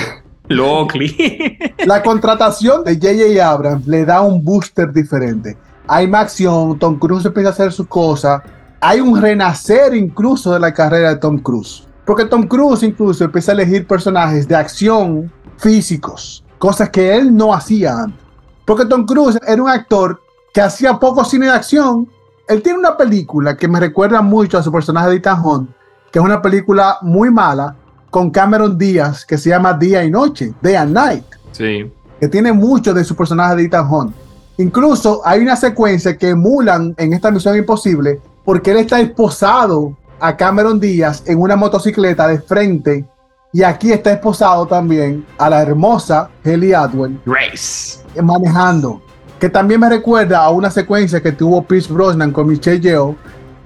Los 0.49 0.65
Oakley. 0.65 1.57
La 1.85 2.01
contratación 2.01 2.85
de 2.85 2.95
J.J. 2.95 3.45
Abrams 3.45 3.85
le 3.85 4.05
da 4.05 4.21
un 4.21 4.41
booster 4.41 4.93
diferente. 4.93 5.57
Hay 5.87 6.07
más 6.07 6.23
acción, 6.23 6.79
Tom 6.79 6.97
Cruise 6.97 7.25
empieza 7.25 7.49
a 7.49 7.51
hacer 7.51 7.73
sus 7.73 7.87
cosas. 7.87 8.41
Hay 8.79 9.01
un 9.01 9.21
renacer 9.21 9.93
incluso 9.93 10.53
de 10.53 10.61
la 10.61 10.73
carrera 10.73 11.09
de 11.09 11.15
Tom 11.17 11.39
Cruise. 11.39 11.86
Porque 12.07 12.23
Tom 12.23 12.47
Cruise 12.47 12.83
incluso 12.83 13.25
empieza 13.25 13.51
a 13.51 13.55
elegir 13.55 13.85
personajes 13.85 14.47
de 14.47 14.55
acción 14.55 15.29
físicos, 15.57 16.41
cosas 16.57 16.89
que 16.89 17.13
él 17.13 17.35
no 17.35 17.53
hacía 17.53 18.03
antes. 18.03 18.25
Porque 18.63 18.85
Tom 18.85 19.05
Cruise 19.05 19.37
era 19.45 19.61
un 19.61 19.69
actor 19.69 20.21
que 20.53 20.61
hacía 20.61 20.97
poco 20.97 21.25
cine 21.25 21.47
de 21.47 21.51
acción. 21.51 22.07
Él 22.47 22.61
tiene 22.61 22.79
una 22.79 22.95
película 22.95 23.57
que 23.57 23.67
me 23.67 23.81
recuerda 23.81 24.21
mucho 24.21 24.57
a 24.57 24.63
su 24.63 24.71
personaje 24.71 25.09
de 25.09 25.15
Ethan 25.17 25.45
Hunt, 25.45 25.69
que 26.09 26.19
es 26.19 26.23
una 26.23 26.41
película 26.41 26.97
muy 27.01 27.29
mala 27.29 27.75
con 28.09 28.31
Cameron 28.31 28.77
Díaz 28.77 29.25
que 29.25 29.37
se 29.37 29.49
llama 29.49 29.73
Día 29.73 30.01
y 30.05 30.09
Noche, 30.09 30.53
Day 30.61 30.75
and 30.75 30.93
Night 30.93 31.25
Sí, 31.51 31.91
que 32.21 32.29
tiene 32.29 32.53
mucho 32.53 32.93
de 32.93 33.03
su 33.03 33.17
personaje 33.17 33.57
de 33.57 33.63
Ethan 33.63 33.85
Hunt. 33.91 34.15
Incluso 34.59 35.21
hay 35.25 35.41
una 35.41 35.57
secuencia 35.57 36.17
que 36.17 36.29
emulan 36.29 36.95
en 36.97 37.11
esta 37.11 37.31
misión 37.31 37.57
imposible 37.57 38.21
porque 38.45 38.71
él 38.71 38.77
está 38.77 38.97
esposado 39.01 39.97
a 40.19 40.35
Cameron 40.35 40.79
Díaz 40.79 41.23
en 41.25 41.39
una 41.39 41.55
motocicleta 41.55 42.27
de 42.27 42.39
frente 42.39 43.05
y 43.53 43.63
aquí 43.63 43.91
está 43.91 44.11
esposado 44.11 44.65
también 44.65 45.25
a 45.37 45.49
la 45.49 45.61
hermosa 45.61 46.29
Haley 46.43 46.73
Atwell 46.73 47.19
Race. 47.25 47.99
manejando, 48.21 49.01
que 49.39 49.49
también 49.49 49.79
me 49.79 49.89
recuerda 49.89 50.43
a 50.43 50.49
una 50.49 50.69
secuencia 50.69 51.21
que 51.21 51.31
tuvo 51.31 51.63
Pierce 51.63 51.91
Brosnan 51.91 52.31
con 52.31 52.47
Michelle 52.47 52.79
Yeoh 52.79 53.15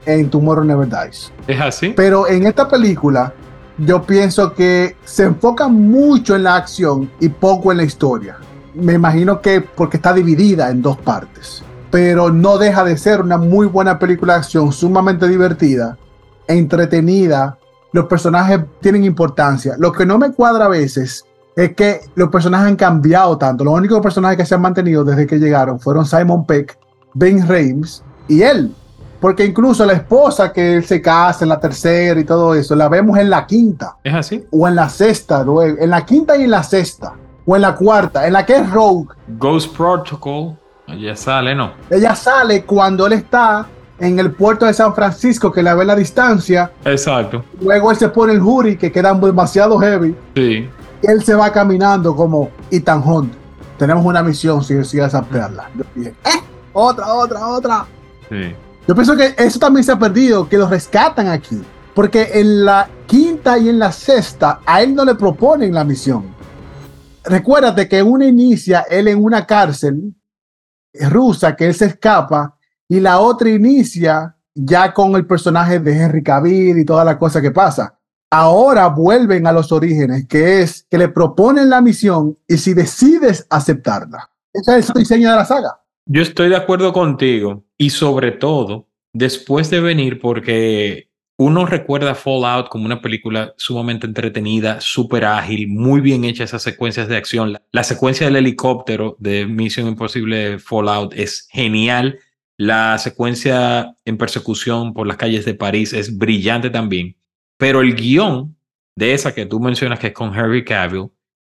en 0.05 0.29
Tomorrow 0.29 0.63
Never 0.63 0.87
Dies. 0.87 1.31
¿Es 1.47 1.59
así? 1.59 1.93
Pero 1.95 2.27
en 2.27 2.45
esta 2.45 2.67
película, 2.67 3.33
yo 3.77 4.03
pienso 4.03 4.53
que 4.53 4.95
se 5.03 5.23
enfoca 5.23 5.67
mucho 5.67 6.35
en 6.35 6.43
la 6.43 6.55
acción 6.55 7.09
y 7.19 7.29
poco 7.29 7.71
en 7.71 7.79
la 7.79 7.83
historia. 7.83 8.37
Me 8.73 8.93
imagino 8.93 9.41
que 9.41 9.61
porque 9.61 9.97
está 9.97 10.13
dividida 10.13 10.69
en 10.69 10.81
dos 10.81 10.97
partes. 10.97 11.63
Pero 11.89 12.31
no 12.31 12.57
deja 12.57 12.85
de 12.85 12.97
ser 12.97 13.19
una 13.19 13.37
muy 13.37 13.67
buena 13.67 13.99
película 13.99 14.33
de 14.33 14.39
acción, 14.39 14.71
sumamente 14.71 15.27
divertida, 15.27 15.97
entretenida. 16.47 17.57
Los 17.91 18.05
personajes 18.05 18.61
tienen 18.79 19.03
importancia. 19.03 19.75
Lo 19.77 19.91
que 19.91 20.05
no 20.05 20.17
me 20.17 20.31
cuadra 20.31 20.65
a 20.65 20.69
veces 20.69 21.25
es 21.55 21.75
que 21.75 22.01
los 22.15 22.29
personajes 22.29 22.67
han 22.67 22.75
cambiado 22.75 23.37
tanto. 23.37 23.63
Los 23.63 23.73
únicos 23.73 23.99
personajes 24.01 24.37
que 24.37 24.45
se 24.45 24.55
han 24.55 24.61
mantenido 24.61 25.03
desde 25.03 25.27
que 25.27 25.37
llegaron 25.37 25.79
fueron 25.79 26.05
Simon 26.05 26.45
Peck, 26.45 26.77
Ben 27.13 27.47
Reims 27.47 28.03
y 28.27 28.41
él. 28.41 28.73
Porque 29.19 29.45
incluso 29.45 29.85
la 29.85 29.93
esposa 29.93 30.51
que 30.51 30.77
él 30.77 30.83
se 30.83 30.99
casa 31.01 31.45
en 31.45 31.49
la 31.49 31.59
tercera 31.59 32.19
y 32.19 32.23
todo 32.23 32.55
eso, 32.55 32.75
la 32.75 32.89
vemos 32.89 33.19
en 33.19 33.29
la 33.29 33.45
quinta 33.45 33.97
¿Es 34.03 34.13
así? 34.15 34.43
o 34.49 34.67
en 34.67 34.75
la 34.75 34.89
sexta, 34.89 35.43
luego, 35.43 35.77
en 35.79 35.89
la 35.91 36.03
quinta 36.03 36.35
y 36.37 36.43
en 36.45 36.49
la 36.51 36.63
sexta, 36.63 37.13
o 37.45 37.55
en 37.55 37.61
la 37.61 37.75
cuarta, 37.75 38.25
en 38.25 38.33
la 38.33 38.43
que 38.45 38.55
es 38.55 38.71
Rogue. 38.71 39.09
Ghost 39.37 39.75
Protocol. 39.77 40.57
Ya 40.99 41.15
sale, 41.15 41.53
¿no? 41.53 41.71
Ella 41.89 42.15
sale 42.15 42.63
cuando 42.65 43.05
él 43.05 43.13
está 43.13 43.67
en 44.01 44.17
el 44.19 44.31
puerto 44.31 44.65
de 44.65 44.73
San 44.73 44.93
Francisco, 44.95 45.51
que 45.51 45.61
la 45.61 45.75
ve 45.75 45.85
la 45.85 45.95
distancia. 45.95 46.71
Exacto. 46.83 47.45
Luego 47.61 47.91
él 47.91 47.97
se 47.97 48.09
pone 48.09 48.33
el 48.33 48.39
jury, 48.41 48.75
que 48.75 48.91
queda 48.91 49.13
demasiado 49.13 49.77
heavy. 49.79 50.15
Sí. 50.35 50.67
Y 51.03 51.07
él 51.07 51.23
se 51.23 51.35
va 51.35 51.51
caminando 51.51 52.15
como 52.15 52.49
Ethan 52.71 53.01
Hunt. 53.07 53.33
Tenemos 53.77 54.03
una 54.05 54.23
misión 54.23 54.63
si 54.63 54.73
decides 54.73 55.13
dije, 55.95 56.13
"Eh, 56.25 56.41
Otra, 56.73 57.13
otra, 57.13 57.47
otra. 57.47 57.85
Sí. 58.29 58.55
Yo 58.87 58.95
pienso 58.95 59.15
que 59.15 59.35
eso 59.37 59.59
también 59.59 59.83
se 59.83 59.91
ha 59.91 59.99
perdido, 59.99 60.47
que 60.47 60.57
lo 60.57 60.67
rescatan 60.67 61.27
aquí. 61.27 61.61
Porque 61.93 62.29
en 62.35 62.65
la 62.65 62.87
quinta 63.05 63.57
y 63.57 63.69
en 63.69 63.77
la 63.77 63.91
sexta, 63.91 64.61
a 64.65 64.81
él 64.81 64.95
no 64.95 65.03
le 65.05 65.15
proponen 65.15 65.73
la 65.73 65.83
misión. 65.83 66.23
Recuérdate 67.23 67.87
que 67.87 68.01
una 68.01 68.25
inicia 68.25 68.85
él 68.89 69.09
en 69.09 69.23
una 69.23 69.45
cárcel 69.45 70.15
rusa, 70.93 71.55
que 71.55 71.67
él 71.67 71.73
se 71.75 71.85
escapa, 71.85 72.55
y 72.91 72.99
la 72.99 73.21
otra 73.21 73.49
inicia 73.49 74.35
ya 74.53 74.93
con 74.93 75.15
el 75.15 75.25
personaje 75.25 75.79
de 75.79 75.97
Henry 75.97 76.21
Cavill 76.21 76.77
y 76.77 76.83
toda 76.83 77.05
la 77.05 77.17
cosa 77.17 77.41
que 77.41 77.51
pasa. 77.51 77.97
Ahora 78.29 78.87
vuelven 78.87 79.47
a 79.47 79.53
los 79.53 79.71
orígenes, 79.71 80.27
que 80.27 80.61
es 80.61 80.85
que 80.91 80.97
le 80.97 81.07
proponen 81.07 81.69
la 81.69 81.79
misión 81.79 82.37
y 82.49 82.57
si 82.57 82.73
decides 82.73 83.47
aceptarla. 83.49 84.29
Ese 84.51 84.79
es 84.79 84.89
el 84.89 84.95
diseño 84.95 85.29
de 85.29 85.37
la 85.37 85.45
saga. 85.45 85.79
Yo 86.05 86.21
estoy 86.21 86.49
de 86.49 86.57
acuerdo 86.57 86.91
contigo 86.91 87.63
y 87.77 87.91
sobre 87.91 88.33
todo 88.33 88.89
después 89.13 89.69
de 89.69 89.79
venir 89.79 90.19
porque 90.19 91.09
uno 91.37 91.65
recuerda 91.65 92.13
Fallout 92.13 92.67
como 92.67 92.83
una 92.83 93.01
película 93.01 93.53
sumamente 93.55 94.05
entretenida, 94.05 94.81
súper 94.81 95.23
ágil, 95.23 95.69
muy 95.69 96.01
bien 96.01 96.25
hecha 96.25 96.43
esas 96.43 96.61
secuencias 96.61 97.07
de 97.07 97.15
acción. 97.15 97.53
La, 97.53 97.61
la 97.71 97.85
secuencia 97.85 98.27
del 98.27 98.35
helicóptero 98.35 99.15
de 99.17 99.45
Misión 99.45 99.87
Imposible 99.87 100.59
Fallout 100.59 101.13
es 101.15 101.47
genial. 101.51 102.19
La 102.61 102.99
secuencia 102.99 103.95
en 104.05 104.19
persecución 104.19 104.93
por 104.93 105.07
las 105.07 105.17
calles 105.17 105.45
de 105.45 105.55
París 105.55 105.93
es 105.93 106.15
brillante 106.15 106.69
también. 106.69 107.17
Pero 107.57 107.81
el 107.81 107.95
guion 107.95 108.55
de 108.95 109.15
esa 109.15 109.33
que 109.33 109.47
tú 109.47 109.59
mencionas 109.59 109.97
que 109.97 110.07
es 110.07 110.13
con 110.13 110.31
Henry 110.31 110.63
Cavill 110.63 111.09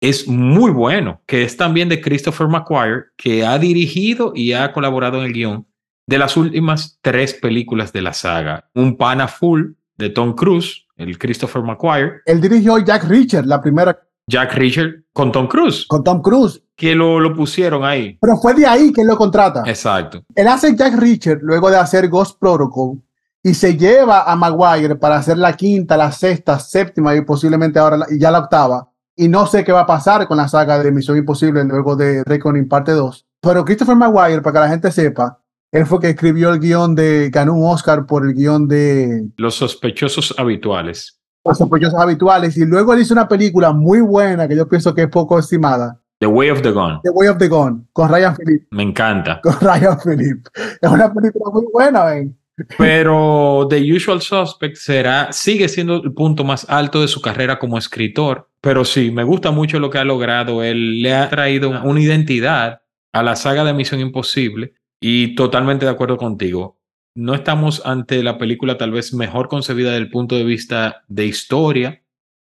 es 0.01 0.29
muy 0.29 0.71
bueno, 0.71 1.21
que 1.27 1.43
es 1.43 1.57
también 1.57 1.89
de 1.89 2.01
Christopher 2.01 2.47
McQuarrie, 2.47 3.03
que 3.17 3.45
ha 3.45 3.59
dirigido 3.59 4.31
y 4.33 4.53
ha 4.53 4.73
colaborado 4.73 5.19
en 5.19 5.25
el 5.25 5.33
guion 5.33 5.67
de 6.07 6.19
las 6.19 6.37
últimas 6.37 7.01
tres 7.03 7.35
películas 7.35 7.93
de 7.93 8.03
la 8.03 8.13
saga. 8.13 8.71
Un 8.73 8.97
pana 8.97 9.27
full 9.27 9.73
de 9.97 10.09
Tom 10.09 10.37
Cruise, 10.37 10.87
el 10.95 11.19
Christopher 11.19 11.63
McQuarrie, 11.63 12.21
Él 12.27 12.41
dirigió 12.41 12.79
Jack 12.79 13.09
Richard, 13.09 13.47
la 13.47 13.61
primera 13.61 13.99
Jack 14.29 14.55
Reacher 14.55 15.03
con 15.13 15.33
Tom 15.33 15.49
Cruise, 15.49 15.85
con 15.89 16.05
Tom 16.05 16.23
Cruise, 16.23 16.63
que 16.83 16.97
lo, 16.97 17.21
lo 17.21 17.33
pusieron 17.33 17.85
ahí. 17.85 18.19
pero 18.21 18.37
fue 18.39 18.55
de 18.55 18.67
ahí 18.67 18.93
que 18.93 19.03
él 19.03 19.07
lo 19.07 19.17
contrata. 19.17 19.63
Exacto. 19.67 20.21
Él 20.35 20.49
hace 20.49 20.75
Jack 20.75 20.97
Richard 20.99 21.39
luego 21.41 21.71
de 21.71 21.77
hacer 21.77 22.09
Ghost 22.09 22.41
Protocol 22.41 22.99
y 23.41 23.55
se 23.55 23.77
lleva 23.77 24.25
a 24.25 24.35
Maguire 24.35 24.97
para 24.97 25.15
hacer 25.17 25.39
la 25.39 25.53
quinta, 25.57 25.97
la 25.97 26.11
sexta, 26.11 26.59
séptima 26.59 27.15
y 27.15 27.21
posiblemente 27.21 27.79
ahora 27.79 27.99
la- 27.99 28.07
ya 28.19 28.33
la 28.33 28.41
octava. 28.41 28.89
Y 29.15 29.29
no 29.29 29.47
sé 29.47 29.63
qué 29.63 29.71
va 29.71 29.83
a 29.83 29.87
pasar 29.87 30.27
con 30.27 30.37
la 30.37 30.49
saga 30.49 30.83
de 30.83 30.91
Misión 30.91 31.17
Imposible 31.19 31.63
luego 31.63 31.95
de 31.95 32.25
Reckoning 32.25 32.67
parte 32.69 32.91
2. 32.91 33.27
Pero 33.41 33.65
Christopher 33.65 33.95
Maguire, 33.95 34.43
para 34.43 34.53
que 34.55 34.59
la 34.61 34.69
gente 34.69 34.91
sepa, 34.91 35.39
él 35.71 35.87
fue 35.87 36.01
que 36.01 36.09
escribió 36.11 36.53
el 36.53 36.59
guion 36.59 36.97
de, 36.97 37.31
ganó 37.31 37.55
un 37.55 37.73
Oscar 37.73 38.07
por 38.07 38.27
el 38.27 38.35
guion 38.35 38.67
de 38.67 39.29
Los 39.37 39.55
sospechosos 39.55 40.35
habituales. 40.37 41.21
Los 41.45 41.59
sospechosos 41.59 41.99
habituales. 42.01 42.57
Y 42.57 42.65
luego 42.65 42.93
él 42.93 43.01
hizo 43.03 43.15
una 43.15 43.29
película 43.29 43.73
muy 43.73 44.01
buena 44.01 44.49
que 44.49 44.57
yo 44.57 44.69
pienso 44.69 44.95
que 44.95 45.03
es 45.03 45.09
poco 45.09 45.39
estimada, 45.39 46.01
The 46.23 46.29
Way 46.29 46.51
of 46.51 46.63
the 46.63 46.71
Gun. 46.71 47.01
The 47.03 47.11
Way 47.11 47.27
of 47.27 47.39
the 47.39 47.49
Gun, 47.49 47.89
con 47.93 48.09
Ryan 48.09 48.37
Phillippe. 48.37 48.69
Me 48.71 48.85
encanta. 48.85 49.41
Con 49.41 49.59
Ryan 49.61 49.99
Phillippe. 49.99 50.49
Es 50.81 50.89
una 50.89 51.13
película 51.13 51.51
muy 51.53 51.65
buena, 51.73 52.05
ven. 52.05 52.39
Pero 52.79 53.67
The 53.69 53.93
Usual 53.93 54.23
Suspect 54.23 54.77
será, 54.77 55.33
sigue 55.33 55.69
siendo 55.69 55.97
el 55.97 56.13
punto 56.13 56.45
más 56.45 56.65
alto 56.71 57.01
de 57.01 57.09
su 57.09 57.21
carrera 57.21 57.59
como 57.59 57.77
escritor. 57.77 58.49
Pero 58.61 58.85
sí, 58.85 59.11
me 59.11 59.25
gusta 59.25 59.51
mucho 59.51 59.81
lo 59.81 59.91
que 59.91 59.99
ha 59.99 60.05
logrado. 60.05 60.63
Él 60.63 61.03
le 61.03 61.13
ha 61.13 61.29
traído 61.29 61.69
una, 61.71 61.83
una 61.83 62.01
identidad 62.01 62.83
a 63.13 63.23
la 63.25 63.35
saga 63.35 63.65
de 63.65 63.75
Misión 63.75 64.01
Imposible 64.01 64.75
y 65.01 65.35
totalmente 65.35 65.87
de 65.87 65.91
acuerdo 65.91 66.19
contigo. 66.19 66.79
No 67.17 67.35
estamos 67.35 67.83
ante 67.85 68.23
la 68.23 68.39
película 68.39 68.79
tal 68.79 68.93
vez 68.93 69.13
mejor 69.13 69.49
concebida 69.49 69.91
desde 69.91 70.05
el 70.05 70.11
punto 70.11 70.37
de 70.37 70.45
vista 70.45 71.03
de 71.09 71.27
historia 71.27 72.05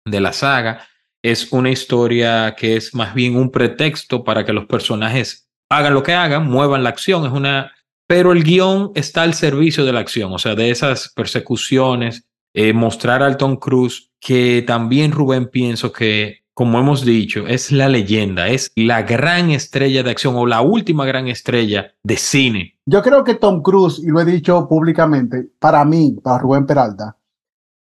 de 0.05 0.21
la 0.21 0.35
saga. 0.35 0.87
Es 1.23 1.53
una 1.53 1.71
historia 1.71 2.55
que 2.57 2.77
es 2.77 2.95
más 2.95 3.15
bien 3.15 3.37
un 3.37 3.51
pretexto 3.51 4.25
para 4.25 4.45
que 4.45 4.53
los 4.53 4.67
personajes 4.67 5.49
hagan 5.71 5.95
lo 5.95 6.03
que 6.03 6.13
hagan, 6.13 6.51
muevan 6.51 6.83
la 6.83 6.91
acción. 6.91 7.25
Es 7.25 7.33
una 7.33 7.73
pero 8.13 8.33
el 8.33 8.45
guion 8.45 8.93
está 8.95 9.23
al 9.23 9.33
servicio 9.33 9.87
de 9.87 9.93
la 9.95 10.01
acción, 10.01 10.31
o 10.35 10.39
sea, 10.39 10.55
de 10.55 10.71
esas 10.71 11.11
persecuciones, 11.17 12.27
eh, 12.53 12.75
mostrar 12.75 13.23
al 13.23 13.39
Tom 13.39 13.57
Cruise, 13.57 14.11
que 14.21 14.63
también 14.67 15.13
Rubén 15.13 15.49
pienso 15.49 15.93
que, 15.93 16.45
como 16.53 16.79
hemos 16.79 17.07
dicho, 17.07 17.47
es 17.47 17.73
la 17.73 17.89
leyenda, 17.89 18.49
es 18.49 18.71
la 18.77 19.01
gran 19.01 19.51
estrella 19.51 20.03
de 20.03 20.11
acción 20.11 20.35
o 20.37 20.45
la 20.45 20.61
última 20.61 21.07
gran 21.07 21.29
estrella 21.29 21.95
de 22.03 22.17
cine. 22.19 22.77
Yo 22.85 23.03
creo 23.03 23.25
que 23.25 23.37
Tom 23.37 23.63
Cruise, 23.63 23.99
y 23.99 24.09
lo 24.09 24.21
he 24.21 24.27
dicho 24.27 24.69
públicamente, 24.69 25.49
para 25.59 25.83
mí, 25.87 26.19
para 26.23 26.39
Rubén 26.39 26.67
Peralta, 26.67 27.17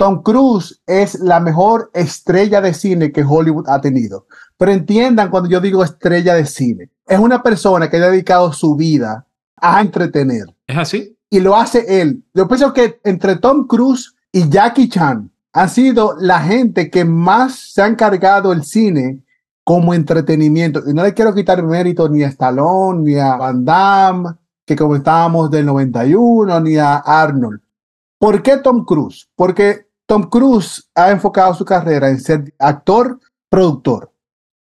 Tom 0.02 0.24
Cruise 0.24 0.82
es 0.88 1.20
la 1.20 1.40
mejor 1.40 1.92
estrella 1.94 2.60
de 2.60 2.74
cine 2.74 3.12
que 3.12 3.24
Hollywood 3.24 3.70
ha 3.70 3.80
tenido. 3.80 4.26
Pero 4.58 4.72
entiendan 4.72 5.30
cuando 5.30 5.48
yo 5.48 5.62
digo 5.62 5.84
estrella 5.84 6.34
de 6.34 6.48
cine, 6.48 6.90
es 7.06 7.20
una 7.20 7.44
persona 7.44 7.88
que 7.88 7.98
ha 7.98 8.10
dedicado 8.10 8.52
su 8.52 8.76
vida 8.76 9.28
a 9.58 9.80
entretener. 9.80 10.46
¿Es 10.66 10.78
así? 10.78 11.18
y 11.30 11.40
lo 11.40 11.56
hace 11.56 12.02
él. 12.02 12.24
Yo 12.34 12.48
pienso 12.48 12.74
que 12.74 13.00
entre 13.04 13.36
Tom 13.36 13.68
Cruise 13.68 14.16
y 14.32 14.50
Jackie 14.50 14.90
Chan 14.90 15.32
han 15.54 15.70
sido 15.70 16.16
la 16.20 16.42
gente 16.42 16.90
que 16.90 17.06
más 17.06 17.74
se 17.74 17.84
han 17.84 17.96
cargado 17.96 18.52
el 18.52 18.64
cine 18.64 19.24
como 19.64 19.94
entretenimiento. 19.94 20.82
Y 20.88 20.96
no 20.96 21.04
le 21.04 21.14
quiero 21.14 21.34
quitar 21.34 21.62
mérito 21.62 22.10
ni 22.10 22.24
a 22.24 22.28
Stallone, 22.28 23.04
ni 23.04 23.20
a 23.20 23.36
Van 23.36 23.64
Damme, 23.64 24.32
que 24.66 24.76
comentábamos 24.76 25.52
del 25.52 25.68
91, 25.68 26.60
ni 26.60 26.78
a 26.78 26.96
Arnold. 26.96 27.62
¿Por 28.20 28.44
qué 28.44 28.58
Tom 28.58 28.84
Cruise? 28.84 29.30
Porque 29.36 29.91
Tom 30.12 30.24
Cruise 30.24 30.84
ha 30.94 31.10
enfocado 31.10 31.54
su 31.54 31.64
carrera 31.64 32.10
en 32.10 32.20
ser 32.20 32.54
actor, 32.60 33.18
productor. 33.48 34.12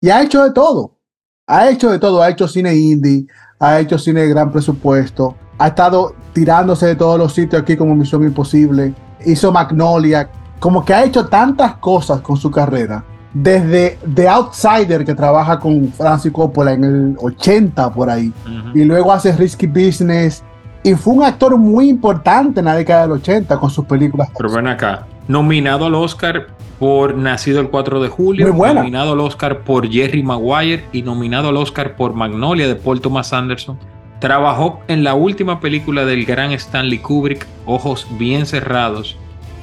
Y 0.00 0.08
ha 0.08 0.22
hecho 0.22 0.44
de 0.44 0.52
todo. 0.52 0.96
Ha 1.44 1.68
hecho 1.68 1.90
de 1.90 1.98
todo. 1.98 2.22
Ha 2.22 2.30
hecho 2.30 2.46
cine 2.46 2.72
indie, 2.72 3.26
ha 3.58 3.80
hecho 3.80 3.98
cine 3.98 4.20
de 4.20 4.28
gran 4.28 4.52
presupuesto, 4.52 5.34
ha 5.58 5.66
estado 5.66 6.14
tirándose 6.32 6.86
de 6.86 6.94
todos 6.94 7.18
los 7.18 7.32
sitios 7.34 7.62
aquí 7.62 7.76
como 7.76 7.96
Misión 7.96 8.22
Imposible. 8.22 8.94
Hizo 9.26 9.50
Magnolia. 9.50 10.30
Como 10.60 10.84
que 10.84 10.94
ha 10.94 11.02
hecho 11.02 11.26
tantas 11.26 11.78
cosas 11.78 12.20
con 12.20 12.36
su 12.36 12.48
carrera 12.48 13.04
desde 13.34 13.98
The 14.14 14.28
Outsider, 14.28 15.04
que 15.04 15.16
trabaja 15.16 15.58
con 15.58 15.92
Francis 15.92 16.30
Coppola 16.30 16.74
en 16.74 16.84
el 16.84 17.16
80 17.20 17.92
por 17.92 18.08
ahí, 18.08 18.32
y 18.74 18.84
luego 18.84 19.12
hace 19.12 19.32
Risky 19.32 19.66
Business, 19.66 20.44
y 20.82 20.94
fue 20.94 21.14
un 21.14 21.22
actor 21.22 21.56
muy 21.56 21.88
importante 21.88 22.60
en 22.60 22.66
la 22.66 22.74
década 22.74 23.02
del 23.02 23.12
80 23.12 23.58
con 23.58 23.70
sus 23.70 23.84
películas. 23.84 24.28
Pero 24.36 24.50
ven 24.50 24.66
acá, 24.66 25.06
nominado 25.28 25.86
al 25.86 25.94
Oscar 25.94 26.48
por 26.78 27.14
Nacido 27.14 27.60
el 27.60 27.68
4 27.68 28.00
de 28.00 28.08
julio, 28.08 28.52
nominado 28.52 29.12
al 29.12 29.20
Oscar 29.20 29.60
por 29.60 29.88
Jerry 29.90 30.22
Maguire 30.22 30.84
y 30.92 31.02
nominado 31.02 31.50
al 31.50 31.56
Oscar 31.56 31.96
por 31.96 32.14
Magnolia 32.14 32.66
de 32.68 32.76
Paul 32.76 33.00
Thomas 33.00 33.32
Anderson. 33.32 33.78
Trabajó 34.18 34.80
en 34.88 35.02
la 35.04 35.14
última 35.14 35.60
película 35.60 36.04
del 36.04 36.24
gran 36.24 36.52
Stanley 36.52 36.98
Kubrick, 36.98 37.46
Ojos 37.66 38.06
Bien 38.18 38.46
Cerrados, 38.46 39.16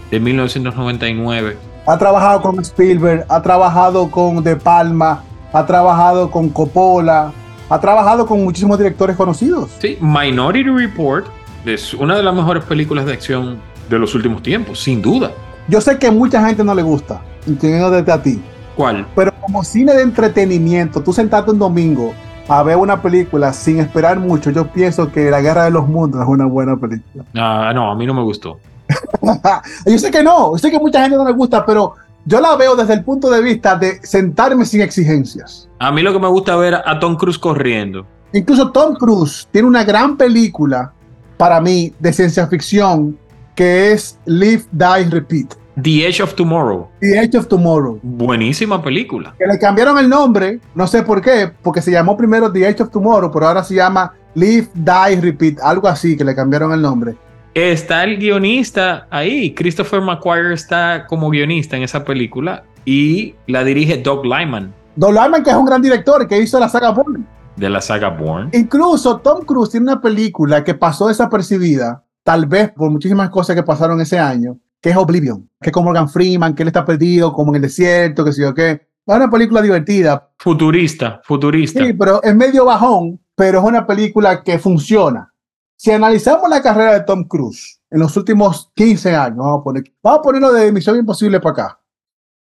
de 0.10 0.20
1999 0.20 1.58
ha 1.88 1.98
trabajado 1.98 2.42
con 2.42 2.60
Spielberg, 2.60 3.26
ha 3.30 3.42
trabajado 3.42 4.12
con 4.12 4.44
De 4.44 4.58
Palma, 4.58 5.24
ha 5.54 5.66
trabajado 5.66 6.30
con 6.30 6.50
Coppola, 6.50 7.32
ha 7.70 7.80
trabajado 7.80 8.26
con 8.26 8.44
muchísimos 8.44 8.78
directores 8.78 9.16
conocidos. 9.16 9.72
Sí, 9.80 9.98
Minority 10.00 10.70
Report 10.70 11.28
es 11.66 11.94
una 11.94 12.16
de 12.16 12.24
las 12.24 12.34
mejores 12.34 12.64
películas 12.64 13.06
de 13.06 13.14
acción 13.14 13.60
de 13.90 14.00
los 14.00 14.16
últimos 14.16 14.42
tiempos, 14.42 14.80
sin 14.80 15.02
duda. 15.02 15.32
Yo 15.68 15.82
sé 15.82 15.98
que 15.98 16.10
mucha 16.12 16.46
gente 16.46 16.64
no 16.64 16.74
le 16.74 16.82
gusta, 16.82 17.22
incluyendo 17.46 17.92
desde 17.92 18.12
a 18.12 18.22
ti. 18.22 18.42
¿Cuál? 18.76 19.06
Pero 19.16 19.34
como 19.42 19.64
cine 19.64 19.94
de 19.94 20.04
entretenimiento, 20.04 21.02
tú 21.02 21.12
sentarte 21.12 21.52
un 21.52 21.60
domingo 21.60 22.14
a 22.48 22.64
ver 22.64 22.78
una 22.78 23.02
película 23.02 23.52
sin 23.52 23.80
esperar 23.80 24.20
mucho, 24.20 24.52
yo 24.52 24.68
pienso 24.68 25.12
que 25.12 25.30
La 25.30 25.42
Guerra 25.42 25.66
de 25.66 25.72
los 25.72 25.88
Mundos 25.88 26.22
es 26.22 26.28
una 26.28 26.46
buena 26.46 26.78
película. 26.78 27.26
Ah, 27.36 27.72
no, 27.74 27.92
a 27.92 27.96
mí 27.96 28.06
no 28.06 28.14
me 28.14 28.24
gustó. 28.24 28.60
yo 29.86 30.00
sé 30.00 30.10
que 30.12 30.24
no, 30.24 30.54
yo 30.54 30.58
sé 30.58 30.72
que 30.72 30.80
mucha 30.80 31.02
gente 31.02 31.18
no 31.18 31.26
le 31.26 31.34
gusta, 31.34 31.66
pero 31.66 31.96
yo 32.28 32.42
la 32.42 32.58
veo 32.58 32.76
desde 32.76 32.94
el 32.94 33.06
punto 33.06 33.30
de 33.30 33.42
vista 33.42 33.78
de 33.78 34.00
sentarme 34.04 34.66
sin 34.66 34.82
exigencias. 34.82 35.70
A 35.80 35.94
mí 35.94 36.02
lo 36.02 36.12
que 36.12 36.20
me 36.20 36.28
gusta 36.28 36.58
ver 36.58 36.76
a 36.76 37.00
Tom 37.00 37.16
Cruise 37.16 37.40
corriendo. 37.40 38.06
Incluso 38.34 38.70
Tom 38.72 38.96
Cruise 38.96 39.48
tiene 39.50 39.66
una 39.66 39.86
gran 39.86 40.18
película 40.18 40.92
para 41.38 41.62
mí 41.62 41.94
de 42.00 42.12
ciencia 42.12 42.46
ficción 42.48 43.18
que 43.56 43.94
es 43.94 44.20
Live, 44.26 44.66
Die, 44.74 45.10
Repeat. 45.10 45.56
The 45.82 46.06
Edge 46.06 46.22
of 46.22 46.34
Tomorrow. 46.34 46.90
The 47.00 47.18
Edge 47.18 47.38
of 47.38 47.48
Tomorrow. 47.48 48.00
Buenísima 48.04 48.84
película. 48.84 49.34
Que 49.38 49.48
le 49.48 49.58
cambiaron 49.58 49.98
el 49.98 50.10
nombre, 50.10 50.60
no 50.76 50.86
sé 50.86 51.04
por 51.04 51.22
qué, 51.22 51.50
porque 51.64 51.82
se 51.82 51.92
llamó 51.92 52.18
primero 52.18 52.52
The 52.52 52.68
Edge 52.68 52.82
of 52.82 52.92
Tomorrow, 52.92 53.32
pero 53.32 53.48
ahora 53.48 53.64
se 53.64 53.76
llama 53.76 54.14
Live, 54.36 54.68
Die, 54.74 55.22
Repeat, 55.22 55.60
algo 55.62 55.88
así 55.88 56.18
que 56.18 56.26
le 56.26 56.36
cambiaron 56.36 56.74
el 56.74 56.82
nombre 56.82 57.16
está 57.58 58.04
el 58.04 58.18
guionista 58.18 59.08
ahí. 59.10 59.54
Christopher 59.56 60.02
McQuarrie 60.02 60.54
está 60.54 61.06
como 61.08 61.30
guionista 61.30 61.76
en 61.76 61.84
esa 61.84 62.06
película 62.06 62.64
y 62.86 63.34
la 63.48 63.64
dirige 63.64 63.98
Doug 63.98 64.26
Lyman. 64.26 64.74
Doug 64.96 65.12
Lyman, 65.12 65.44
que 65.44 65.50
es 65.50 65.56
un 65.56 65.66
gran 65.66 65.82
director 65.82 66.28
que 66.28 66.40
hizo 66.40 66.60
la 66.60 66.70
saga 66.70 66.92
Bourne. 66.92 67.26
De 67.56 67.70
la 67.70 67.82
saga 67.82 68.10
Bourne. 68.10 68.52
Incluso 68.54 69.18
Tom 69.18 69.44
Cruise 69.44 69.72
tiene 69.72 69.92
una 69.92 70.00
película 70.00 70.64
que 70.64 70.76
pasó 70.76 71.08
desapercibida, 71.08 72.04
tal 72.24 72.46
vez 72.46 72.72
por 72.74 72.92
muchísimas 72.92 73.32
cosas 73.32 73.56
que 73.56 73.64
pasaron 73.64 74.00
ese 74.02 74.20
año, 74.20 74.60
que 74.80 74.92
es 74.92 74.96
Oblivion, 74.96 75.50
que 75.60 75.70
es 75.70 75.74
como 75.74 75.86
Morgan 75.86 76.10
Freeman, 76.10 76.54
que 76.54 76.62
él 76.62 76.68
está 76.68 76.86
perdido, 76.86 77.34
como 77.34 77.52
en 77.52 77.56
el 77.56 77.62
desierto, 77.64 78.24
que 78.24 78.34
sé 78.34 78.44
yo 78.44 78.54
qué. 78.54 78.70
Es 78.70 79.16
una 79.16 79.32
película 79.32 79.64
divertida. 79.64 80.30
Futurista, 80.38 81.22
futurista. 81.24 81.84
Sí, 81.84 81.94
pero 81.94 82.22
es 82.22 82.36
medio 82.36 82.66
bajón, 82.66 83.20
pero 83.36 83.60
es 83.60 83.66
una 83.66 83.88
película 83.88 84.44
que 84.44 84.60
funciona. 84.60 85.34
Si 85.80 85.92
analizamos 85.92 86.50
la 86.50 86.60
carrera 86.60 86.94
de 86.94 87.02
Tom 87.02 87.26
Cruise 87.26 87.80
en 87.92 88.00
los 88.00 88.18
últimos 88.18 88.72
15 88.74 89.16
años, 89.16 89.38
vamos 89.38 89.62
a, 89.62 89.64
poner, 89.64 89.84
vamos 90.02 90.20
a 90.20 90.22
ponerlo 90.24 90.52
de 90.52 90.72
Misión 90.72 90.98
Imposible 90.98 91.40
para 91.40 91.52
acá. 91.52 91.80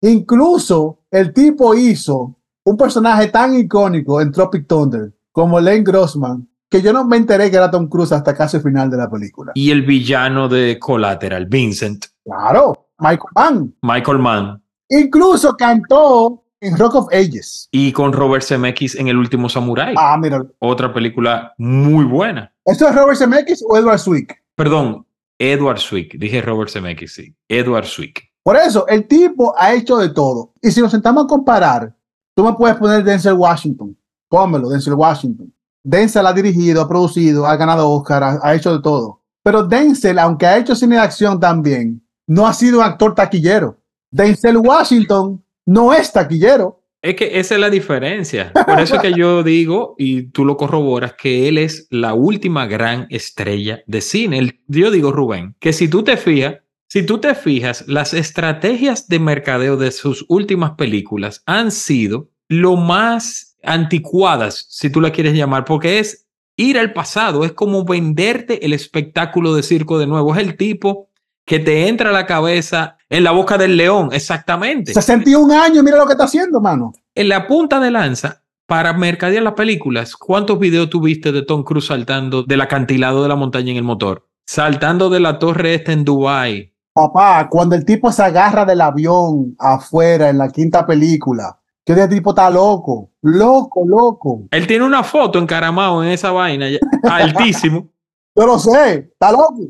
Incluso 0.00 1.00
el 1.10 1.34
tipo 1.34 1.74
hizo 1.74 2.34
un 2.64 2.76
personaje 2.78 3.26
tan 3.26 3.54
icónico 3.54 4.22
en 4.22 4.32
Tropic 4.32 4.66
Thunder 4.66 5.12
como 5.32 5.60
Len 5.60 5.84
Grossman, 5.84 6.48
que 6.70 6.80
yo 6.80 6.94
no 6.94 7.04
me 7.04 7.18
enteré 7.18 7.50
que 7.50 7.58
era 7.58 7.70
Tom 7.70 7.88
Cruise 7.88 8.12
hasta 8.12 8.34
casi 8.34 8.56
el 8.56 8.62
final 8.62 8.88
de 8.88 8.96
la 8.96 9.10
película. 9.10 9.52
Y 9.54 9.70
el 9.70 9.82
villano 9.82 10.48
de 10.48 10.78
Collateral, 10.78 11.44
Vincent. 11.44 12.06
Claro, 12.24 12.88
Michael 12.98 13.30
Mann. 13.34 13.74
Michael 13.82 14.18
Mann. 14.18 14.62
Incluso 14.88 15.54
cantó 15.58 16.42
en 16.60 16.78
Rock 16.78 16.94
of 16.94 17.08
Ages. 17.12 17.68
Y 17.70 17.92
con 17.92 18.14
Robert 18.14 18.44
Zemeckis 18.44 18.94
en 18.94 19.08
El 19.08 19.18
Último 19.18 19.50
Samurai. 19.50 19.94
Ah, 19.98 20.16
mira. 20.18 20.42
Otra 20.58 20.94
película 20.94 21.52
muy 21.58 22.06
buena. 22.06 22.55
¿Esto 22.66 22.88
es 22.88 22.94
Robert 22.96 23.16
Zemeckis 23.16 23.64
o 23.66 23.76
Edward 23.76 24.00
Swick? 24.00 24.42
Perdón, 24.56 25.06
Edward 25.38 25.78
Swick. 25.78 26.18
Dije 26.18 26.42
Robert 26.42 26.68
Zemeckis, 26.68 27.14
sí. 27.14 27.32
Edward 27.48 27.86
Swick. 27.86 28.24
Por 28.42 28.56
eso, 28.56 28.88
el 28.88 29.06
tipo 29.06 29.54
ha 29.56 29.72
hecho 29.72 29.96
de 29.98 30.08
todo. 30.08 30.52
Y 30.60 30.72
si 30.72 30.80
nos 30.80 30.90
sentamos 30.90 31.24
a 31.24 31.26
comparar, 31.28 31.94
tú 32.34 32.42
me 32.42 32.54
puedes 32.54 32.76
poner 32.76 33.04
Denzel 33.04 33.34
Washington. 33.34 33.96
Pónmelo, 34.28 34.68
Denzel 34.68 34.94
Washington. 34.94 35.54
Denzel 35.84 36.26
ha 36.26 36.32
dirigido, 36.32 36.82
ha 36.82 36.88
producido, 36.88 37.46
ha 37.46 37.54
ganado 37.56 37.88
Oscar, 37.88 38.24
ha, 38.24 38.40
ha 38.42 38.54
hecho 38.56 38.76
de 38.76 38.82
todo. 38.82 39.22
Pero 39.44 39.62
Denzel, 39.62 40.18
aunque 40.18 40.46
ha 40.46 40.58
hecho 40.58 40.74
cine 40.74 40.96
de 40.96 41.02
acción 41.02 41.38
también, 41.38 42.04
no 42.26 42.48
ha 42.48 42.52
sido 42.52 42.78
un 42.80 42.84
actor 42.84 43.14
taquillero. 43.14 43.78
Denzel 44.10 44.56
Washington 44.56 45.44
no 45.64 45.94
es 45.94 46.10
taquillero. 46.10 46.82
Es 47.06 47.14
que 47.14 47.38
esa 47.38 47.54
es 47.54 47.60
la 47.60 47.70
diferencia. 47.70 48.52
Por 48.66 48.80
eso 48.80 49.00
que 49.00 49.12
yo 49.12 49.44
digo, 49.44 49.94
y 49.96 50.24
tú 50.24 50.44
lo 50.44 50.56
corroboras, 50.56 51.14
que 51.14 51.46
él 51.46 51.56
es 51.56 51.86
la 51.88 52.14
última 52.14 52.66
gran 52.66 53.06
estrella 53.10 53.80
de 53.86 54.00
cine. 54.00 54.60
yo 54.66 54.90
digo, 54.90 55.12
Rubén, 55.12 55.54
que 55.60 55.72
si 55.72 55.86
tú 55.86 56.02
te 56.02 56.16
fijas, 56.16 56.56
si 56.88 57.06
tú 57.06 57.18
te 57.18 57.36
fijas, 57.36 57.84
las 57.86 58.12
estrategias 58.12 59.06
de 59.06 59.20
mercadeo 59.20 59.76
de 59.76 59.92
sus 59.92 60.24
últimas 60.28 60.72
películas 60.72 61.44
han 61.46 61.70
sido 61.70 62.28
lo 62.48 62.74
más 62.74 63.56
anticuadas, 63.62 64.66
si 64.68 64.90
tú 64.90 65.00
la 65.00 65.12
quieres 65.12 65.34
llamar, 65.34 65.64
porque 65.64 66.00
es 66.00 66.26
ir 66.56 66.76
al 66.76 66.92
pasado, 66.92 67.44
es 67.44 67.52
como 67.52 67.84
venderte 67.84 68.66
el 68.66 68.72
espectáculo 68.72 69.54
de 69.54 69.62
circo 69.62 70.00
de 70.00 70.08
nuevo. 70.08 70.34
Es 70.34 70.42
el 70.42 70.56
tipo 70.56 71.08
que 71.46 71.60
te 71.60 71.88
entra 71.88 72.10
a 72.10 72.12
la 72.12 72.26
cabeza 72.26 72.98
en 73.08 73.24
la 73.24 73.30
boca 73.30 73.56
del 73.56 73.76
león, 73.76 74.10
exactamente. 74.12 74.92
61 74.92 75.54
años, 75.54 75.82
mira 75.84 75.96
lo 75.96 76.06
que 76.06 76.12
está 76.12 76.24
haciendo, 76.24 76.60
mano. 76.60 76.92
En 77.14 77.28
la 77.28 77.46
punta 77.46 77.78
de 77.78 77.92
lanza, 77.92 78.42
para 78.66 78.92
mercadear 78.92 79.44
las 79.44 79.54
películas, 79.54 80.16
¿cuántos 80.16 80.58
videos 80.58 80.90
tuviste 80.90 81.30
de 81.30 81.42
Tom 81.42 81.62
Cruise 81.62 81.86
saltando 81.86 82.42
del 82.42 82.60
acantilado 82.60 83.22
de 83.22 83.28
la 83.28 83.36
montaña 83.36 83.70
en 83.70 83.76
el 83.76 83.84
motor? 83.84 84.26
Saltando 84.44 85.08
de 85.08 85.20
la 85.20 85.38
torre 85.38 85.74
esta 85.74 85.92
en 85.92 86.04
Dubai. 86.04 86.74
Papá, 86.92 87.48
cuando 87.48 87.76
el 87.76 87.84
tipo 87.84 88.10
se 88.10 88.24
agarra 88.24 88.64
del 88.64 88.80
avión 88.80 89.54
afuera 89.58 90.28
en 90.28 90.38
la 90.38 90.48
quinta 90.48 90.84
película, 90.84 91.60
que 91.84 91.92
ese 91.92 92.08
tipo 92.08 92.30
está 92.30 92.50
loco, 92.50 93.12
loco, 93.22 93.84
loco. 93.86 94.42
Él 94.50 94.66
tiene 94.66 94.84
una 94.84 95.04
foto 95.04 95.38
encaramado 95.38 96.02
en 96.02 96.10
esa 96.10 96.32
vaina, 96.32 96.66
altísimo. 97.04 97.88
Yo 98.34 98.46
lo 98.46 98.58
sé, 98.58 99.10
está 99.12 99.30
loco. 99.30 99.60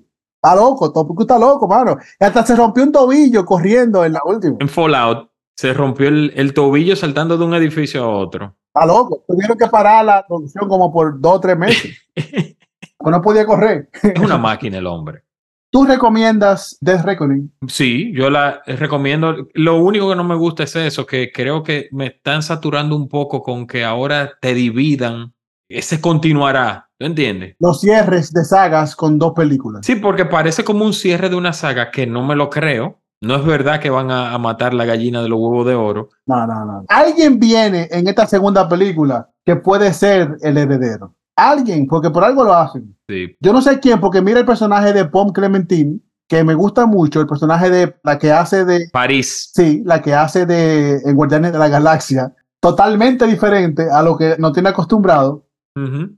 Está 0.47 0.55
loco, 0.55 0.93
Tom 0.93 1.09
está 1.19 1.39
loco, 1.41 1.67
mano. 1.67 1.99
Y 2.21 2.25
hasta 2.25 2.47
se 2.47 2.55
rompió 2.55 2.85
un 2.85 2.93
tobillo 2.93 3.45
corriendo 3.45 4.05
en 4.05 4.13
la 4.13 4.21
última. 4.25 4.57
En 4.61 4.69
Fallout 4.69 5.29
se 5.57 5.75
rompió 5.75 6.07
el, 6.07 6.55
tobillo 6.55 6.95
saltando 6.95 7.37
de 7.37 7.45
un 7.45 7.55
edificio 7.55 8.05
a 8.05 8.09
otro. 8.09 8.55
Está 8.73 8.87
loco. 8.87 9.25
Tuvieron 9.27 9.59
que 9.59 9.67
parar 9.67 10.05
la 10.05 10.25
producción 10.25 10.69
como 10.69 10.93
por 10.93 11.21
dos 11.21 11.35
o 11.35 11.41
tres 11.41 11.59
meses. 11.59 11.99
no 13.05 13.21
podía 13.21 13.45
correr. 13.45 13.89
Es 14.01 14.21
una 14.21 14.39
máquina 14.39 14.79
el 14.79 14.87
hombre. 14.87 15.25
¿Tú 15.73 15.85
recomiendas 15.85 16.79
Death 16.81 17.05
Reckoning? 17.05 17.53
Sí, 17.67 18.13
yo 18.15 18.31
la 18.31 18.63
recomiendo. 18.67 19.49
Lo 19.53 19.83
único 19.83 20.11
que 20.11 20.17
no 20.17 20.23
me 20.23 20.37
gusta 20.37 20.63
es 20.63 20.77
eso, 20.77 21.07
que 21.07 21.33
creo 21.33 21.65
que 21.65 21.89
me 21.91 22.07
están 22.07 22.45
saturando 22.45 22.95
un 22.95 23.09
poco 23.09 23.43
con 23.43 23.67
que 23.67 23.85
ahora 23.85 24.35
te 24.41 24.55
dividan. 24.55 25.35
Ese 25.69 26.01
continuará 26.01 26.87
¿Tú 26.99 27.05
entiendes? 27.05 27.57
Los 27.59 27.81
cierres 27.81 28.33
de 28.33 28.45
sagas 28.45 28.97
con 28.97 29.19
dos 29.19 29.33
películas. 29.35 29.85
Sí, 29.85 29.97
porque 29.97 30.25
parece 30.25 30.65
como 30.65 30.85
un 30.85 30.95
cierre 30.95 31.29
de 31.29 31.37
una 31.37 31.53
saga 31.53 31.91
que 31.91 32.07
no 32.07 32.25
me 32.25 32.35
lo 32.35 32.49
creo. 32.49 33.01
No 33.21 33.37
es 33.37 33.45
verdad 33.45 33.81
que 33.81 33.91
van 33.91 34.11
a, 34.11 34.37
matar 34.39 34.75
la 34.75 34.85
gallina 34.85 35.23
de 35.23 35.29
los 35.29 35.39
huevos 35.39 35.67
de 35.67 35.75
oro. 35.75 36.11
No, 36.27 36.47
no, 36.47 36.65
no. 36.65 36.85
Alguien 36.89 37.39
viene 37.39 37.89
en 37.91 38.09
esta 38.09 38.27
segunda 38.27 38.69
película 38.69 39.29
que 39.45 39.57
puede 39.57 39.93
ser 39.93 40.37
el 40.43 40.57
heredero. 40.57 41.15
Alguien, 41.35 41.87
porque 41.87 42.11
por 42.11 42.25
algo 42.25 42.45
lo 42.45 42.55
hacen. 42.55 42.97
Sí. 43.09 43.37
Yo 43.41 43.53
no 43.53 43.61
sé 43.61 43.79
quién, 43.81 44.01
porque 44.01 44.23
mira 44.23 44.41
el 44.41 44.47
personaje 44.47 44.93
de 44.93 45.05
Pom 45.07 45.33
Clementine, 45.33 46.01
que 46.29 46.45
me 46.45 46.55
gusta 46.55 46.87
mucho, 46.87 47.21
el 47.21 47.27
personaje 47.27 47.71
de 47.71 47.95
la 48.05 48.19
que 48.19 48.33
hace 48.33 48.65
de, 48.65 48.89
París. 48.91 49.51
sí, 49.55 49.83
la 49.85 50.03
que 50.03 50.15
hace 50.15 50.47
de 50.47 50.97
en 51.05 51.17
Guardianes 51.17 51.53
de 51.53 51.59
la 51.59 51.69
Galaxia, 51.69 52.35
totalmente 52.61 53.27
diferente 53.27 53.89
a 53.91 54.03
lo 54.03 54.17
que 54.17 54.37
nos 54.39 54.53
tiene 54.53 54.71
acostumbrado. 54.71 55.46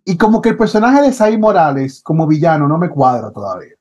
Y 0.04 0.16
como 0.16 0.40
que 0.40 0.50
el 0.50 0.56
personaje 0.56 1.02
de 1.02 1.12
Sai 1.12 1.36
Morales 1.36 2.00
como 2.02 2.28
villano 2.28 2.68
no 2.68 2.78
me 2.78 2.88
cuadra 2.88 3.32
todavía. 3.32 3.74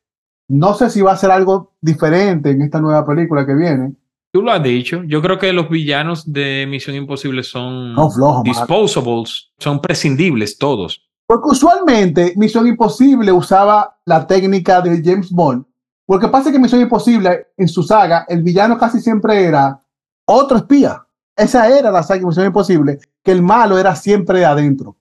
No 0.48 0.74
sé 0.74 0.90
si 0.90 1.02
va 1.02 1.12
a 1.12 1.18
ser 1.18 1.30
algo 1.30 1.74
diferente 1.82 2.52
en 2.52 2.62
esta 2.62 2.80
nueva 2.80 3.06
película 3.06 3.46
que 3.46 3.54
viene. 3.54 3.94
Tú 4.32 4.42
lo 4.42 4.52
has 4.52 4.64
dicho. 4.64 5.04
Yo 5.04 5.22
creo 5.22 5.38
que 5.38 5.54
los 5.54 5.70
villanos 5.70 6.32
de 6.32 6.66
Misión 6.68 6.96
Imposible 6.96 7.44
son 7.44 7.94
No, 7.94 8.10
flojo, 8.10 8.44
disposables, 8.44 9.52
son 9.58 9.82
prescindibles 9.82 10.58
todos. 10.58 11.08
Porque 11.28 11.50
usualmente 11.50 12.34
Misión 12.38 12.68
Imposible 12.68 13.32
usaba 13.32 13.98
la 14.06 14.26
técnica 14.26 14.82
de 14.82 15.02
James 15.04 15.30
Bond. 15.32 15.66
Porque 16.06 16.30
pasa 16.30 16.52
que 16.52 16.60
Misión 16.60 16.82
Imposible, 16.82 17.48
en 17.58 17.68
su 17.68 17.84
saga, 17.84 18.26
el 18.30 18.42
villano 18.42 18.78
casi 18.78 19.00
siempre 19.00 19.44
era 19.44 19.82
otro 20.26 20.58
espía. 20.58 21.06
Esa 21.36 21.68
era 21.70 21.92
la 21.92 22.02
saga 22.02 22.22
de 22.22 22.26
Misión 22.28 22.46
Imposible, 22.48 23.00
que 23.24 23.32
el 23.32 23.42
malo 23.42 23.78
era 23.78 23.96
siempre 23.96 24.40
de 24.40 24.46
adentro. 24.46 24.96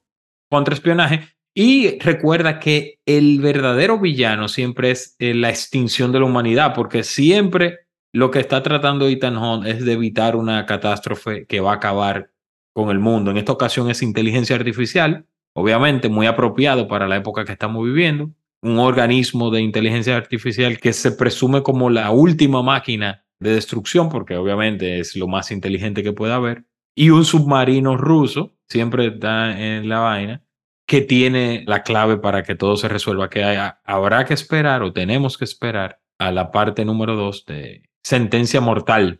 Contraespionaje. 0.49 1.27
Y 1.53 1.97
recuerda 1.99 2.59
que 2.59 2.99
el 3.05 3.39
verdadero 3.39 3.99
villano 3.99 4.47
siempre 4.47 4.91
es 4.91 5.15
eh, 5.19 5.33
la 5.33 5.49
extinción 5.49 6.11
de 6.11 6.19
la 6.19 6.25
humanidad, 6.25 6.73
porque 6.75 7.03
siempre 7.03 7.87
lo 8.13 8.31
que 8.31 8.39
está 8.39 8.63
tratando 8.63 9.07
Ethan 9.07 9.37
Hunt 9.37 9.65
es 9.65 9.83
de 9.83 9.93
evitar 9.93 10.35
una 10.35 10.65
catástrofe 10.65 11.45
que 11.45 11.59
va 11.59 11.71
a 11.71 11.75
acabar 11.75 12.31
con 12.73 12.89
el 12.89 12.99
mundo. 12.99 13.31
En 13.31 13.37
esta 13.37 13.51
ocasión 13.51 13.89
es 13.89 14.03
inteligencia 14.03 14.55
artificial, 14.55 15.25
obviamente 15.55 16.09
muy 16.09 16.27
apropiado 16.27 16.87
para 16.87 17.07
la 17.07 17.17
época 17.17 17.43
que 17.43 17.53
estamos 17.53 17.83
viviendo. 17.83 18.31
Un 18.61 18.79
organismo 18.79 19.51
de 19.51 19.61
inteligencia 19.61 20.15
artificial 20.15 20.79
que 20.79 20.93
se 20.93 21.11
presume 21.11 21.63
como 21.63 21.89
la 21.89 22.11
última 22.11 22.61
máquina 22.61 23.25
de 23.39 23.53
destrucción, 23.53 24.09
porque 24.09 24.35
obviamente 24.35 24.99
es 24.99 25.15
lo 25.15 25.27
más 25.27 25.51
inteligente 25.51 26.03
que 26.03 26.13
pueda 26.13 26.35
haber. 26.35 26.65
Y 26.95 27.11
un 27.11 27.25
submarino 27.25 27.97
ruso, 27.97 28.56
siempre 28.69 29.07
está 29.07 29.57
en 29.59 29.87
la 29.89 29.99
vaina, 29.99 30.41
que 30.87 31.01
tiene 31.01 31.63
la 31.67 31.83
clave 31.83 32.17
para 32.17 32.43
que 32.43 32.55
todo 32.55 32.77
se 32.77 32.87
resuelva, 32.87 33.29
que 33.29 33.43
haya- 33.43 33.79
habrá 33.83 34.25
que 34.25 34.33
esperar 34.33 34.83
o 34.83 34.93
tenemos 34.93 35.37
que 35.37 35.45
esperar 35.45 35.99
a 36.19 36.31
la 36.31 36.51
parte 36.51 36.85
número 36.85 37.15
dos 37.15 37.45
de 37.45 37.83
sentencia 38.03 38.61
mortal. 38.61 39.19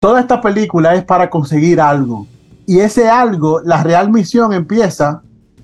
Toda 0.00 0.20
esta 0.20 0.40
película 0.40 0.94
es 0.94 1.04
para 1.04 1.28
conseguir 1.30 1.80
algo. 1.80 2.26
Y 2.66 2.80
ese 2.80 3.08
algo, 3.08 3.60
la 3.64 3.82
real 3.82 4.10
misión 4.10 4.52
empieza 4.52 5.22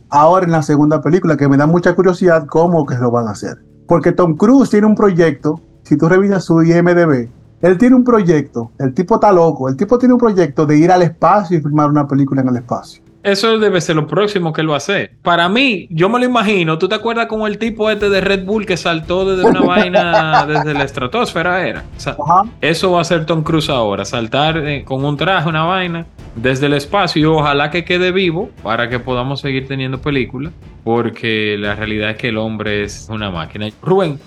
ahora 0.08 0.46
en 0.46 0.52
la 0.52 0.62
segunda 0.62 1.00
película, 1.02 1.36
que 1.36 1.48
me 1.48 1.56
da 1.56 1.66
mucha 1.66 1.94
curiosidad 1.94 2.46
cómo 2.46 2.84
que 2.86 2.96
lo 2.96 3.10
van 3.10 3.28
a 3.28 3.32
hacer. 3.32 3.58
Porque 3.86 4.12
Tom 4.12 4.36
Cruise 4.36 4.70
tiene 4.70 4.86
un 4.86 4.94
proyecto, 4.94 5.60
si 5.84 5.96
tú 5.96 6.08
revisas 6.08 6.44
su 6.44 6.62
IMDB, 6.62 7.28
él 7.62 7.78
tiene 7.78 7.94
un 7.96 8.04
proyecto, 8.04 8.72
el 8.78 8.92
tipo 8.94 9.14
está 9.16 9.32
loco, 9.32 9.68
el 9.68 9.76
tipo 9.76 9.98
tiene 9.98 10.14
un 10.14 10.20
proyecto 10.20 10.66
de 10.66 10.78
ir 10.78 10.90
al 10.90 11.02
espacio 11.02 11.56
y 11.58 11.60
filmar 11.60 11.88
una 11.88 12.06
película 12.08 12.40
en 12.42 12.48
el 12.48 12.56
espacio. 12.56 13.02
Eso 13.26 13.58
debe 13.58 13.80
ser 13.80 13.96
lo 13.96 14.06
próximo 14.06 14.52
que 14.52 14.60
él 14.60 14.70
va 14.70 14.74
a 14.74 14.76
hacer. 14.76 15.10
Para 15.22 15.48
mí, 15.48 15.88
yo 15.90 16.08
me 16.08 16.20
lo 16.20 16.26
imagino. 16.26 16.78
¿Tú 16.78 16.88
te 16.88 16.94
acuerdas 16.94 17.26
como 17.26 17.48
el 17.48 17.58
tipo 17.58 17.90
este 17.90 18.08
de 18.08 18.20
Red 18.20 18.44
Bull 18.44 18.64
que 18.64 18.76
saltó 18.76 19.24
desde 19.24 19.50
una 19.50 19.60
vaina 19.66 20.46
desde 20.46 20.72
la 20.72 20.84
estratosfera? 20.84 21.66
Era. 21.66 21.84
O 21.96 22.00
sea, 22.00 22.16
Ajá. 22.24 22.44
eso 22.60 22.92
va 22.92 23.00
a 23.00 23.04
ser 23.04 23.26
Tom 23.26 23.42
Cruise 23.42 23.68
ahora. 23.68 24.04
Saltar 24.04 24.58
eh, 24.58 24.84
con 24.84 25.04
un 25.04 25.16
traje, 25.16 25.48
una 25.48 25.64
vaina, 25.64 26.06
desde 26.36 26.66
el 26.66 26.74
espacio. 26.74 27.20
Y 27.20 27.24
ojalá 27.24 27.68
que 27.70 27.84
quede 27.84 28.12
vivo 28.12 28.50
para 28.62 28.88
que 28.88 29.00
podamos 29.00 29.40
seguir 29.40 29.66
teniendo 29.66 30.00
películas. 30.00 30.52
Porque 30.84 31.56
la 31.58 31.74
realidad 31.74 32.10
es 32.10 32.18
que 32.18 32.28
el 32.28 32.38
hombre 32.38 32.84
es 32.84 33.08
una 33.10 33.28
máquina. 33.32 33.68
Rubén, 33.82 34.20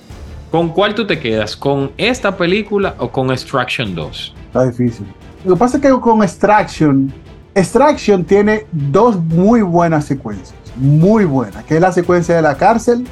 ¿con 0.52 0.70
cuál 0.74 0.94
tú 0.94 1.08
te 1.08 1.20
quedas? 1.20 1.56
¿Con 1.56 1.94
esta 1.96 2.36
película 2.36 2.96
o 2.98 3.10
con 3.10 3.32
Extraction 3.32 3.96
2? 3.96 4.36
Está 4.48 4.66
difícil. 4.66 5.06
Lo 5.46 5.54
que 5.54 5.60
pasa 5.60 5.78
es 5.78 5.84
que 5.84 5.90
con 6.02 6.22
Extraction, 6.22 7.14
Extraction 7.60 8.24
tiene 8.24 8.66
dos 8.72 9.18
muy 9.22 9.62
buenas 9.62 10.06
secuencias. 10.06 10.54
Muy 10.78 11.26
buenas, 11.26 11.66
que 11.66 11.76
es 11.76 11.82
la 11.82 11.92
secuencia 11.92 12.34
de 12.38 12.42
la 12.42 12.56
cárcel 12.56 13.06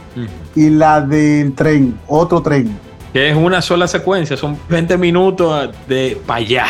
y 0.56 0.70
la 0.70 1.02
del 1.02 1.54
tren, 1.54 2.00
otro 2.08 2.42
tren. 2.42 2.80
Que 3.12 3.30
es 3.30 3.36
una 3.36 3.62
sola 3.62 3.90
secuencia, 3.90 4.38
son 4.38 4.58
20 4.70 4.98
minutos 4.98 5.70
de 5.90 6.22
para 6.26 6.40
allá. 6.40 6.66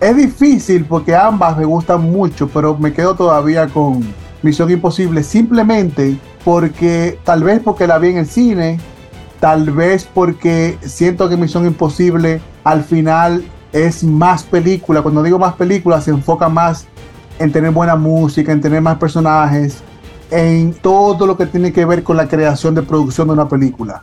Es 0.00 0.16
difícil 0.16 0.86
porque 0.86 1.14
ambas 1.14 1.58
me 1.58 1.66
gustan 1.66 2.00
mucho, 2.00 2.48
pero 2.48 2.78
me 2.78 2.94
quedo 2.94 3.14
todavía 3.14 3.66
con 3.66 4.02
Misión 4.40 4.70
Imposible 4.70 5.22
simplemente 5.22 6.16
porque 6.46 7.18
tal 7.24 7.44
vez 7.44 7.60
porque 7.62 7.86
la 7.86 7.98
vi 7.98 8.08
en 8.08 8.16
el 8.16 8.26
cine, 8.26 8.80
tal 9.38 9.70
vez 9.70 10.08
porque 10.14 10.78
siento 10.80 11.28
que 11.28 11.36
Misión 11.36 11.66
Imposible 11.66 12.40
al 12.64 12.82
final 12.84 13.44
es 13.72 14.04
más 14.04 14.42
película. 14.42 15.02
Cuando 15.02 15.22
digo 15.22 15.38
más 15.38 15.54
película 15.54 16.00
se 16.00 16.10
enfoca 16.10 16.48
más 16.48 16.86
en 17.38 17.52
tener 17.52 17.70
buena 17.70 17.96
música, 17.96 18.52
en 18.52 18.60
tener 18.60 18.80
más 18.80 18.96
personajes, 18.98 19.82
en 20.30 20.74
todo 20.74 21.26
lo 21.26 21.36
que 21.36 21.46
tiene 21.46 21.72
que 21.72 21.84
ver 21.84 22.02
con 22.02 22.16
la 22.16 22.28
creación 22.28 22.74
de 22.74 22.82
producción 22.82 23.28
de 23.28 23.34
una 23.34 23.48
película. 23.48 24.02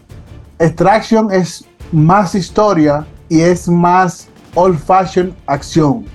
Extraction 0.60 1.32
es 1.32 1.65
más 1.91 2.36
historia 2.36 3.06
y 3.30 3.41
es 3.41 3.67
más 3.67 4.30
old 4.56 4.78
fashion 4.78 5.36
acción. 5.47 6.06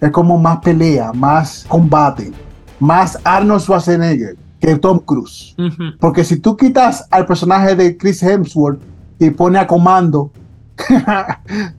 Es 0.00 0.10
como 0.10 0.38
más 0.38 0.58
pelea, 0.60 1.12
más 1.12 1.66
combate, 1.68 2.32
más 2.78 3.18
Arnold 3.24 3.60
Schwarzenegger 3.60 4.36
que 4.60 4.76
Tom 4.76 4.98
Cruise. 4.98 5.56
Porque 5.98 6.24
si 6.24 6.36
tú 6.36 6.56
quitas 6.56 7.06
al 7.10 7.26
personaje 7.26 7.74
de 7.74 7.96
Chris 7.96 8.22
Hemsworth 8.22 8.80
y 9.18 9.30
pone 9.30 9.58
a 9.58 9.66
comando, 9.66 10.30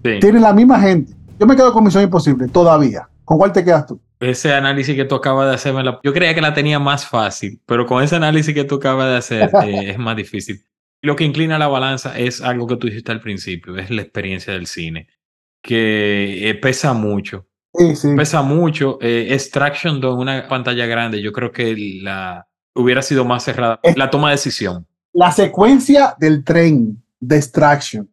Sí. 0.04 0.20
tiene 0.20 0.40
la 0.40 0.54
misma 0.54 0.80
gente. 0.80 1.14
Yo 1.40 1.48
me 1.48 1.56
quedo 1.56 1.74
con 1.74 1.84
Misión 1.84 2.04
Imposible 2.04 2.48
todavía. 2.48 3.08
¿Con 3.26 3.38
cuál 3.38 3.52
te 3.52 3.64
quedas 3.64 3.86
tú? 3.88 4.00
Ese 4.20 4.54
análisis 4.54 4.96
que 4.96 5.06
tú 5.06 5.16
acabas 5.16 5.48
de 5.50 5.56
hacer, 5.56 5.74
me 5.74 5.84
la- 5.84 6.00
yo 6.04 6.14
creía 6.14 6.36
que 6.36 6.42
la 6.42 6.54
tenía 6.54 6.78
más 6.80 7.08
fácil, 7.08 7.60
pero 7.66 7.86
con 7.88 8.04
ese 8.04 8.16
análisis 8.16 8.54
que 8.54 8.64
tú 8.66 8.76
acabas 8.76 9.08
de 9.10 9.18
hacer 9.18 9.50
eh, 9.66 9.92
es 9.92 9.98
más 9.98 10.16
difícil. 10.16 10.62
Lo 11.02 11.16
que 11.16 11.24
inclina 11.24 11.58
la 11.58 11.68
balanza 11.68 12.18
es 12.20 12.42
algo 12.42 12.68
que 12.68 12.76
tú 12.78 12.88
dijiste 12.88 13.12
al 13.12 13.22
principio, 13.22 13.78
es 13.78 13.90
la 13.90 14.02
experiencia 14.04 14.54
del 14.54 14.68
cine, 14.68 15.08
que 15.64 16.50
eh, 16.50 16.56
pesa 16.56 16.94
mucho. 16.94 17.48
Sí, 17.74 17.96
sí. 17.96 18.10
Pesa 18.16 18.42
mucho. 18.42 18.98
eh, 19.02 19.30
Extraction 19.32 20.02
2 20.02 20.16
en 20.16 20.20
una 20.22 20.48
pantalla 20.48 20.86
grande, 20.86 21.22
yo 21.22 21.32
creo 21.32 21.52
que 21.52 21.76
la 22.02 22.48
hubiera 22.76 23.02
sido 23.02 23.26
más 23.26 23.44
cerrada. 23.44 23.80
Es- 23.82 23.98
La 23.98 24.10
toma 24.10 24.30
de 24.30 24.36
decisión. 24.36 24.86
La 25.14 25.32
secuencia 25.32 26.16
del 26.20 26.44
tren 26.44 27.02
de 27.20 27.38
Extraction, 27.38 28.10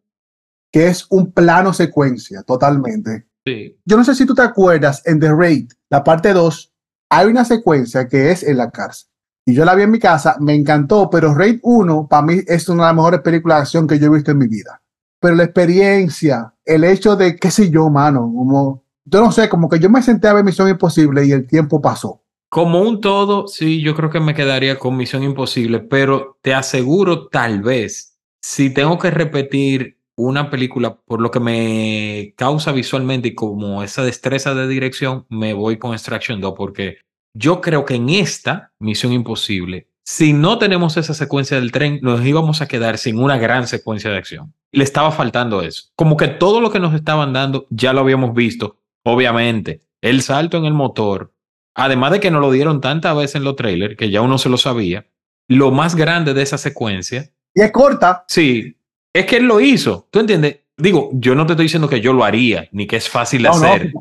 que 0.71 0.87
es 0.87 1.05
un 1.09 1.31
plano 1.31 1.73
secuencia 1.73 2.43
totalmente. 2.43 3.25
Sí. 3.45 3.77
Yo 3.85 3.97
no 3.97 4.03
sé 4.03 4.15
si 4.15 4.25
tú 4.25 4.35
te 4.35 4.41
acuerdas, 4.41 5.01
en 5.05 5.19
The 5.19 5.33
Raid, 5.33 5.71
la 5.89 6.03
parte 6.03 6.33
2, 6.33 6.73
hay 7.09 7.27
una 7.27 7.45
secuencia 7.45 8.07
que 8.07 8.31
es 8.31 8.43
en 8.43 8.57
la 8.57 8.69
cárcel. 8.69 9.09
Y 9.45 9.53
yo 9.55 9.65
la 9.65 9.73
vi 9.73 9.83
en 9.83 9.91
mi 9.91 9.99
casa, 9.99 10.37
me 10.39 10.53
encantó, 10.53 11.09
pero 11.09 11.33
Raid 11.33 11.59
1 11.63 12.07
para 12.07 12.21
mí 12.21 12.41
es 12.45 12.69
una 12.69 12.83
de 12.83 12.89
las 12.89 12.95
mejores 12.95 13.21
películas 13.21 13.57
de 13.57 13.61
acción 13.61 13.87
que 13.87 13.97
yo 13.97 14.07
he 14.07 14.15
visto 14.15 14.29
en 14.31 14.37
mi 14.37 14.47
vida. 14.47 14.79
Pero 15.19 15.35
la 15.35 15.43
experiencia, 15.43 16.53
el 16.63 16.83
hecho 16.83 17.15
de, 17.15 17.35
qué 17.35 17.49
sé 17.49 17.69
yo, 17.71 17.89
mano, 17.89 18.21
como, 18.21 18.83
yo 19.05 19.21
no 19.21 19.31
sé, 19.31 19.49
como 19.49 19.67
que 19.67 19.79
yo 19.79 19.89
me 19.89 20.03
senté 20.03 20.27
a 20.27 20.33
ver 20.33 20.43
Misión 20.43 20.69
Imposible 20.69 21.25
y 21.25 21.31
el 21.31 21.47
tiempo 21.47 21.81
pasó. 21.81 22.21
Como 22.47 22.81
un 22.81 23.01
todo, 23.01 23.47
sí, 23.47 23.81
yo 23.81 23.95
creo 23.95 24.09
que 24.09 24.19
me 24.19 24.33
quedaría 24.33 24.77
con 24.77 24.95
Misión 24.95 25.23
Imposible, 25.23 25.79
pero 25.79 26.37
te 26.41 26.53
aseguro, 26.53 27.27
tal 27.27 27.61
vez, 27.61 28.17
si 28.41 28.71
tengo 28.71 28.97
que 28.97 29.11
repetir 29.11 29.98
una 30.19 30.49
película 30.49 30.99
por 31.05 31.21
lo 31.21 31.31
que 31.31 31.39
me 31.39 32.33
causa 32.35 32.73
visualmente 32.73 33.29
y 33.29 33.35
como 33.35 33.83
esa 33.83 34.03
destreza 34.03 34.53
de 34.53 34.67
dirección, 34.67 35.25
me 35.29 35.53
voy 35.53 35.77
con 35.77 35.93
Extraction 35.93 36.41
2, 36.41 36.53
porque 36.57 36.97
yo 37.33 37.61
creo 37.61 37.85
que 37.85 37.95
en 37.95 38.09
esta 38.09 38.73
Misión 38.79 39.13
Imposible, 39.13 39.87
si 40.03 40.33
no 40.33 40.57
tenemos 40.57 40.97
esa 40.97 41.13
secuencia 41.13 41.57
del 41.57 41.71
tren, 41.71 41.99
nos 42.01 42.25
íbamos 42.25 42.61
a 42.61 42.67
quedar 42.67 42.97
sin 42.97 43.17
una 43.17 43.37
gran 43.37 43.65
secuencia 43.67 44.11
de 44.11 44.17
acción. 44.17 44.53
Le 44.73 44.83
estaba 44.83 45.11
faltando 45.11 45.61
eso. 45.61 45.83
Como 45.95 46.17
que 46.17 46.27
todo 46.27 46.59
lo 46.59 46.69
que 46.69 46.79
nos 46.79 46.93
estaban 46.93 47.31
dando 47.31 47.65
ya 47.69 47.93
lo 47.93 48.01
habíamos 48.01 48.33
visto. 48.33 48.77
Obviamente, 49.05 49.81
el 50.01 50.21
salto 50.21 50.57
en 50.57 50.65
el 50.65 50.73
motor, 50.73 51.31
además 51.75 52.11
de 52.11 52.19
que 52.19 52.31
nos 52.31 52.41
lo 52.41 52.51
dieron 52.51 52.81
tantas 52.81 53.15
veces 53.15 53.35
en 53.35 53.45
los 53.45 53.55
trailers, 53.55 53.95
que 53.95 54.09
ya 54.09 54.21
uno 54.21 54.37
se 54.37 54.49
lo 54.49 54.57
sabía, 54.57 55.07
lo 55.47 55.71
más 55.71 55.95
grande 55.95 56.33
de 56.33 56.41
esa 56.41 56.57
secuencia, 56.57 57.31
Y 57.55 57.61
es 57.61 57.71
corta, 57.71 58.25
sí, 58.27 58.78
es 59.13 59.25
que 59.25 59.37
él 59.37 59.45
lo 59.45 59.59
hizo. 59.59 60.07
¿Tú 60.11 60.19
entiendes? 60.19 60.57
Digo, 60.77 61.09
yo 61.13 61.35
no 61.35 61.45
te 61.45 61.53
estoy 61.53 61.65
diciendo 61.65 61.89
que 61.89 61.99
yo 61.99 62.13
lo 62.13 62.23
haría, 62.23 62.69
ni 62.71 62.87
que 62.87 62.95
es 62.95 63.09
fácil 63.09 63.43
de 63.43 63.49
No, 63.49 63.59
no. 63.59 63.65
hacer. 63.65 63.93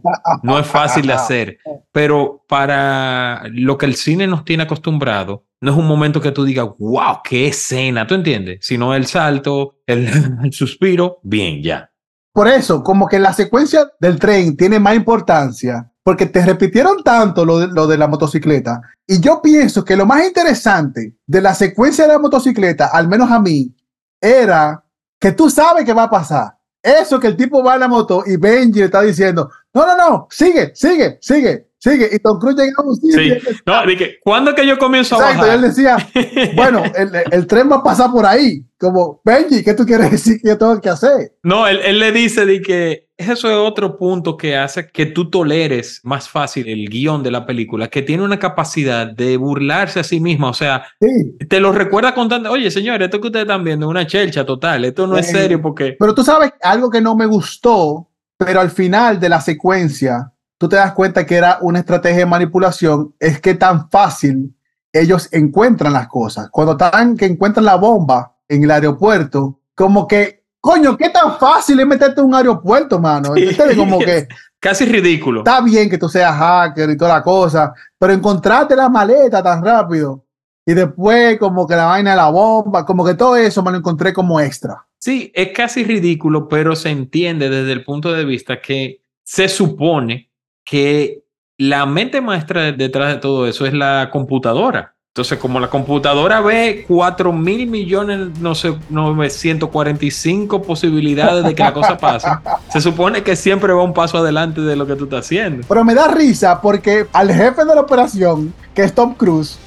No 0.45 0.59
es 0.59 0.67
fácil 0.67 1.07
de 1.09 1.13
hacer, 1.15 1.59
pero 1.91 2.45
para 2.49 3.43
lo 3.51 3.77
que 3.77 3.87
el 3.87 3.97
cine 3.97 4.27
nos 4.29 4.45
tiene 4.45 4.63
acostumbrado, 4.63 5.45
no 5.61 5.73
es 5.73 5.77
un 5.77 5.87
momento 5.89 6.21
que 6.21 6.31
tú 6.31 6.45
digas, 6.45 6.69
wow, 6.79 7.19
qué 7.25 7.49
escena, 7.49 8.07
¿tú 8.07 8.15
entiendes? 8.15 8.59
Sino 8.63 8.95
el 8.95 9.07
salto, 9.07 9.81
el, 9.87 10.07
el 10.45 10.53
suspiro, 10.53 11.19
bien, 11.25 11.63
ya. 11.65 11.91
Por 12.33 12.47
eso, 12.47 12.85
como 12.85 13.09
que 13.09 13.19
la 13.19 13.33
secuencia 13.33 13.91
del 13.99 14.21
tren 14.21 14.57
tiene 14.57 14.79
más 14.79 14.95
importancia, 14.95 15.91
porque 16.05 16.27
te 16.27 16.45
repitieron 16.47 17.03
tanto 17.03 17.45
lo 17.45 17.59
de, 17.59 17.67
lo 17.67 17.89
de 17.89 17.99
la 17.99 18.07
motocicleta. 18.07 18.81
Y 19.05 19.19
yo 19.21 19.43
pienso 19.43 19.85
que 19.85 19.97
lo 19.97 20.07
más 20.07 20.25
interesante 20.25 21.17
de 21.27 21.41
la 21.43 21.55
secuencia 21.55 22.07
de 22.07 22.13
la 22.13 22.19
motocicleta, 22.21 22.87
al 22.87 23.09
menos 23.09 23.31
a 23.33 23.41
mí, 23.41 23.75
era 24.21 24.85
que 25.19 25.33
tú 25.33 25.51
sabes 25.51 25.85
qué 25.85 25.93
va 25.93 26.05
a 26.05 26.11
pasar. 26.11 26.59
Eso 26.83 27.19
que 27.19 27.27
el 27.27 27.37
tipo 27.37 27.63
va 27.63 27.75
en 27.75 27.81
la 27.81 27.89
moto 27.89 28.23
y 28.25 28.37
Benji 28.37 28.79
le 28.79 28.85
está 28.87 29.03
diciendo, 29.03 29.51
no, 29.75 29.87
no, 29.87 29.97
no, 29.97 30.27
sigue, 30.31 30.73
sigue, 30.75 31.19
sigue, 31.21 31.67
sigue. 31.79 32.09
Y 32.13 32.19
Tom 32.19 32.39
Cruise 32.39 32.57
llega 32.57 32.73
a 32.79 32.83
un 32.83 32.97
sitio. 32.97 33.41
Sí. 33.41 33.57
No, 33.67 33.87
dije, 33.87 34.19
¿cuándo 34.23 34.55
que 34.55 34.67
yo 34.67 34.79
comienzo 34.79 35.17
a 35.17 35.19
Exacto, 35.19 35.39
y 35.45 35.49
bajar? 35.49 35.55
él 35.57 35.63
decía, 35.63 36.53
bueno, 36.57 36.83
el, 36.97 37.11
el 37.31 37.47
tren 37.47 37.71
va 37.71 37.77
a 37.77 37.83
pasar 37.83 38.11
por 38.11 38.27
ahí. 38.27 38.65
Como, 38.79 39.21
Benji, 39.25 39.63
¿qué 39.65 39.75
tú 39.75 39.85
quieres 39.85 40.11
decir 40.11 40.41
que 40.41 40.49
yo 40.49 40.59
tengo 40.59 40.81
que 40.81 40.89
hacer? 40.89 41.33
No, 41.43 41.67
él, 41.67 41.81
él 41.85 41.99
le 41.99 42.13
dice 42.13 42.47
de 42.47 42.61
que 42.63 43.09
eso 43.17 43.49
es 43.51 43.57
otro 43.57 43.99
punto 43.99 44.37
que 44.37 44.57
hace 44.57 44.87
que 44.87 45.07
tú 45.07 45.29
toleres 45.29 46.01
más 46.05 46.29
fácil 46.29 46.69
el 46.69 46.89
guion 46.89 47.25
de 47.25 47.33
la 47.33 47.45
película, 47.45 47.89
que 47.89 48.03
tiene 48.03 48.23
una 48.23 48.39
capacidad 48.39 49.09
de 49.09 49.37
burlarse 49.37 49.99
a 49.99 50.05
sí 50.05 50.21
misma. 50.21 50.51
O 50.51 50.55
sea, 50.55 50.85
Sí. 51.01 51.37
te 51.49 51.59
lo 51.59 51.73
recuerda 51.73 52.15
contando, 52.15 52.51
oye, 52.53 52.71
señor, 52.71 53.03
esto 53.03 53.21
que 53.21 53.27
ustedes 53.27 53.45
están 53.47 53.65
viendo 53.65 53.87
es 53.87 53.91
una 53.91 54.07
chelcha 54.07 54.47
total, 54.47 54.85
esto 54.85 55.07
no 55.09 55.19
es 55.19 55.29
serio 55.29 55.61
porque... 55.61 55.97
Pero 55.99 56.15
tú 56.15 56.23
sabes 56.23 56.53
algo 56.63 56.89
que 56.91 57.01
no 57.01 57.17
me 57.17 57.27
gustó, 57.27 58.09
pero 58.39 58.61
al 58.61 58.71
final 58.71 59.19
de 59.21 59.29
la 59.29 59.41
secuencia, 59.41 60.33
tú 60.57 60.69
te 60.69 60.77
das 60.77 60.93
cuenta 60.93 61.27
que 61.27 61.35
era 61.35 61.59
una 61.61 61.81
estrategia 61.81 62.21
de 62.21 62.27
manipulación, 62.27 63.15
es 63.19 63.41
que 63.41 63.55
tan 63.55 63.91
fácil 63.91 64.55
ellos 64.93 65.29
encuentran 65.33 65.93
las 65.93 66.09
cosas. 66.09 66.49
Cuando 66.51 66.73
están 66.73 67.17
que 67.17 67.27
encuentran 67.27 67.65
la 67.65 67.75
bomba 67.75 68.37
en 68.49 68.65
el 68.65 68.71
aeropuerto, 68.71 69.61
como 69.75 70.07
que, 70.07 70.45
coño, 70.61 70.97
qué 70.97 71.11
tan 71.11 71.39
fácil 71.39 71.81
es 71.81 71.87
meterte 71.87 72.21
en 72.21 72.29
un 72.29 72.35
aeropuerto, 72.35 72.99
mano. 72.99 73.35
Sí. 73.35 73.57
Como 73.77 73.99
que 73.99 74.29
Casi 74.61 74.87
ridículo. 74.87 75.41
está 75.41 75.61
bien 75.61 75.89
que 75.89 75.99
tú 75.99 76.09
seas 76.09 76.35
hacker 76.37 76.91
y 76.91 76.97
toda 76.97 77.15
la 77.15 77.23
cosa, 77.23 77.73
pero 77.97 78.13
encontrarte 78.13 78.75
la 78.75 78.89
maleta 78.89 79.41
tan 79.43 79.65
rápido 79.65 80.25
y 80.69 80.75
después 80.75 81.39
como 81.39 81.67
que 81.67 81.75
la 81.75 81.87
vaina 81.87 82.11
de 82.11 82.19
la 82.19 82.29
bomba, 82.29 82.85
como 82.85 83.03
que 83.03 83.15
todo 83.15 83.37
eso 83.37 83.63
me 83.63 83.71
lo 83.71 83.79
encontré 83.79 84.13
como 84.13 84.39
extra. 84.39 84.85
Sí, 84.99 85.33
es 85.35 85.53
casi 85.55 85.83
ridículo, 85.83 86.47
pero 86.47 86.77
se 86.77 86.91
entiende 86.91 87.49
desde 87.49 87.73
el 87.73 87.85
punto 87.85 88.13
de 88.13 88.27
vista 88.27 88.61
que 88.61 89.01
se 89.25 89.49
supone 89.49 90.29
que 90.67 91.25
la 91.57 91.87
mente 91.87 92.21
maestra 92.21 92.71
detrás 92.73 93.15
de 93.15 93.17
todo 93.19 93.47
eso 93.47 93.65
es 93.65 93.73
la 93.73 94.11
computadora. 94.13 94.95
Entonces, 95.15 95.39
como 95.39 95.59
la 95.59 95.71
computadora 95.71 96.43
ve 96.43 96.85
4 96.87 97.33
mil 97.33 97.67
millones, 97.67 98.39
no 98.39 98.55
sé, 98.55 98.75
945 98.91 100.61
posibilidades 100.61 101.47
de 101.47 101.55
que 101.55 101.63
la 101.63 101.73
cosa 101.73 101.97
pase, 101.97 102.29
se 102.69 102.83
supone 102.83 103.23
que 103.23 103.37
siempre 103.37 103.73
va 103.73 103.83
un 103.83 103.95
paso 103.95 104.19
adelante 104.19 104.61
de 104.61 104.77
lo 104.77 104.87
que 104.87 104.97
tú 104.97 105.05
estás 105.05 105.25
haciendo. 105.25 105.67
Pero 105.67 105.83
me 105.83 105.95
da 105.95 106.09
risa 106.09 106.61
porque 106.61 107.07
al 107.15 107.33
jefe 107.33 107.65
de 107.65 107.75
la 107.75 107.81
operación, 107.81 108.53
que 108.75 108.83
es 108.83 108.95
Tom 108.95 109.15
Cruise, 109.15 109.59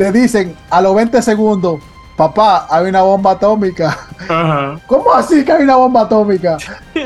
le 0.00 0.10
dicen 0.12 0.56
a 0.70 0.80
los 0.80 0.94
20 0.94 1.20
segundos, 1.20 1.78
papá, 2.16 2.66
hay 2.70 2.86
una 2.86 3.02
bomba 3.02 3.32
atómica. 3.32 3.98
Ajá. 4.28 4.80
¿Cómo 4.86 5.12
así 5.12 5.44
que 5.44 5.52
hay 5.52 5.62
una 5.64 5.76
bomba 5.76 6.02
atómica? 6.02 6.56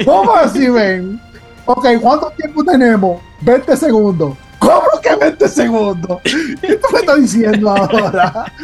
¿Cómo 0.05 0.33
así, 0.37 0.69
ven? 0.71 1.21
Ok, 1.67 1.87
¿cuánto 2.01 2.31
tiempo 2.37 2.63
tenemos? 2.63 3.21
20 3.41 3.77
segundos. 3.77 4.37
¿Cómo 4.61 4.87
que 5.03 5.15
20 5.17 5.49
segundos? 5.49 6.21
¿Qué 6.23 6.77
tú 6.77 6.87
me 6.93 7.01
estás 7.01 7.21
diciendo 7.21 7.71
ahora? 7.71 8.45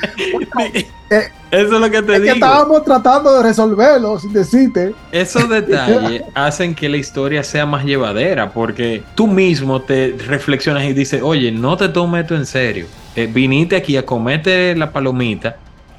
Eh, 1.13 1.29
Eso 1.51 1.75
es 1.75 1.81
lo 1.81 1.91
que 1.91 2.03
te 2.03 2.13
es 2.13 2.19
que 2.19 2.23
digo. 2.23 2.35
estábamos 2.35 2.85
tratando 2.85 3.37
de 3.37 3.43
resolverlo 3.43 4.17
sin 4.21 4.33
decirte. 4.33 4.95
Esos 5.11 5.49
detalles 5.49 6.23
hacen 6.37 6.73
que 6.73 6.89
la 6.89 6.99
historia 6.99 7.43
sea 7.43 7.67
más 7.67 7.85
llevadera 7.85 8.53
porque 8.53 9.03
tú 9.17 9.27
mismo 9.27 9.83
te 9.83 10.15
reflexionas 10.29 10.85
y 10.85 10.93
dices, 10.93 11.21
oye, 11.21 11.51
no 11.51 11.77
te 11.77 11.89
tomes 11.89 12.23
esto 12.23 12.37
en 12.37 12.47
serio. 12.47 12.87
Eh, 13.21 13.27
viniste 13.27 13.77
aquí 13.77 13.99
a 13.99 14.07
comerte 14.07 14.75
la 14.75 14.91
palomita, 14.93 15.57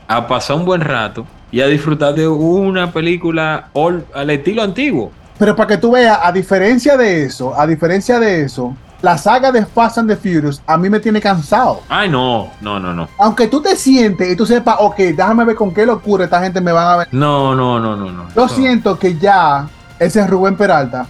a 0.07 0.25
pasar 0.27 0.55
un 0.55 0.65
buen 0.65 0.81
rato 0.81 1.23
y 1.51 1.61
a 1.61 1.67
disfrutar 1.67 2.15
de 2.15 2.27
una 2.27 2.91
película 2.91 3.67
all- 3.73 4.05
al 4.15 4.31
estilo 4.31 4.63
antiguo. 4.63 5.11
Pero 5.37 5.55
para 5.55 5.67
que 5.67 5.77
tú 5.77 5.91
veas, 5.91 6.17
a 6.23 6.31
diferencia 6.31 6.97
de 6.97 7.25
eso, 7.25 7.53
a 7.59 7.67
diferencia 7.67 8.17
de 8.19 8.41
eso, 8.43 8.75
la 9.03 9.19
saga 9.19 9.51
de 9.51 9.63
Fast 9.67 9.99
and 9.99 10.09
the 10.09 10.15
Furious 10.15 10.63
a 10.65 10.77
mí 10.77 10.89
me 10.89 10.99
tiene 10.99 11.21
cansado. 11.21 11.81
Ay, 11.89 12.09
no, 12.09 12.49
no, 12.59 12.79
no, 12.79 12.91
no. 12.91 13.07
Aunque 13.19 13.45
tú 13.47 13.61
te 13.61 13.75
sientes 13.75 14.31
y 14.31 14.35
tú 14.35 14.47
sepas, 14.47 14.77
ok, 14.79 14.97
déjame 14.97 15.45
ver 15.45 15.55
con 15.55 15.71
qué 15.71 15.85
locura 15.85 16.23
esta 16.23 16.41
gente 16.41 16.59
me 16.59 16.71
van 16.71 16.87
a 16.87 16.97
ver. 16.97 17.07
No, 17.11 17.53
no, 17.55 17.79
no, 17.79 17.95
no, 17.95 18.11
no. 18.11 18.25
Yo 18.35 18.47
siento 18.49 18.97
que 18.97 19.15
ya 19.19 19.67
ese 19.99 20.21
es 20.21 20.27
Rubén 20.29 20.55
Peralta, 20.57 21.05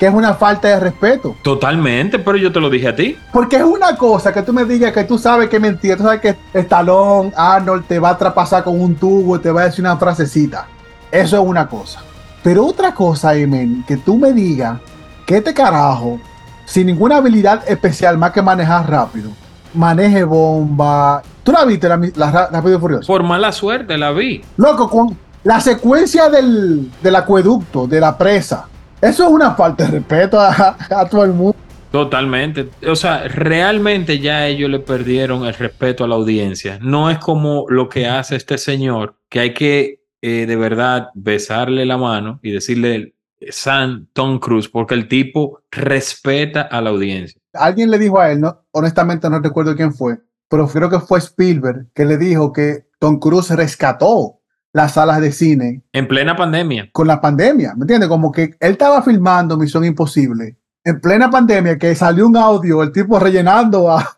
que 0.00 0.06
es 0.06 0.14
una 0.14 0.32
falta 0.32 0.66
de 0.68 0.80
respeto. 0.80 1.36
Totalmente, 1.42 2.18
pero 2.18 2.38
yo 2.38 2.50
te 2.50 2.58
lo 2.58 2.70
dije 2.70 2.88
a 2.88 2.96
ti. 2.96 3.16
Porque 3.34 3.56
es 3.58 3.62
una 3.62 3.96
cosa 3.96 4.32
que 4.32 4.40
tú 4.42 4.50
me 4.52 4.64
digas 4.64 4.92
que 4.94 5.04
tú 5.04 5.18
sabes 5.18 5.50
que 5.50 5.60
mentira, 5.60 5.94
tú 5.96 6.02
sabes 6.04 6.20
que 6.22 6.36
Stallone, 6.54 7.30
Arnold 7.36 7.84
te 7.86 7.98
va 7.98 8.08
a 8.08 8.16
traspasar 8.18 8.64
con 8.64 8.80
un 8.80 8.94
tubo 8.94 9.36
y 9.36 9.40
te 9.40 9.52
va 9.52 9.60
a 9.60 9.64
decir 9.66 9.84
una 9.84 9.98
frasecita. 9.98 10.66
Eso 11.12 11.36
es 11.36 11.46
una 11.46 11.68
cosa. 11.68 12.00
Pero 12.42 12.64
otra 12.64 12.94
cosa, 12.94 13.34
Emen, 13.34 13.84
que 13.86 13.98
tú 13.98 14.16
me 14.16 14.32
digas 14.32 14.78
que 15.26 15.36
este 15.36 15.52
carajo, 15.52 16.18
sin 16.64 16.86
ninguna 16.86 17.16
habilidad 17.18 17.62
especial 17.68 18.16
más 18.16 18.30
que 18.32 18.40
manejar 18.40 18.88
rápido, 18.88 19.30
maneje 19.74 20.24
bomba. 20.24 21.20
¿Tú 21.42 21.52
la 21.52 21.66
viste, 21.66 21.88
la, 21.90 22.00
la 22.16 22.30
Ra- 22.30 22.48
Rápido 22.50 22.76
y 22.78 22.80
Furioso? 22.80 23.06
Por 23.06 23.22
mala 23.22 23.52
suerte 23.52 23.98
la 23.98 24.12
vi. 24.12 24.42
Loco, 24.56 24.88
con 24.88 25.14
la 25.44 25.60
secuencia 25.60 26.30
del, 26.30 26.90
del 27.02 27.16
acueducto, 27.16 27.86
de 27.86 28.00
la 28.00 28.16
presa, 28.16 28.66
eso 29.00 29.24
es 29.24 29.30
una 29.30 29.54
falta 29.54 29.84
de 29.84 29.92
respeto 29.92 30.38
a, 30.38 30.76
a 30.90 31.08
todo 31.08 31.24
el 31.24 31.32
mundo. 31.32 31.56
Totalmente. 31.90 32.68
O 32.86 32.94
sea, 32.94 33.26
realmente 33.26 34.20
ya 34.20 34.46
ellos 34.46 34.70
le 34.70 34.78
perdieron 34.78 35.44
el 35.44 35.54
respeto 35.54 36.04
a 36.04 36.08
la 36.08 36.14
audiencia. 36.14 36.78
No 36.80 37.10
es 37.10 37.18
como 37.18 37.66
lo 37.68 37.88
que 37.88 38.06
hace 38.06 38.36
este 38.36 38.58
señor, 38.58 39.16
que 39.28 39.40
hay 39.40 39.54
que 39.54 40.00
eh, 40.22 40.46
de 40.46 40.56
verdad 40.56 41.08
besarle 41.14 41.86
la 41.86 41.96
mano 41.96 42.40
y 42.42 42.52
decirle 42.52 43.14
San 43.48 44.06
Tom 44.12 44.38
Cruise, 44.38 44.68
porque 44.68 44.94
el 44.94 45.08
tipo 45.08 45.62
respeta 45.70 46.60
a 46.62 46.80
la 46.82 46.90
audiencia. 46.90 47.40
alguien 47.54 47.90
le 47.90 47.98
dijo 47.98 48.20
a 48.20 48.30
él, 48.30 48.40
no, 48.40 48.64
honestamente 48.72 49.30
no 49.30 49.40
recuerdo 49.40 49.74
quién 49.74 49.94
fue, 49.94 50.18
pero 50.48 50.68
creo 50.68 50.90
que 50.90 51.00
fue 51.00 51.20
Spielberg 51.20 51.86
que 51.94 52.04
le 52.04 52.18
dijo 52.18 52.52
que 52.52 52.86
Tom 52.98 53.18
Cruise 53.18 53.50
rescató 53.50 54.39
las 54.72 54.92
salas 54.92 55.20
de 55.20 55.32
cine 55.32 55.82
En 55.92 56.06
plena 56.06 56.36
pandemia. 56.36 56.88
con 56.92 57.06
la 57.06 57.20
pandemia, 57.20 57.74
¿me 57.74 57.82
entiendes? 57.82 58.08
Como 58.08 58.30
que 58.30 58.42
él 58.42 58.72
estaba 58.72 59.02
filmando 59.02 59.56
Misión 59.56 59.84
Imposible 59.84 60.56
en 60.84 61.00
plena 61.00 61.30
pandemia, 61.30 61.78
que 61.78 61.94
salió 61.94 62.26
un 62.26 62.36
audio, 62.36 62.82
el 62.82 62.92
tipo 62.92 63.18
rellenando 63.18 63.90
a, 63.90 64.14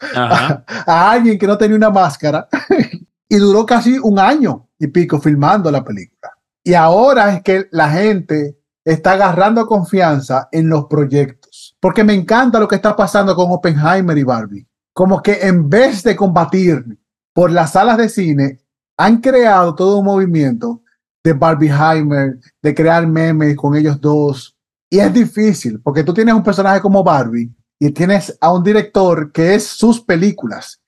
a 0.86 1.10
alguien 1.10 1.38
que 1.38 1.46
no 1.46 1.58
tenía 1.58 1.76
una 1.76 1.90
máscara 1.90 2.48
y 3.28 3.36
duró 3.36 3.66
casi 3.66 3.98
un 3.98 4.18
año 4.18 4.68
y 4.78 4.86
pico 4.86 5.20
filmando 5.20 5.70
la 5.70 5.82
película. 5.82 6.32
Y 6.62 6.74
ahora 6.74 7.34
es 7.34 7.42
que 7.42 7.66
la 7.72 7.90
gente 7.90 8.58
está 8.84 9.12
agarrando 9.12 9.66
confianza 9.66 10.48
en 10.52 10.68
los 10.68 10.86
proyectos, 10.86 11.76
porque 11.80 12.04
me 12.04 12.14
encanta 12.14 12.60
lo 12.60 12.68
que 12.68 12.76
está 12.76 12.94
pasando 12.94 13.34
con 13.34 13.50
Oppenheimer 13.50 14.16
y 14.16 14.22
Barbie. 14.22 14.66
Como 14.92 15.22
que 15.22 15.38
en 15.42 15.68
vez 15.68 16.02
de 16.02 16.14
combatir 16.14 16.84
por 17.32 17.50
las 17.50 17.72
salas 17.72 17.96
de 17.96 18.08
cine, 18.08 18.60
han 18.96 19.20
creado 19.20 19.74
todo 19.74 19.98
un 19.98 20.04
movimiento 20.04 20.82
de 21.24 21.32
Barbieheimer, 21.32 22.38
de 22.60 22.74
crear 22.74 23.06
memes 23.06 23.56
con 23.56 23.76
ellos 23.76 24.00
dos. 24.00 24.56
Y 24.90 24.98
es 24.98 25.12
difícil, 25.12 25.80
porque 25.80 26.04
tú 26.04 26.12
tienes 26.12 26.34
un 26.34 26.42
personaje 26.42 26.80
como 26.80 27.02
Barbie 27.02 27.50
y 27.78 27.90
tienes 27.90 28.36
a 28.40 28.52
un 28.52 28.62
director 28.62 29.32
que 29.32 29.54
es 29.54 29.66
sus 29.66 30.00
películas. 30.00 30.80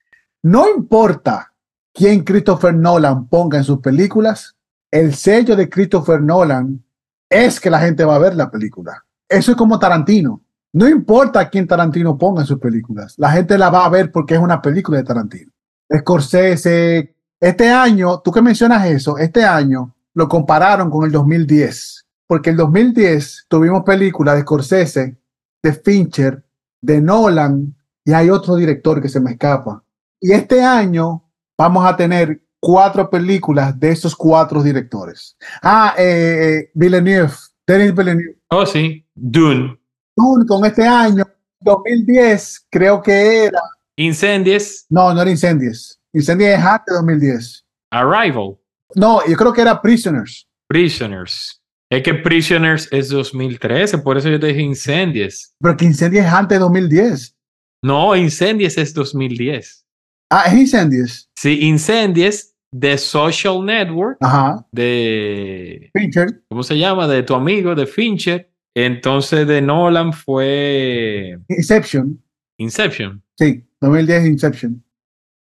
No 0.43 0.69
importa 0.69 1.53
quién 1.93 2.23
Christopher 2.23 2.75
Nolan 2.75 3.27
ponga 3.27 3.57
en 3.57 3.63
sus 3.63 3.79
películas, 3.79 4.55
el 4.91 5.15
sello 5.15 5.55
de 5.55 5.69
Christopher 5.69 6.21
Nolan 6.21 6.83
es 7.29 7.59
que 7.59 7.69
la 7.69 7.79
gente 7.79 8.05
va 8.05 8.15
a 8.15 8.19
ver 8.19 8.35
la 8.35 8.51
película. 8.51 9.03
Eso 9.27 9.51
es 9.51 9.57
como 9.57 9.79
Tarantino. 9.79 10.43
No 10.73 10.87
importa 10.87 11.49
quién 11.49 11.67
Tarantino 11.67 12.17
ponga 12.17 12.41
en 12.41 12.47
sus 12.47 12.59
películas, 12.59 13.15
la 13.17 13.31
gente 13.31 13.57
la 13.57 13.69
va 13.69 13.85
a 13.85 13.89
ver 13.89 14.11
porque 14.11 14.35
es 14.35 14.39
una 14.39 14.61
película 14.61 14.97
de 14.97 15.05
Tarantino. 15.05 15.51
Scorsese, 15.91 17.14
este 17.39 17.69
año, 17.69 18.19
tú 18.19 18.31
que 18.31 18.41
mencionas 18.41 18.85
eso, 18.87 19.17
este 19.17 19.43
año 19.43 19.93
lo 20.13 20.27
compararon 20.27 20.89
con 20.89 21.05
el 21.05 21.11
2010, 21.11 22.05
porque 22.27 22.51
el 22.51 22.57
2010 22.57 23.45
tuvimos 23.47 23.83
películas 23.83 24.35
de 24.35 24.41
Scorsese, 24.41 25.17
de 25.61 25.73
Fincher, 25.73 26.43
de 26.81 27.01
Nolan 27.01 27.75
y 28.03 28.13
hay 28.13 28.29
otro 28.29 28.55
director 28.55 29.01
que 29.01 29.09
se 29.09 29.19
me 29.19 29.31
escapa. 29.31 29.83
Y 30.21 30.31
este 30.31 30.61
año 30.61 31.23
vamos 31.57 31.85
a 31.85 31.95
tener 31.95 32.41
cuatro 32.59 33.09
películas 33.09 33.77
de 33.79 33.91
esos 33.91 34.15
cuatro 34.15 34.63
directores. 34.63 35.35
Ah, 35.61 35.93
eh, 35.97 36.03
eh, 36.03 36.71
Villeneuve, 36.73 37.33
Denis 37.67 37.93
Villeneuve. 37.93 38.37
Oh, 38.49 38.65
sí. 38.65 39.05
Dune. 39.13 39.77
Dune 40.15 40.45
con 40.45 40.65
este 40.65 40.87
año, 40.87 41.25
2010, 41.59 42.67
creo 42.69 43.01
que 43.01 43.45
era. 43.45 43.59
Incendies. 43.97 44.85
No, 44.89 45.13
no 45.13 45.21
era 45.21 45.31
Incendies. 45.31 45.99
Incendies 46.15 46.57
es 46.57 46.63
antes 46.63 46.85
de 46.87 46.95
2010. 46.95 47.65
Arrival. 47.91 48.57
No, 48.95 49.19
yo 49.27 49.35
creo 49.35 49.51
que 49.51 49.61
era 49.61 49.81
Prisoners. 49.81 50.47
Prisoners. 50.69 51.61
Es 51.91 52.03
que 52.03 52.13
Prisoners 52.13 52.87
es 52.91 53.09
2013, 53.09 53.97
por 53.99 54.17
eso 54.17 54.29
yo 54.29 54.39
te 54.39 54.47
dije 54.47 54.61
Incendies. 54.61 55.53
Pero 55.59 55.75
que 55.75 55.85
Incendies 55.85 56.25
es 56.25 56.31
antes 56.31 56.55
de 56.57 56.59
2010. 56.61 57.35
No, 57.83 58.15
Incendies 58.15 58.77
es 58.77 58.93
2010. 58.93 59.85
Ah, 60.31 60.43
es 60.47 60.53
Incendies. 60.53 61.29
Sí, 61.35 61.59
Incendies 61.61 62.55
de 62.71 62.97
Social 62.97 63.63
Network, 63.65 64.17
Ajá. 64.21 64.65
de... 64.71 65.89
Fincher. 65.93 66.41
¿Cómo 66.49 66.63
se 66.63 66.77
llama? 66.77 67.07
De 67.07 67.23
tu 67.23 67.35
amigo, 67.35 67.75
de 67.75 67.85
Fincher. 67.85 68.49
Entonces 68.73 69.45
de 69.47 69.61
Nolan 69.61 70.13
fue 70.13 71.37
Inception. 71.49 72.21
Inception. 72.57 73.21
Sí, 73.37 73.65
2010 73.81 74.25
Inception. 74.27 74.83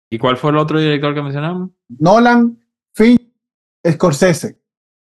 ¿Y 0.10 0.18
cuál 0.18 0.38
fue 0.38 0.52
el 0.52 0.58
otro 0.58 0.80
director 0.80 1.14
que 1.14 1.22
mencionamos? 1.22 1.70
Nolan, 1.88 2.58
Fincher, 2.96 3.28
Scorsese. 3.88 4.60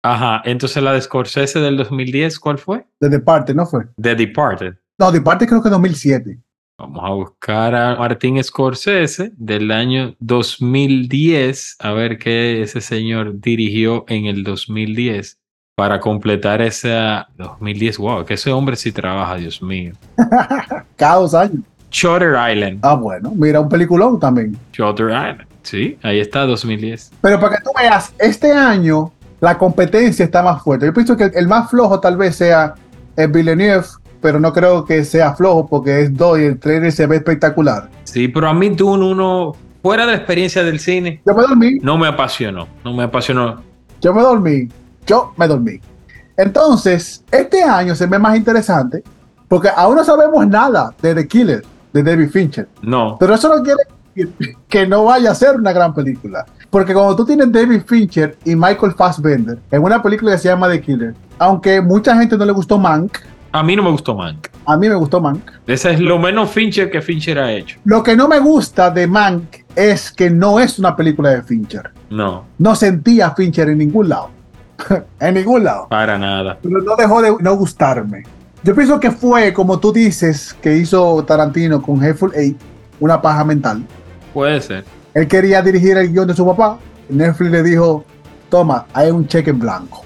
Ajá, 0.03 0.41
entonces 0.45 0.81
la 0.81 0.93
de 0.93 1.01
Scorsese 1.01 1.59
del 1.59 1.77
2010, 1.77 2.39
¿cuál 2.39 2.57
fue? 2.57 2.87
De 2.99 3.09
Departed, 3.09 3.55
¿no 3.55 3.65
fue? 3.65 3.85
The 4.01 4.15
Departed. 4.15 4.75
No, 4.97 5.11
Departed 5.11 5.47
creo 5.47 5.61
que 5.61 5.69
2007. 5.69 6.39
Vamos 6.79 7.03
a 7.03 7.09
buscar 7.09 7.75
a 7.75 7.95
Martín 7.95 8.43
Scorsese 8.43 9.31
del 9.35 9.71
año 9.71 10.15
2010, 10.19 11.77
a 11.79 11.91
ver 11.91 12.19
qué 12.19 12.61
ese 12.61 12.81
señor 12.81 13.39
dirigió 13.39 14.05
en 14.07 14.27
el 14.27 14.43
2010 14.43 15.39
para 15.75 15.99
completar 15.99 16.61
esa 16.61 17.27
2010. 17.37 17.97
Wow, 17.97 18.25
que 18.25 18.35
ese 18.35 18.51
hombre 18.51 18.75
sí 18.75 18.91
trabaja, 18.91 19.35
Dios 19.35 19.61
mío. 19.61 19.93
Cada 20.95 21.15
dos 21.15 21.33
años. 21.33 21.63
Shutter 21.91 22.35
Island. 22.51 22.79
Ah, 22.81 22.95
bueno, 22.95 23.31
mira, 23.35 23.59
un 23.59 23.69
peliculón 23.69 24.19
también. 24.19 24.57
Shutter 24.73 25.07
Island. 25.07 25.45
Sí, 25.63 25.97
ahí 26.03 26.19
está, 26.19 26.45
2010. 26.45 27.11
Pero 27.21 27.39
para 27.39 27.57
que 27.57 27.63
tú 27.63 27.71
veas, 27.77 28.13
este 28.19 28.51
año 28.51 29.11
la 29.39 29.57
competencia 29.57 30.25
está 30.25 30.41
más 30.41 30.63
fuerte. 30.63 30.85
Yo 30.85 30.93
pienso 30.93 31.15
que 31.15 31.25
el, 31.25 31.47
más 31.47 31.69
flojo 31.69 31.99
tal 31.99 32.17
vez 32.17 32.35
sea 32.35 32.75
el 33.15 33.31
Villeneuve, 33.31 33.85
pero 34.21 34.39
no 34.39 34.53
creo 34.53 34.85
que 34.85 35.03
sea 35.03 35.33
flojo 35.33 35.67
porque 35.67 36.01
es 36.01 36.15
dos 36.15 36.39
y 36.39 36.43
el 36.43 36.59
trailer 36.59 36.91
se 36.91 37.05
ve 37.05 37.17
espectacular. 37.17 37.89
Sí, 38.03 38.27
pero 38.27 38.47
a 38.47 38.53
mí 38.53 38.69
Dune 38.69 39.05
uno, 39.05 39.55
fuera 39.81 40.05
de 40.05 40.13
la 40.13 40.17
experiencia 40.17 40.63
del 40.63 40.79
cine, 40.79 41.21
Yo 41.25 41.35
me 41.35 41.43
dormí, 41.43 41.79
no 41.81 41.97
me 41.97 42.07
apasionó. 42.07 42.67
No 42.83 42.93
me 42.93 43.03
apasionó. 43.03 43.61
yo 44.01 44.13
me 44.13 44.21
dormí, 44.21 44.69
yo 45.05 45.33
me 45.37 45.47
dormí. 45.47 45.79
Entonces, 46.35 47.23
este 47.31 47.63
año 47.63 47.95
se 47.95 48.05
ve 48.05 48.19
más 48.19 48.37
interesante 48.37 49.03
porque 49.47 49.69
aún 49.75 49.95
no 49.95 50.03
sabemos 50.03 50.45
nada 50.47 50.93
de 51.01 51.15
The 51.15 51.27
Killer, 51.27 51.63
de 52.03 52.11
David 52.11 52.29
Fincher. 52.29 52.67
No. 52.81 53.17
Pero 53.19 53.33
eso 53.35 53.53
no 53.55 53.61
quiere 53.63 53.79
decir 54.15 54.55
que 54.67 54.87
no 54.87 55.05
vaya 55.05 55.31
a 55.31 55.35
ser 55.35 55.55
una 55.55 55.71
gran 55.73 55.93
película. 55.93 56.45
Porque 56.69 56.93
cuando 56.93 57.15
tú 57.15 57.25
tienes 57.25 57.51
David 57.51 57.81
Fincher 57.85 58.37
y 58.45 58.55
Michael 58.55 58.93
Fassbender 58.93 59.57
en 59.71 59.83
una 59.83 60.01
película 60.01 60.31
que 60.33 60.37
se 60.39 60.49
llama 60.49 60.69
The 60.69 60.81
Killer, 60.81 61.13
aunque 61.39 61.81
mucha 61.81 62.15
gente 62.17 62.37
no 62.37 62.45
le 62.45 62.51
gustó 62.51 62.77
Mank, 62.77 63.17
A 63.53 63.63
mí 63.63 63.75
no 63.75 63.83
me 63.83 63.89
gustó 63.91 64.13
Mank. 64.15 64.47
a 64.65 64.75
mí 64.77 64.89
me 64.89 64.95
gustó 64.95 65.21
Mank. 65.21 65.41
Ese 65.65 65.91
es 65.91 65.99
lo 66.01 66.19
menos 66.19 66.49
Fincher 66.51 66.91
que 66.91 67.01
Fincher 67.01 67.39
ha 67.39 67.51
hecho. 67.53 67.79
Lo 67.85 68.03
que 68.03 68.15
no 68.17 68.27
me 68.27 68.39
gusta 68.39 68.91
de 68.91 69.07
Mank 69.07 69.43
es 69.75 70.11
que 70.11 70.29
no 70.29 70.59
es 70.59 70.77
una 70.77 70.95
película 70.95 71.29
de 71.29 71.41
Fincher. 71.43 71.91
No, 72.09 72.45
No 72.57 72.75
sentía 72.75 73.27
a 73.27 73.35
Fincher 73.35 73.69
en 73.69 73.77
ningún 73.77 74.09
lado. 74.09 74.29
en 75.19 75.33
ningún 75.35 75.63
lado. 75.63 75.87
para 75.89 76.17
nada. 76.17 76.57
Pero 76.61 76.81
no 76.81 76.95
dejó 76.97 77.21
de 77.21 77.33
no 77.39 77.55
gustarme. 77.55 78.23
Yo 78.63 78.75
pienso 78.75 78.99
que 78.99 79.11
fue, 79.11 79.53
como 79.53 79.79
tú 79.79 79.93
dices, 79.93 80.55
que 80.61 80.75
hizo 80.77 81.23
Tarantino 81.23 81.81
con 81.81 82.03
Hateful 82.03 82.31
Eight, 82.35 82.57
una 82.99 83.21
paja 83.21 83.45
mental. 83.45 83.83
Puede 84.33 84.59
ser. 84.61 84.83
Él 85.13 85.27
quería 85.27 85.61
dirigir 85.61 85.97
el 85.97 86.11
guion 86.11 86.27
de 86.27 86.33
su 86.33 86.45
papá. 86.45 86.77
Netflix 87.09 87.51
le 87.51 87.63
dijo, 87.63 88.03
toma, 88.49 88.85
hay 88.93 89.09
un 89.11 89.27
cheque 89.27 89.51
en 89.51 89.59
blanco. 89.59 90.03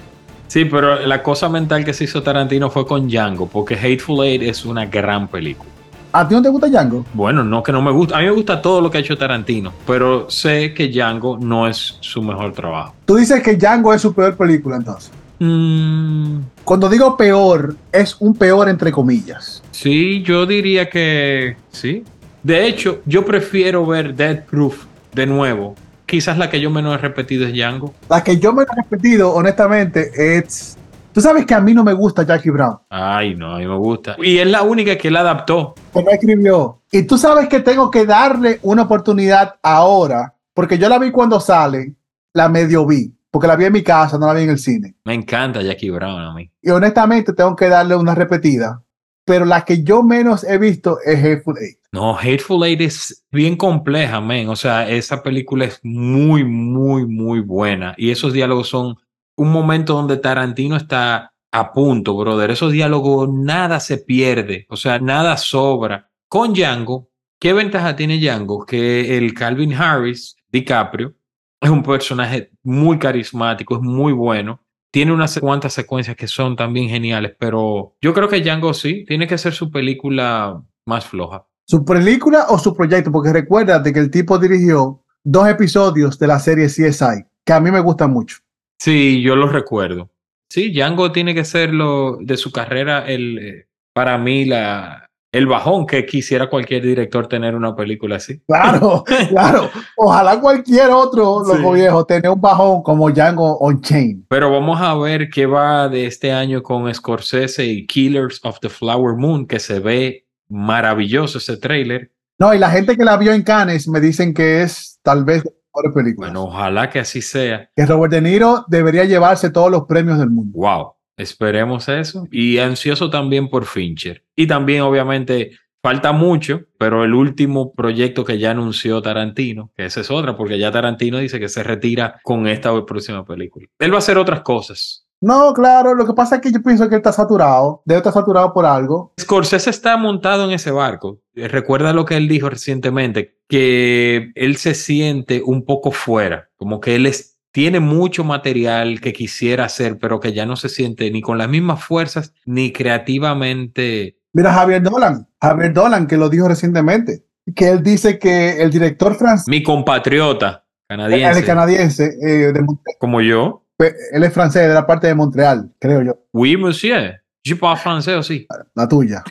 Sí, 0.47 0.65
pero 0.65 0.99
la 1.05 1.23
cosa 1.23 1.47
mental 1.47 1.85
que 1.85 1.93
se 1.93 2.03
hizo 2.03 2.21
Tarantino 2.21 2.69
fue 2.69 2.85
con 2.85 3.07
Django, 3.07 3.47
porque 3.47 3.75
Hateful 3.75 4.25
Eight 4.25 4.41
es 4.41 4.65
una 4.65 4.85
gran 4.85 5.27
película. 5.27 5.69
¿A 6.13 6.27
ti 6.27 6.35
no 6.35 6.41
te 6.41 6.49
gusta 6.49 6.67
Django? 6.67 7.05
Bueno, 7.13 7.41
no 7.41 7.63
que 7.63 7.71
no 7.71 7.81
me 7.81 7.89
gusta. 7.89 8.17
A 8.17 8.19
mí 8.19 8.25
me 8.25 8.31
gusta 8.31 8.61
todo 8.61 8.81
lo 8.81 8.91
que 8.91 8.97
ha 8.97 9.01
hecho 9.01 9.17
Tarantino, 9.17 9.71
pero 9.87 10.29
sé 10.29 10.73
que 10.73 10.89
Django 10.89 11.37
no 11.37 11.67
es 11.67 11.97
su 12.01 12.21
mejor 12.21 12.51
trabajo. 12.51 12.93
Tú 13.05 13.15
dices 13.15 13.41
que 13.41 13.55
Django 13.55 13.93
es 13.93 14.01
su 14.01 14.13
peor 14.13 14.35
película, 14.35 14.75
entonces. 14.75 15.09
Mm, 15.43 16.41
Cuando 16.63 16.87
digo 16.87 17.17
peor, 17.17 17.75
es 17.91 18.15
un 18.19 18.35
peor 18.35 18.69
entre 18.69 18.91
comillas. 18.91 19.63
sí, 19.71 20.21
yo 20.21 20.45
diría 20.45 20.87
que 20.87 21.57
sí. 21.71 22.03
De 22.43 22.67
hecho, 22.67 23.01
yo 23.07 23.25
prefiero 23.25 23.83
ver 23.85 24.15
Dead 24.15 24.43
Proof 24.45 24.85
de 25.13 25.25
nuevo. 25.25 25.73
Quizás 26.05 26.37
la 26.37 26.47
que 26.49 26.61
yo 26.61 26.69
menos 26.69 26.93
he 26.93 26.97
repetido 26.99 27.47
es 27.47 27.53
Django. 27.53 27.91
La 28.07 28.23
que 28.23 28.37
yo 28.37 28.53
me 28.53 28.63
he 28.63 28.65
repetido, 28.75 29.33
honestamente, 29.33 30.11
es... 30.37 30.77
Tú 31.11 31.21
sabes 31.21 31.45
que 31.47 31.55
a 31.55 31.59
mí 31.59 31.73
no 31.73 31.83
me 31.83 31.93
gusta 31.93 32.23
Jackie 32.23 32.51
Brown. 32.51 32.77
Ay, 32.89 33.33
no, 33.35 33.55
a 33.55 33.57
mí 33.59 33.65
me 33.67 33.77
gusta. 33.77 34.15
Y 34.21 34.37
es 34.37 34.47
la 34.47 34.61
única 34.61 34.95
que 34.97 35.09
la 35.09 35.21
adaptó. 35.21 35.73
que 35.93 36.03
no 36.03 36.11
escribió. 36.11 36.81
Y 36.91 37.03
tú 37.03 37.17
sabes 37.17 37.47
que 37.49 37.61
tengo 37.61 37.89
que 37.89 38.05
darle 38.05 38.59
una 38.61 38.83
oportunidad 38.83 39.55
ahora, 39.63 40.35
porque 40.53 40.77
yo 40.77 40.87
la 40.87 40.99
vi 40.99 41.09
cuando 41.11 41.39
sale, 41.39 41.95
la 42.33 42.47
medio 42.47 42.85
vi, 42.85 43.11
porque 43.31 43.47
la 43.47 43.55
vi 43.55 43.65
en 43.65 43.73
mi 43.73 43.81
casa, 43.81 44.17
no 44.17 44.27
la 44.27 44.33
vi 44.33 44.43
en 44.43 44.49
el 44.51 44.59
cine. 44.59 44.95
Me 45.05 45.13
encanta 45.13 45.61
Jackie 45.61 45.89
Brown 45.89 46.21
a 46.21 46.33
mí. 46.33 46.51
Y 46.61 46.69
honestamente 46.69 47.33
tengo 47.33 47.55
que 47.55 47.69
darle 47.69 47.95
una 47.95 48.13
repetida, 48.13 48.83
pero 49.25 49.45
la 49.45 49.63
que 49.63 49.83
yo 49.83 50.03
menos 50.03 50.43
he 50.43 50.57
visto 50.57 50.99
es 51.05 51.17
Hateful 51.17 51.57
Eight. 51.57 51.79
No, 51.93 52.17
Hateful 52.17 52.63
Eight 52.65 52.81
es 52.81 53.25
bien 53.31 53.55
compleja, 53.55 54.21
men. 54.21 54.49
O 54.49 54.55
sea, 54.55 54.87
esa 54.89 55.23
película 55.23 55.65
es 55.65 55.79
muy, 55.83 56.43
muy, 56.43 57.05
muy 57.05 57.39
buena. 57.39 57.95
Y 57.97 58.11
esos 58.11 58.33
diálogos 58.33 58.69
son 58.69 58.97
un 59.35 59.51
momento 59.51 59.93
donde 59.93 60.17
Tarantino 60.17 60.75
está 60.75 61.33
a 61.51 61.73
punto, 61.73 62.15
brother. 62.15 62.51
Esos 62.51 62.71
diálogos, 62.71 63.29
nada 63.31 63.79
se 63.79 63.97
pierde. 63.97 64.65
O 64.69 64.77
sea, 64.77 64.99
nada 64.99 65.37
sobra. 65.37 66.09
Con 66.27 66.53
Django, 66.53 67.09
¿qué 67.39 67.53
ventaja 67.53 67.95
tiene 67.95 68.19
Django? 68.19 68.65
Que 68.65 69.17
el 69.17 69.33
Calvin 69.33 69.73
Harris, 69.73 70.37
DiCaprio, 70.49 71.13
es 71.61 71.69
un 71.69 71.83
personaje 71.83 72.51
muy 72.63 72.97
carismático, 72.97 73.75
es 73.75 73.81
muy 73.81 74.11
bueno. 74.13 74.61
Tiene 74.91 75.13
unas 75.13 75.39
cuantas 75.39 75.73
secuencias 75.73 76.17
que 76.17 76.27
son 76.27 76.55
también 76.55 76.89
geniales, 76.89 77.33
pero 77.39 77.95
yo 78.01 78.13
creo 78.13 78.27
que 78.27 78.41
Django 78.41 78.73
sí, 78.73 79.05
tiene 79.07 79.27
que 79.27 79.37
ser 79.37 79.53
su 79.53 79.71
película 79.71 80.61
más 80.85 81.05
floja. 81.05 81.45
¿Su 81.65 81.85
película 81.85 82.47
o 82.49 82.57
su 82.57 82.75
proyecto? 82.75 83.11
Porque 83.11 83.31
recuérdate 83.31 83.93
que 83.93 83.99
el 83.99 84.11
tipo 84.11 84.37
dirigió 84.37 85.03
dos 85.23 85.47
episodios 85.47 86.19
de 86.19 86.27
la 86.27 86.39
serie 86.39 86.65
CSI, 86.65 87.23
que 87.45 87.53
a 87.53 87.61
mí 87.61 87.71
me 87.71 87.79
gustan 87.79 88.11
mucho. 88.11 88.37
Sí, 88.77 89.21
yo 89.21 89.35
lo 89.35 89.47
recuerdo. 89.47 90.09
Sí, 90.49 90.73
Django 90.73 91.11
tiene 91.13 91.33
que 91.33 91.45
ser 91.45 91.73
lo 91.73 92.17
de 92.17 92.35
su 92.35 92.51
carrera, 92.51 93.05
el, 93.05 93.37
eh, 93.37 93.67
para 93.93 94.17
mí, 94.17 94.43
la, 94.43 95.10
el 95.33 95.47
bajón 95.47 95.85
que 95.85 96.05
quisiera 96.05 96.49
cualquier 96.49 96.83
director 96.83 97.27
tener 97.27 97.55
una 97.55 97.75
película 97.75 98.17
así. 98.17 98.41
Claro, 98.47 99.03
claro. 99.29 99.69
Ojalá 99.97 100.39
cualquier 100.39 100.89
otro, 100.89 101.43
Sí. 101.45 101.57
loco 101.57 101.71
viejo, 101.73 102.05
tenga 102.05 102.31
un 102.31 102.41
bajón 102.41 102.83
como 102.83 103.09
Django 103.09 103.57
on 103.59 103.81
Chain. 103.81 104.25
Pero 104.29 104.51
vamos 104.51 104.81
a 104.81 104.93
ver 104.95 105.29
qué 105.29 105.45
va 105.45 105.87
de 105.87 106.05
este 106.05 106.31
año 106.33 106.61
con 106.61 106.93
Scorsese 106.93 107.65
y 107.65 107.85
Killers 107.87 108.39
of 108.43 108.59
the 108.59 108.69
Flower 108.69 109.15
Moon, 109.15 109.45
que 109.47 109.59
se 109.59 109.79
ve 109.79 110.25
maravilloso 110.49 111.37
ese 111.37 111.57
tráiler. 111.57 112.11
No, 112.39 112.53
y 112.53 112.57
la 112.59 112.69
gente 112.71 112.97
que 112.97 113.05
la 113.05 113.17
vio 113.17 113.33
en 113.33 113.43
Cannes 113.43 113.87
me 113.87 113.99
dicen 114.01 114.33
que 114.33 114.63
es 114.63 114.99
tal 115.03 115.23
vez 115.23 115.43
mejores 115.45 115.93
películas. 115.93 116.31
Bueno, 116.31 116.45
ojalá 116.47 116.89
que 116.89 116.99
así 116.99 117.21
sea. 117.21 117.69
que 117.75 117.85
Robert 117.85 118.11
De 118.13 118.21
Niro 118.21 118.65
debería 118.67 119.05
llevarse 119.05 119.49
todos 119.51 119.69
los 119.71 119.85
premios 119.85 120.17
del 120.19 120.29
mundo. 120.29 120.51
Wow, 120.57 120.93
esperemos 121.17 121.87
eso. 121.89 122.27
Y 122.31 122.57
ansioso 122.59 123.09
también 123.09 123.49
por 123.49 123.65
Fincher. 123.65 124.23
Y 124.35 124.47
también, 124.47 124.81
obviamente, 124.81 125.51
falta 125.83 126.11
mucho, 126.11 126.61
pero 126.77 127.03
el 127.03 127.13
último 127.13 127.73
proyecto 127.73 128.23
que 128.23 128.37
ya 128.39 128.51
anunció 128.51 129.01
Tarantino, 129.01 129.71
que 129.75 129.85
esa 129.85 130.01
es 130.01 130.11
otra, 130.11 130.35
porque 130.37 130.59
ya 130.59 130.71
Tarantino 130.71 131.17
dice 131.17 131.39
que 131.39 131.49
se 131.49 131.63
retira 131.63 132.19
con 132.23 132.47
esta 132.47 132.69
próxima 132.85 133.25
película. 133.25 133.67
Él 133.79 133.91
va 133.91 133.95
a 133.95 133.99
hacer 133.99 134.17
otras 134.17 134.41
cosas. 134.41 135.05
No, 135.23 135.53
claro, 135.53 135.93
lo 135.93 136.07
que 136.07 136.13
pasa 136.13 136.37
es 136.37 136.41
que 136.41 136.51
yo 136.51 136.63
pienso 136.63 136.89
que 136.89 136.95
él 136.95 136.99
está 136.99 137.11
saturado, 137.11 137.83
debe 137.85 137.99
estar 137.99 138.11
saturado 138.11 138.51
por 138.53 138.65
algo. 138.65 139.13
Scorsese 139.21 139.69
está 139.69 139.95
montado 139.95 140.45
en 140.45 140.51
ese 140.51 140.71
barco. 140.71 141.19
Eh, 141.35 141.47
Recuerda 141.47 141.93
lo 141.93 142.05
que 142.05 142.17
él 142.17 142.27
dijo 142.27 142.49
recientemente, 142.49 143.37
que 143.47 144.31
él 144.33 144.55
se 144.57 144.73
siente 144.73 145.43
un 145.45 145.63
poco 145.63 145.91
fuera, 145.91 146.49
como 146.57 146.79
que 146.79 146.95
él 146.95 147.05
es- 147.05 147.30
tiene 147.51 147.79
mucho 147.79 148.23
material 148.23 149.01
que 149.01 149.13
quisiera 149.13 149.65
hacer, 149.65 149.97
pero 149.99 150.19
que 150.19 150.33
ya 150.33 150.45
no 150.45 150.55
se 150.55 150.69
siente 150.69 151.09
ni 151.11 151.21
con 151.21 151.37
las 151.37 151.49
mismas 151.49 151.83
fuerzas 151.83 152.33
ni 152.45 152.71
creativamente 152.71 154.17
Mira, 154.33 154.53
Javier 154.53 154.81
Dolan, 154.81 155.27
Javier 155.41 155.73
Dolan, 155.73 156.07
que 156.07 156.15
lo 156.15 156.29
dijo 156.29 156.47
recientemente, 156.47 157.25
que 157.53 157.67
él 157.69 157.83
dice 157.83 158.17
que 158.17 158.61
el 158.61 158.71
director 158.71 159.15
francés, 159.15 159.47
Mi 159.49 159.61
compatriota 159.61 160.65
el 160.87 160.97
canadiense, 160.97 161.45
canadiense, 161.45 162.17
eh, 162.21 162.51
de 162.53 162.65
como 162.99 163.21
yo. 163.21 163.65
él 163.79 164.23
es 164.23 164.33
francés, 164.33 164.67
de 164.67 164.73
la 164.73 164.85
parte 164.85 165.07
de 165.07 165.15
Montreal, 165.15 165.71
creo 165.79 166.01
yo, 166.01 166.17
Oui, 166.33 166.55
monsieur. 166.57 167.21
Je 167.43 167.55
parle 167.55 167.79
français 167.79 168.15
aussi. 168.15 168.47
la 168.75 168.87
tuya. 168.87 169.23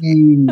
Y 0.00 0.46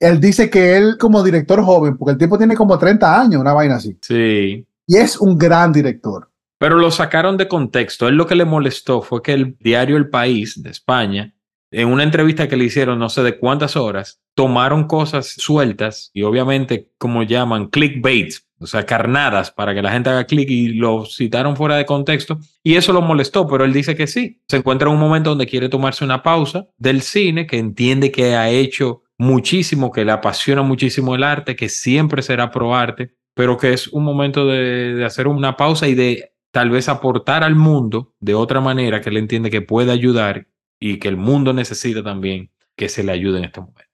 él 0.00 0.20
dice 0.20 0.50
que 0.50 0.76
él 0.76 0.96
como 0.98 1.22
director 1.22 1.62
joven, 1.62 1.96
porque 1.96 2.12
el 2.12 2.18
tipo 2.18 2.36
tiene 2.36 2.54
como 2.56 2.78
30 2.78 3.20
años, 3.20 3.40
una 3.40 3.52
vaina 3.52 3.76
así, 3.76 3.96
Sí. 4.02 4.66
Y 4.90 4.96
es 4.96 5.16
un 5.20 5.38
gran 5.38 5.72
director. 5.72 6.32
Pero 6.58 6.76
lo 6.76 6.90
sacaron 6.90 7.36
de 7.36 7.46
contexto. 7.46 8.08
Él 8.08 8.16
lo 8.16 8.26
que 8.26 8.34
le 8.34 8.44
molestó 8.44 9.02
fue 9.02 9.22
que 9.22 9.34
el 9.34 9.56
diario 9.60 9.96
El 9.96 10.10
País 10.10 10.60
de 10.60 10.70
España 10.70 11.32
en 11.70 11.86
una 11.86 12.02
entrevista 12.02 12.48
que 12.48 12.56
le 12.56 12.64
hicieron 12.64 12.98
no 12.98 13.08
sé 13.08 13.22
de 13.22 13.38
cuántas 13.38 13.76
horas, 13.76 14.20
tomaron 14.34 14.88
cosas 14.88 15.34
sueltas 15.38 16.10
y 16.12 16.22
obviamente 16.22 16.90
como 16.98 17.22
llaman 17.22 17.68
clickbait, 17.68 18.34
o 18.58 18.66
sea, 18.66 18.84
carnadas 18.84 19.52
para 19.52 19.72
que 19.72 19.80
la 19.80 19.92
gente 19.92 20.10
haga 20.10 20.24
clic 20.24 20.50
y 20.50 20.70
lo 20.70 21.06
citaron 21.06 21.56
fuera 21.56 21.76
de 21.76 21.86
contexto 21.86 22.40
y 22.64 22.74
eso 22.74 22.92
lo 22.92 23.02
molestó, 23.02 23.46
pero 23.46 23.64
él 23.64 23.72
dice 23.72 23.94
que 23.94 24.08
sí. 24.08 24.42
Se 24.48 24.56
encuentra 24.56 24.88
en 24.88 24.94
un 24.94 25.00
momento 25.00 25.30
donde 25.30 25.46
quiere 25.46 25.68
tomarse 25.68 26.04
una 26.04 26.22
pausa 26.22 26.66
del 26.76 27.02
cine, 27.02 27.46
que 27.46 27.58
entiende 27.58 28.10
que 28.10 28.34
ha 28.34 28.50
hecho 28.50 29.02
muchísimo, 29.16 29.92
que 29.92 30.04
le 30.04 30.12
apasiona 30.12 30.62
muchísimo 30.62 31.14
el 31.14 31.22
arte, 31.22 31.54
que 31.54 31.68
siempre 31.68 32.22
será 32.22 32.50
pro 32.50 32.74
arte, 32.74 33.14
pero 33.34 33.56
que 33.56 33.72
es 33.72 33.88
un 33.88 34.04
momento 34.04 34.46
de, 34.46 34.94
de 34.94 35.04
hacer 35.04 35.26
una 35.28 35.56
pausa 35.56 35.88
y 35.88 35.94
de 35.94 36.32
tal 36.50 36.70
vez 36.70 36.88
aportar 36.88 37.44
al 37.44 37.54
mundo 37.54 38.12
de 38.20 38.34
otra 38.34 38.60
manera 38.60 39.00
que 39.00 39.08
él 39.10 39.16
entiende 39.16 39.50
que 39.50 39.62
puede 39.62 39.92
ayudar 39.92 40.46
y 40.80 40.98
que 40.98 41.08
el 41.08 41.16
mundo 41.16 41.52
necesita 41.52 42.02
también 42.02 42.50
que 42.76 42.88
se 42.88 43.02
le 43.04 43.12
ayude 43.12 43.38
en 43.38 43.44
este 43.44 43.60
momento. 43.60 43.84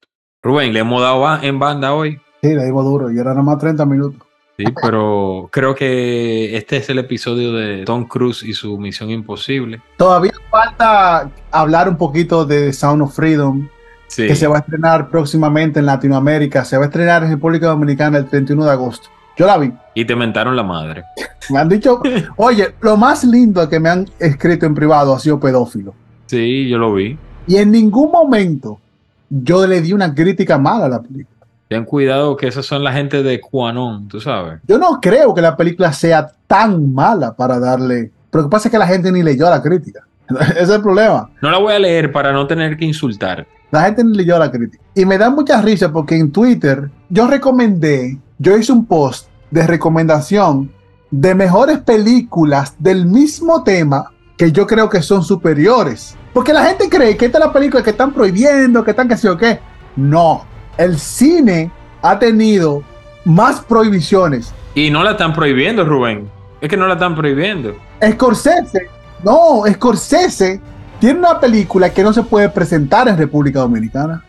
Rubén, 0.42 0.72
le 0.72 0.80
hemos 0.80 1.02
dado 1.02 1.42
en 1.42 1.58
banda 1.58 1.92
hoy. 1.92 2.18
Sí, 2.42 2.54
le 2.54 2.64
dimos 2.64 2.84
duro 2.84 3.10
y 3.10 3.18
era 3.18 3.30
nada 3.30 3.42
más 3.42 3.58
30 3.58 3.84
minutos. 3.84 4.22
Sí, 4.56 4.64
pero 4.80 5.50
creo 5.52 5.74
que 5.74 6.56
este 6.56 6.78
es 6.78 6.88
el 6.88 6.98
episodio 6.98 7.52
de 7.52 7.84
Tom 7.84 8.06
Cruise 8.06 8.42
y 8.42 8.54
su 8.54 8.78
misión 8.78 9.10
imposible. 9.10 9.82
Todavía 9.98 10.32
falta 10.50 11.30
hablar 11.50 11.88
un 11.90 11.98
poquito 11.98 12.46
de 12.46 12.72
Sound 12.72 13.02
of 13.02 13.14
Freedom, 13.14 13.68
Sí. 14.08 14.28
que 14.28 14.36
se 14.36 14.46
va 14.46 14.56
a 14.56 14.60
estrenar 14.60 15.10
próximamente 15.10 15.80
en 15.80 15.86
Latinoamérica. 15.86 16.64
Se 16.64 16.78
va 16.78 16.84
a 16.84 16.86
estrenar 16.86 17.24
en 17.24 17.30
República 17.32 17.66
Dominicana 17.66 18.16
el 18.18 18.26
31 18.26 18.64
de 18.64 18.70
agosto. 18.70 19.08
Yo 19.36 19.46
la 19.46 19.58
vi. 19.58 19.72
Y 19.94 20.04
te 20.04 20.16
mentaron 20.16 20.56
la 20.56 20.62
madre. 20.62 21.04
Me 21.50 21.58
han 21.58 21.68
dicho, 21.68 22.00
oye, 22.36 22.74
lo 22.80 22.96
más 22.96 23.24
lindo 23.24 23.68
que 23.68 23.78
me 23.78 23.88
han 23.88 24.08
escrito 24.18 24.66
en 24.66 24.74
privado 24.74 25.14
ha 25.14 25.18
sido 25.18 25.38
pedófilo. 25.38 25.94
Sí, 26.26 26.68
yo 26.68 26.78
lo 26.78 26.94
vi. 26.94 27.18
Y 27.46 27.56
en 27.56 27.70
ningún 27.70 28.10
momento 28.10 28.80
yo 29.28 29.66
le 29.66 29.80
di 29.80 29.92
una 29.92 30.14
crítica 30.14 30.58
mala 30.58 30.86
a 30.86 30.88
la 30.88 31.02
película. 31.02 31.36
Ten 31.68 31.84
cuidado 31.84 32.36
que 32.36 32.46
esas 32.46 32.64
son 32.64 32.84
la 32.84 32.92
gente 32.92 33.22
de 33.22 33.40
Quanon, 33.40 34.08
tú 34.08 34.20
sabes. 34.20 34.60
Yo 34.68 34.78
no 34.78 35.00
creo 35.00 35.34
que 35.34 35.42
la 35.42 35.56
película 35.56 35.92
sea 35.92 36.30
tan 36.46 36.92
mala 36.94 37.34
para 37.34 37.58
darle. 37.58 38.12
Pero 38.30 38.42
lo 38.42 38.48
que 38.48 38.52
pasa 38.52 38.68
es 38.68 38.72
que 38.72 38.78
la 38.78 38.86
gente 38.86 39.10
ni 39.10 39.22
leyó 39.22 39.50
la 39.50 39.60
crítica. 39.60 40.06
Ese 40.50 40.62
es 40.62 40.70
el 40.70 40.82
problema. 40.82 41.28
No 41.42 41.50
la 41.50 41.58
voy 41.58 41.72
a 41.72 41.78
leer 41.78 42.12
para 42.12 42.32
no 42.32 42.46
tener 42.46 42.76
que 42.76 42.84
insultar. 42.84 43.46
La 43.72 43.82
gente 43.82 44.04
ni 44.04 44.16
leyó 44.16 44.38
la 44.38 44.50
crítica. 44.50 44.82
Y 44.94 45.04
me 45.04 45.18
da 45.18 45.28
mucha 45.28 45.60
risa 45.60 45.92
porque 45.92 46.16
en 46.16 46.30
Twitter 46.30 46.88
yo 47.08 47.26
recomendé, 47.26 48.16
yo 48.38 48.56
hice 48.56 48.72
un 48.72 48.86
post 48.86 49.28
de 49.50 49.66
recomendación 49.66 50.72
de 51.10 51.34
mejores 51.34 51.78
películas 51.78 52.74
del 52.78 53.06
mismo 53.06 53.62
tema 53.62 54.12
que 54.36 54.52
yo 54.52 54.66
creo 54.66 54.88
que 54.88 55.00
son 55.02 55.22
superiores. 55.22 56.16
Porque 56.32 56.52
la 56.52 56.64
gente 56.64 56.88
cree 56.88 57.16
que 57.16 57.26
esta 57.26 57.38
es 57.38 57.44
la 57.44 57.52
película 57.52 57.82
que 57.82 57.90
están 57.90 58.12
prohibiendo, 58.12 58.84
que 58.84 58.90
están 58.90 59.08
que 59.08 59.16
sí 59.16 59.26
o 59.26 59.36
qué. 59.36 59.58
No, 59.96 60.44
el 60.76 60.98
cine 60.98 61.70
ha 62.02 62.18
tenido 62.18 62.82
más 63.24 63.60
prohibiciones. 63.60 64.52
Y 64.74 64.90
no 64.90 65.02
la 65.02 65.12
están 65.12 65.32
prohibiendo, 65.32 65.84
Rubén. 65.84 66.28
Es 66.60 66.68
que 66.68 66.76
no 66.76 66.86
la 66.86 66.94
están 66.94 67.14
prohibiendo. 67.14 67.74
Scorsese, 68.06 68.88
no, 69.24 69.62
Scorsese 69.72 70.60
tiene 71.00 71.20
una 71.20 71.40
película 71.40 71.90
que 71.90 72.02
no 72.02 72.12
se 72.12 72.22
puede 72.22 72.50
presentar 72.50 73.08
en 73.08 73.16
República 73.16 73.60
Dominicana 73.60 74.22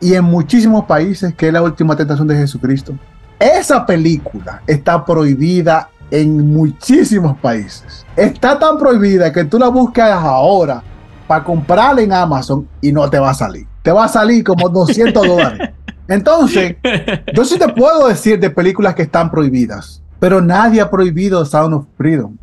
y 0.00 0.14
en 0.14 0.24
muchísimos 0.24 0.84
países, 0.84 1.34
que 1.34 1.46
es 1.46 1.52
la 1.52 1.62
última 1.62 1.96
tentación 1.96 2.28
de 2.28 2.36
Jesucristo. 2.36 2.94
Esa 3.38 3.84
película 3.84 4.62
está 4.66 5.04
prohibida 5.04 5.90
en 6.10 6.52
muchísimos 6.54 7.38
países. 7.38 8.06
Está 8.16 8.58
tan 8.58 8.78
prohibida 8.78 9.32
que 9.32 9.44
tú 9.44 9.58
la 9.58 9.68
buscas 9.68 10.10
ahora 10.12 10.82
para 11.26 11.44
comprarla 11.44 12.02
en 12.02 12.12
Amazon 12.12 12.66
y 12.80 12.92
no 12.92 13.08
te 13.10 13.18
va 13.18 13.30
a 13.30 13.34
salir. 13.34 13.66
Te 13.82 13.92
va 13.92 14.04
a 14.04 14.08
salir 14.08 14.42
como 14.42 14.68
200 14.70 15.26
dólares. 15.26 15.70
Entonces, 16.08 16.76
yo 17.34 17.44
sí 17.44 17.58
te 17.58 17.68
puedo 17.68 18.08
decir 18.08 18.38
de 18.38 18.48
películas 18.48 18.94
que 18.94 19.02
están 19.02 19.30
prohibidas, 19.30 20.02
pero 20.20 20.40
nadie 20.40 20.80
ha 20.80 20.88
prohibido 20.88 21.44
Sound 21.44 21.74
of 21.74 21.86
Freedom. 21.96 22.36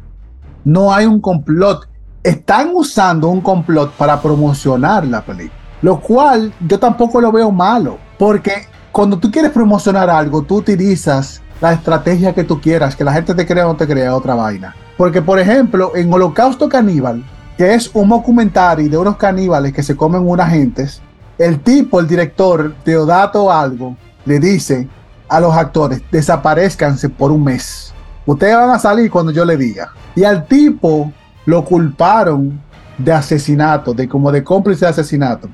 No 0.66 0.94
hay 0.94 1.06
un 1.06 1.22
complot. 1.22 1.88
Están 2.24 2.72
usando 2.74 3.30
un 3.30 3.42
complot 3.42 3.92
para 3.94 4.22
promocionar 4.22 5.06
la 5.06 5.22
película, 5.22 5.60
lo 5.82 6.00
cual 6.00 6.54
yo 6.68 6.80
tampoco 6.80 7.20
lo 7.20 7.32
veo 7.32 7.52
malo, 7.52 7.98
porque 8.18 8.68
cuando 8.94 9.18
tú 9.18 9.32
quieres 9.32 9.52
promocionar 9.52 10.08
algo, 10.08 10.44
tú 10.44 10.58
utilizas 10.58 11.42
la 11.60 11.74
estrategia 11.74 12.32
que 12.32 12.44
tú 12.44 12.62
quieras, 12.62 12.96
que 12.96 13.04
la 13.04 13.12
gente 13.12 13.34
te 13.34 13.48
crea 13.48 13.66
o 13.66 13.70
no 13.70 13.76
te 13.76 13.88
crea 13.88 14.16
otra 14.16 14.36
vaina. 14.36 14.76
Porque, 14.98 15.20
por 15.20 15.40
ejemplo, 15.40 15.94
en 15.96 16.14
Holocausto 16.14 16.70
Caníbal, 16.70 17.24
que 17.58 17.74
es 17.74 17.90
un 17.96 18.10
documentario 18.10 18.88
de 18.88 18.98
unos 18.98 19.18
caníbales 19.18 19.74
que 19.74 19.82
se 19.82 19.96
comen 19.96 20.22
unas 20.22 20.52
gentes, 20.52 21.02
el 21.40 21.60
tipo, 21.62 22.00
el 22.00 22.08
director, 22.08 22.76
Teodato 22.84 23.52
algo, 23.52 23.98
le 24.26 24.40
dice 24.40 24.88
a 25.28 25.40
los 25.40 25.56
actores, 25.56 26.04
desaparezcanse 26.12 27.10
por 27.10 27.32
un 27.32 27.46
mes. 27.46 27.96
Ustedes 28.28 28.56
van 28.56 28.70
a 28.70 28.78
salir 28.78 29.10
cuando 29.10 29.32
yo 29.32 29.44
le 29.44 29.58
diga. 29.58 29.92
Y 30.16 30.24
al 30.24 30.46
tipo 30.46 31.12
lo 31.48 31.66
culparon 31.66 32.62
de 33.00 33.12
asesinato, 33.12 33.92
de 33.96 34.08
como 34.08 34.32
de 34.32 34.44
cómplice 34.44 34.86
de 34.86 34.92
asesinato. 34.92 35.50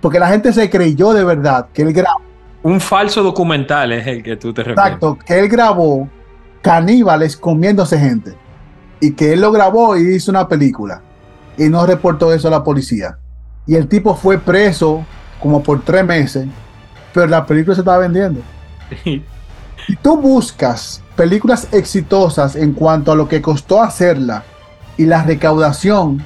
Porque 0.00 0.18
la 0.18 0.26
gente 0.28 0.52
se 0.52 0.68
creyó 0.68 1.12
de 1.12 1.22
verdad 1.22 1.68
que 1.72 1.82
él 1.82 1.92
grabó, 1.92 2.26
Un 2.66 2.80
falso 2.80 3.22
documental 3.22 3.92
es 3.92 4.04
el 4.08 4.24
que 4.24 4.36
tú 4.36 4.52
te 4.52 4.64
refieres. 4.64 4.84
exacto, 4.84 5.16
que 5.24 5.38
él 5.38 5.48
grabó 5.48 6.08
caníbales 6.62 7.36
comiéndose 7.36 7.96
gente. 7.96 8.34
Y 8.98 9.12
que 9.12 9.34
él 9.34 9.42
lo 9.42 9.52
grabó 9.52 9.96
y 9.96 10.16
hizo 10.16 10.32
una 10.32 10.48
película. 10.48 11.00
Y 11.56 11.68
no 11.68 11.86
reportó 11.86 12.32
eso 12.32 12.48
a 12.48 12.50
la 12.50 12.64
policía. 12.64 13.18
Y 13.68 13.76
el 13.76 13.86
tipo 13.86 14.16
fue 14.16 14.38
preso 14.38 15.06
como 15.40 15.62
por 15.62 15.84
tres 15.84 16.04
meses. 16.04 16.48
Pero 17.14 17.28
la 17.28 17.46
película 17.46 17.76
se 17.76 17.82
estaba 17.82 17.98
vendiendo. 17.98 18.40
Si 19.86 19.94
tú 19.94 20.20
buscas 20.20 21.00
películas 21.14 21.68
exitosas 21.70 22.56
en 22.56 22.72
cuanto 22.72 23.12
a 23.12 23.14
lo 23.14 23.28
que 23.28 23.40
costó 23.40 23.80
hacerla 23.80 24.42
y 24.96 25.04
la 25.04 25.22
recaudación, 25.22 26.24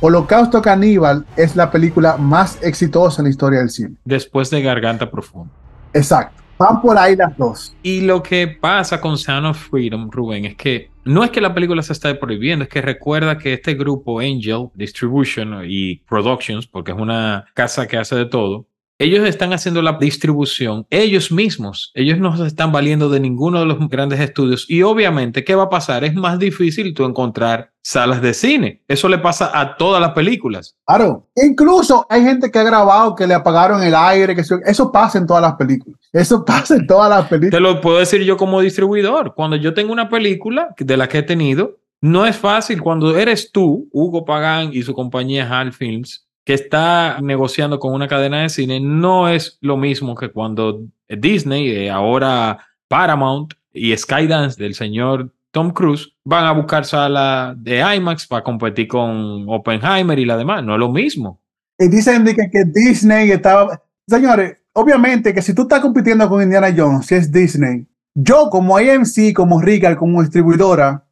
Holocausto 0.00 0.62
Caníbal 0.62 1.26
es 1.36 1.56
la 1.56 1.72
película 1.72 2.16
más 2.16 2.62
exitosa 2.62 3.20
en 3.20 3.24
la 3.24 3.30
historia 3.30 3.58
del 3.58 3.70
cine. 3.70 3.96
Después 4.04 4.48
de 4.50 4.62
Garganta 4.62 5.10
Profunda. 5.10 5.50
Exacto. 5.92 6.42
Van 6.58 6.80
por 6.82 6.98
ahí 6.98 7.16
las 7.16 7.36
dos. 7.38 7.74
Y 7.82 8.02
lo 8.02 8.22
que 8.22 8.46
pasa 8.46 9.00
con 9.00 9.16
Sound 9.16 9.46
of 9.46 9.58
Freedom, 9.70 10.10
Rubén, 10.10 10.44
es 10.44 10.56
que 10.56 10.90
no 11.04 11.24
es 11.24 11.30
que 11.30 11.40
la 11.40 11.54
película 11.54 11.82
se 11.82 11.94
está 11.94 12.18
prohibiendo, 12.20 12.64
es 12.64 12.68
que 12.68 12.82
recuerda 12.82 13.38
que 13.38 13.54
este 13.54 13.74
grupo 13.74 14.20
Angel 14.20 14.68
Distribution 14.74 15.62
y 15.66 15.96
Productions, 16.08 16.66
porque 16.66 16.92
es 16.92 16.98
una 16.98 17.46
casa 17.54 17.86
que 17.88 17.96
hace 17.96 18.14
de 18.14 18.26
todo, 18.26 18.66
ellos 19.00 19.26
están 19.26 19.54
haciendo 19.54 19.80
la 19.80 19.96
distribución 19.98 20.86
ellos 20.90 21.32
mismos. 21.32 21.90
Ellos 21.94 22.18
no 22.18 22.36
se 22.36 22.46
están 22.46 22.70
valiendo 22.70 23.08
de 23.08 23.18
ninguno 23.18 23.60
de 23.60 23.64
los 23.64 23.88
grandes 23.88 24.20
estudios. 24.20 24.66
Y 24.68 24.82
obviamente, 24.82 25.42
¿qué 25.42 25.54
va 25.54 25.64
a 25.64 25.68
pasar? 25.70 26.04
Es 26.04 26.14
más 26.14 26.38
difícil 26.38 26.92
tú 26.92 27.06
encontrar 27.06 27.72
salas 27.80 28.20
de 28.20 28.34
cine. 28.34 28.82
Eso 28.86 29.08
le 29.08 29.16
pasa 29.16 29.58
a 29.58 29.78
todas 29.78 30.02
las 30.02 30.12
películas. 30.12 30.76
Claro. 30.86 31.26
Incluso 31.34 32.06
hay 32.10 32.22
gente 32.22 32.50
que 32.50 32.58
ha 32.58 32.62
grabado 32.62 33.14
que 33.14 33.26
le 33.26 33.32
apagaron 33.32 33.82
el 33.82 33.94
aire, 33.94 34.34
que 34.34 34.42
eso 34.42 34.92
pasa 34.92 35.16
en 35.16 35.26
todas 35.26 35.42
las 35.42 35.54
películas. 35.54 35.98
Eso 36.12 36.44
pasa 36.44 36.76
en 36.76 36.86
todas 36.86 37.08
las 37.08 37.26
películas. 37.26 37.52
Te 37.52 37.60
lo 37.60 37.80
puedo 37.80 38.00
decir 38.00 38.22
yo 38.22 38.36
como 38.36 38.60
distribuidor. 38.60 39.34
Cuando 39.34 39.56
yo 39.56 39.72
tengo 39.72 39.94
una 39.94 40.10
película 40.10 40.74
de 40.76 40.96
la 40.98 41.08
que 41.08 41.18
he 41.18 41.22
tenido, 41.22 41.78
no 42.02 42.26
es 42.26 42.36
fácil. 42.36 42.82
Cuando 42.82 43.16
eres 43.16 43.50
tú, 43.50 43.88
Hugo 43.92 44.26
Pagán 44.26 44.70
y 44.74 44.82
su 44.82 44.92
compañía 44.92 45.48
HAL 45.48 45.72
Films, 45.72 46.26
que 46.50 46.54
está 46.54 47.20
negociando 47.22 47.78
con 47.78 47.94
una 47.94 48.08
cadena 48.08 48.42
de 48.42 48.48
cine, 48.48 48.80
no 48.80 49.28
es 49.28 49.56
lo 49.60 49.76
mismo 49.76 50.16
que 50.16 50.32
cuando 50.32 50.82
Disney, 51.08 51.70
eh, 51.70 51.90
ahora 51.90 52.58
Paramount 52.88 53.54
y 53.72 53.96
Skydance 53.96 54.60
del 54.60 54.74
señor 54.74 55.30
Tom 55.52 55.70
Cruise 55.70 56.12
van 56.24 56.46
a 56.46 56.50
buscar 56.50 56.84
sala 56.84 57.54
de 57.56 57.78
IMAX 57.94 58.26
para 58.26 58.42
competir 58.42 58.88
con 58.88 59.44
Oppenheimer 59.48 60.18
y 60.18 60.24
la 60.24 60.36
demás. 60.36 60.64
No 60.64 60.72
es 60.72 60.80
lo 60.80 60.90
mismo. 60.90 61.40
Y 61.78 61.86
dicen 61.86 62.24
que, 62.24 62.50
que 62.50 62.64
Disney 62.64 63.30
estaba. 63.30 63.80
Señores, 64.08 64.56
obviamente 64.72 65.32
que 65.32 65.42
si 65.42 65.54
tú 65.54 65.62
estás 65.62 65.78
compitiendo 65.78 66.28
con 66.28 66.42
Indiana 66.42 66.74
Jones, 66.76 67.06
si 67.06 67.14
es 67.14 67.30
Disney, 67.30 67.86
yo 68.12 68.50
como 68.50 68.76
AMC, 68.76 69.32
como 69.36 69.62
Regal, 69.62 69.96
como 69.96 70.20
distribuidora, 70.20 71.04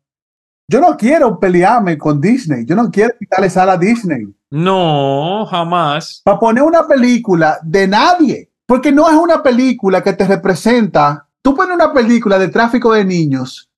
yo 0.71 0.81
no 0.83 0.97
quiero 0.97 1.41
pelearme 1.41 1.97
con 1.97 2.21
Disney. 2.21 2.67
Yo 2.67 2.77
no 2.77 2.91
quiero 2.91 3.15
quitarle 3.19 3.49
sala 3.49 3.73
a 3.73 3.79
Disney. 3.79 4.29
No, 4.51 5.47
jamás. 5.47 6.21
Para 6.23 6.39
poner 6.39 6.63
una 6.63 6.87
película 6.87 7.59
de 7.63 7.89
nadie. 7.89 8.51
Porque 8.67 8.93
no 8.93 9.09
es 9.09 9.17
una 9.17 9.43
película 9.43 10.03
que 10.03 10.13
te 10.13 10.27
representa. 10.27 11.27
Tú 11.41 11.55
pones 11.55 11.75
una 11.75 11.95
película 11.95 12.39
de 12.39 12.49
tráfico 12.49 12.93
de 12.93 13.03
niños. 13.03 13.71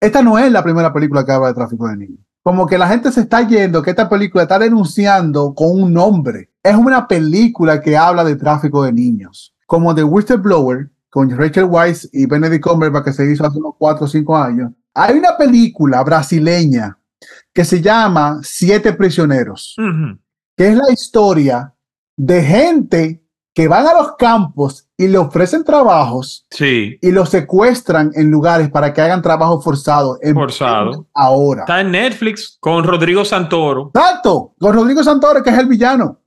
Esta 0.00 0.22
no 0.22 0.38
es 0.38 0.50
la 0.50 0.62
primera 0.62 0.90
película 0.90 1.24
que 1.24 1.32
habla 1.32 1.48
de 1.48 1.54
tráfico 1.54 1.86
de 1.86 1.96
niños. 1.98 2.20
Como 2.42 2.66
que 2.66 2.78
la 2.78 2.88
gente 2.88 3.12
se 3.12 3.20
está 3.20 3.46
yendo, 3.46 3.82
que 3.82 3.90
esta 3.90 4.08
película 4.08 4.44
está 4.44 4.58
denunciando 4.58 5.52
con 5.54 5.82
un 5.82 5.92
nombre. 5.92 6.48
Es 6.62 6.76
una 6.76 7.06
película 7.06 7.82
que 7.82 7.94
habla 7.94 8.24
de 8.24 8.36
tráfico 8.36 8.84
de 8.84 8.92
niños. 8.92 9.54
Como 9.66 9.94
The 9.94 10.04
Whistleblower, 10.04 10.88
con 11.10 11.28
Rachel 11.28 11.64
Weisz 11.64 12.08
y 12.10 12.24
Benedict 12.24 12.64
Cumberbatch, 12.64 13.04
que 13.04 13.12
se 13.12 13.30
hizo 13.30 13.44
hace 13.44 13.58
unos 13.58 13.74
4 13.76 14.06
o 14.06 14.08
5 14.08 14.36
años. 14.36 14.72
Hay 14.94 15.16
una 15.18 15.36
película 15.36 16.02
brasileña 16.02 16.98
que 17.52 17.64
se 17.64 17.80
llama 17.80 18.40
Siete 18.42 18.92
Prisioneros 18.92 19.74
que 20.56 20.68
es 20.68 20.74
la 20.76 20.92
historia 20.92 21.72
de 22.16 22.42
gente 22.42 23.22
que 23.54 23.66
van 23.68 23.86
a 23.86 23.92
los 23.92 24.16
campos 24.16 24.88
y 24.96 25.08
le 25.08 25.18
ofrecen 25.18 25.64
trabajos 25.64 26.46
Sí, 26.50 26.96
y 27.00 27.10
los 27.10 27.28
secuestran 27.30 28.10
en 28.14 28.30
lugares 28.30 28.70
para 28.70 28.92
que 28.92 29.00
hagan 29.00 29.20
trabajo 29.22 29.60
forzado. 29.60 30.18
en- 30.22 30.34
Forzado. 30.34 31.06
Ahora. 31.14 31.60
está 31.62 31.80
en 31.80 31.90
Netflix 31.92 32.56
con 32.60 32.84
Rodrigo 32.84 33.24
Santoro. 33.24 33.90
Exacto, 33.94 34.54
con 34.60 34.74
Rodrigo 34.74 35.02
Santoro, 35.02 35.42
que 35.42 35.50
es 35.50 35.58
el 35.58 35.66
villano. 35.66 36.20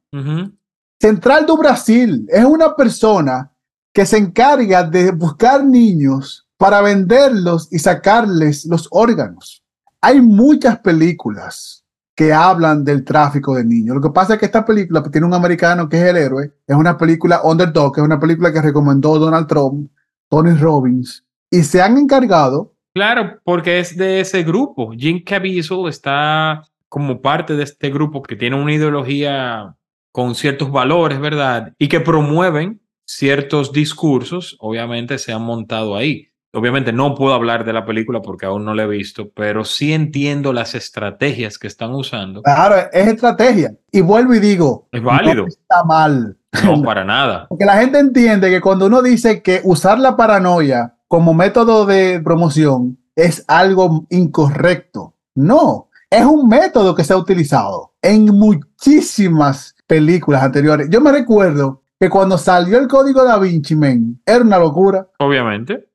Central 1.00 1.46
do 1.46 1.58
Brasil 1.58 2.26
es 2.30 2.44
una 2.46 2.76
persona 2.76 3.52
que 3.94 4.06
se 4.06 4.18
encarga 4.18 4.84
de 4.84 5.12
buscar 5.12 5.66
niños 5.66 6.41
para 6.62 6.80
venderlos 6.84 7.68
y 7.72 7.80
sacarles 7.80 8.68
los 8.68 8.88
órganos. 8.92 9.64
Hay 10.00 10.22
muchas 10.22 10.78
películas 10.78 11.84
que 12.14 12.32
hablan 12.32 12.86
del 12.86 13.04
tráfico 13.04 13.56
de 13.56 13.66
niños. 13.66 13.96
Lo 13.96 14.02
que 14.04 14.12
pasa 14.12 14.36
es 14.36 14.40
que 14.40 14.46
esta 14.46 14.64
película 14.64 15.02
pues, 15.02 15.12
tiene 15.12 15.26
un 15.26 15.34
americano 15.34 15.90
que 15.90 15.98
es 15.98 16.04
el 16.04 16.18
héroe, 16.18 16.52
es 16.68 16.76
una 16.76 16.96
película 17.00 17.42
underdog, 17.44 17.98
es 17.98 18.04
una 18.04 18.20
película 18.20 18.54
que 18.54 18.62
recomendó 18.62 19.18
Donald 19.18 19.48
Trump, 19.48 19.90
Tony 20.30 20.54
Robbins, 20.54 21.26
y 21.50 21.64
se 21.64 21.82
han 21.82 21.98
encargado, 21.98 22.76
Claro, 22.94 23.40
porque 23.44 23.80
es 23.80 23.98
de 23.98 24.20
ese 24.20 24.44
grupo. 24.44 24.92
Jim 24.96 25.24
Caviezel 25.24 25.88
está 25.88 26.62
como 26.90 27.22
parte 27.22 27.56
de 27.56 27.64
este 27.64 27.90
grupo 27.90 28.22
que 28.22 28.36
tiene 28.36 28.62
una 28.62 28.74
ideología 28.74 29.76
con 30.12 30.36
ciertos 30.36 30.72
valores, 30.72 31.20
¿verdad? 31.20 31.74
Y 31.80 31.88
que 31.88 32.02
promueven 32.02 32.82
ciertos 33.04 33.74
discursos, 33.74 34.58
obviamente 34.60 35.18
se 35.18 35.34
han 35.34 35.42
montado 35.42 35.96
ahí. 35.96 36.31
Obviamente 36.54 36.92
no 36.92 37.16
puedo 37.16 37.34
hablar 37.34 37.64
de 37.64 37.72
la 37.72 37.86
película 37.86 38.22
porque 38.22 38.46
aún 38.46 38.66
no 38.66 38.74
la 38.74 38.84
he 38.84 38.88
visto, 38.88 39.30
pero 39.34 39.64
sí 39.64 39.94
entiendo 39.94 40.52
las 40.52 40.76
estrategias 40.76 41.58
que 41.58 41.68
están 41.68 41.94
usando. 41.94 42.42
claro, 42.42 42.76
es 42.92 43.08
estrategia. 43.08 43.74
Y 43.92 44.02
vuelvo 44.02 44.34
y 44.34 44.40
digo, 44.40 44.88
Es 44.92 45.02
válido. 45.02 45.44
no 45.44 45.48
está 45.48 45.84
mal. 45.86 46.38
No, 46.66 46.84
para 46.84 47.06
nada. 47.06 47.46
Porque 47.48 47.64
la 47.64 47.78
gente 47.78 47.98
entiende 48.00 48.50
que 48.50 48.60
cuando 48.60 48.88
uno 48.88 49.02
dice 49.02 49.42
que 49.42 49.62
usar 49.64 49.98
la 50.00 50.18
paranoia 50.18 50.96
como 51.08 51.34
método 51.34 51.86
de 51.86 52.20
promoción 52.22 52.98
es 53.16 53.46
algo 53.48 54.06
incorrecto. 54.10 55.16
No, 55.36 55.88
es 56.10 56.26
un 56.26 56.50
método 56.50 56.94
que 56.94 57.06
se 57.06 57.14
ha 57.14 57.18
utilizado 57.18 57.94
en 58.02 58.26
muchísimas 58.26 59.76
películas 59.88 60.44
anteriores. 60.44 60.90
Yo 60.90 61.00
me 61.00 61.12
recuerdo 61.12 61.84
que 62.00 62.10
cuando 62.10 62.38
salió 62.38 62.78
el 62.80 62.88
código 62.88 63.24
da 63.24 63.38
Vinci, 63.38 63.76
men, 63.76 64.22
era 64.26 64.42
una 64.42 64.58
locura. 64.60 65.08
Obviamente. 65.20 65.88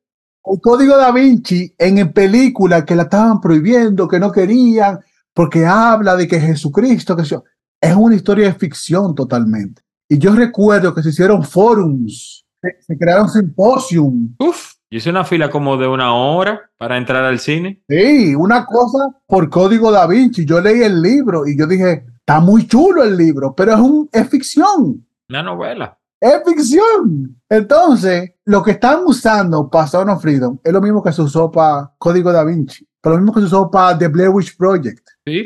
El 0.51 0.61
código 0.61 0.97
da 0.97 1.11
Vinci 1.11 1.73
en 1.77 2.11
películas 2.13 2.83
que 2.83 2.95
la 2.95 3.03
estaban 3.03 3.41
prohibiendo, 3.41 4.07
que 4.07 4.19
no 4.19 4.31
querían, 4.31 4.99
porque 5.33 5.65
habla 5.65 6.15
de 6.15 6.27
que 6.27 6.39
Jesucristo, 6.39 7.15
que 7.15 7.23
yo, 7.23 7.43
es 7.81 7.95
una 7.95 8.15
historia 8.15 8.47
de 8.47 8.53
ficción 8.53 9.13
totalmente. 9.13 9.81
Y 10.09 10.17
yo 10.17 10.33
recuerdo 10.33 10.93
que 10.93 11.03
se 11.03 11.09
hicieron 11.09 11.43
forums, 11.43 12.45
se, 12.61 12.77
se 12.81 12.97
crearon 12.97 13.29
simposium. 13.29 14.35
Uf, 14.39 14.77
yo 14.89 14.99
hice 14.99 15.09
una 15.09 15.25
fila 15.25 15.49
como 15.49 15.75
de 15.75 15.85
una 15.85 16.13
hora 16.13 16.71
para 16.77 16.97
entrar 16.97 17.25
al 17.25 17.39
cine. 17.39 17.83
Sí, 17.89 18.33
una 18.35 18.65
cosa 18.65 19.19
por 19.25 19.49
código 19.49 19.91
da 19.91 20.07
Vinci. 20.07 20.45
Yo 20.45 20.61
leí 20.61 20.81
el 20.81 21.01
libro 21.01 21.45
y 21.45 21.57
yo 21.57 21.67
dije, 21.67 22.05
está 22.19 22.39
muy 22.39 22.65
chulo 22.67 23.03
el 23.03 23.17
libro, 23.17 23.53
pero 23.53 23.73
es, 23.73 23.79
un, 23.79 24.09
es 24.13 24.29
ficción. 24.29 25.05
Una 25.27 25.43
novela. 25.43 25.97
Es 26.19 26.41
ficción. 26.45 27.39
Entonces, 27.49 28.31
lo 28.45 28.63
que 28.63 28.71
están 28.71 29.01
usando 29.05 29.69
para 29.69 29.87
Sound 29.87 30.09
of 30.09 30.21
Freedom 30.21 30.57
es 30.63 30.73
lo 30.73 30.81
mismo 30.81 31.03
que 31.03 31.11
se 31.11 31.21
usó 31.21 31.51
para 31.51 31.93
Código 31.97 32.31
Da 32.31 32.43
Vinci, 32.43 32.87
pero 33.01 33.15
lo 33.15 33.21
mismo 33.21 33.33
que 33.33 33.41
se 33.41 33.45
usó 33.47 33.69
para 33.69 33.97
The 33.97 34.07
Blair 34.07 34.29
Witch 34.29 34.57
Project. 34.57 35.07
Sí. 35.25 35.45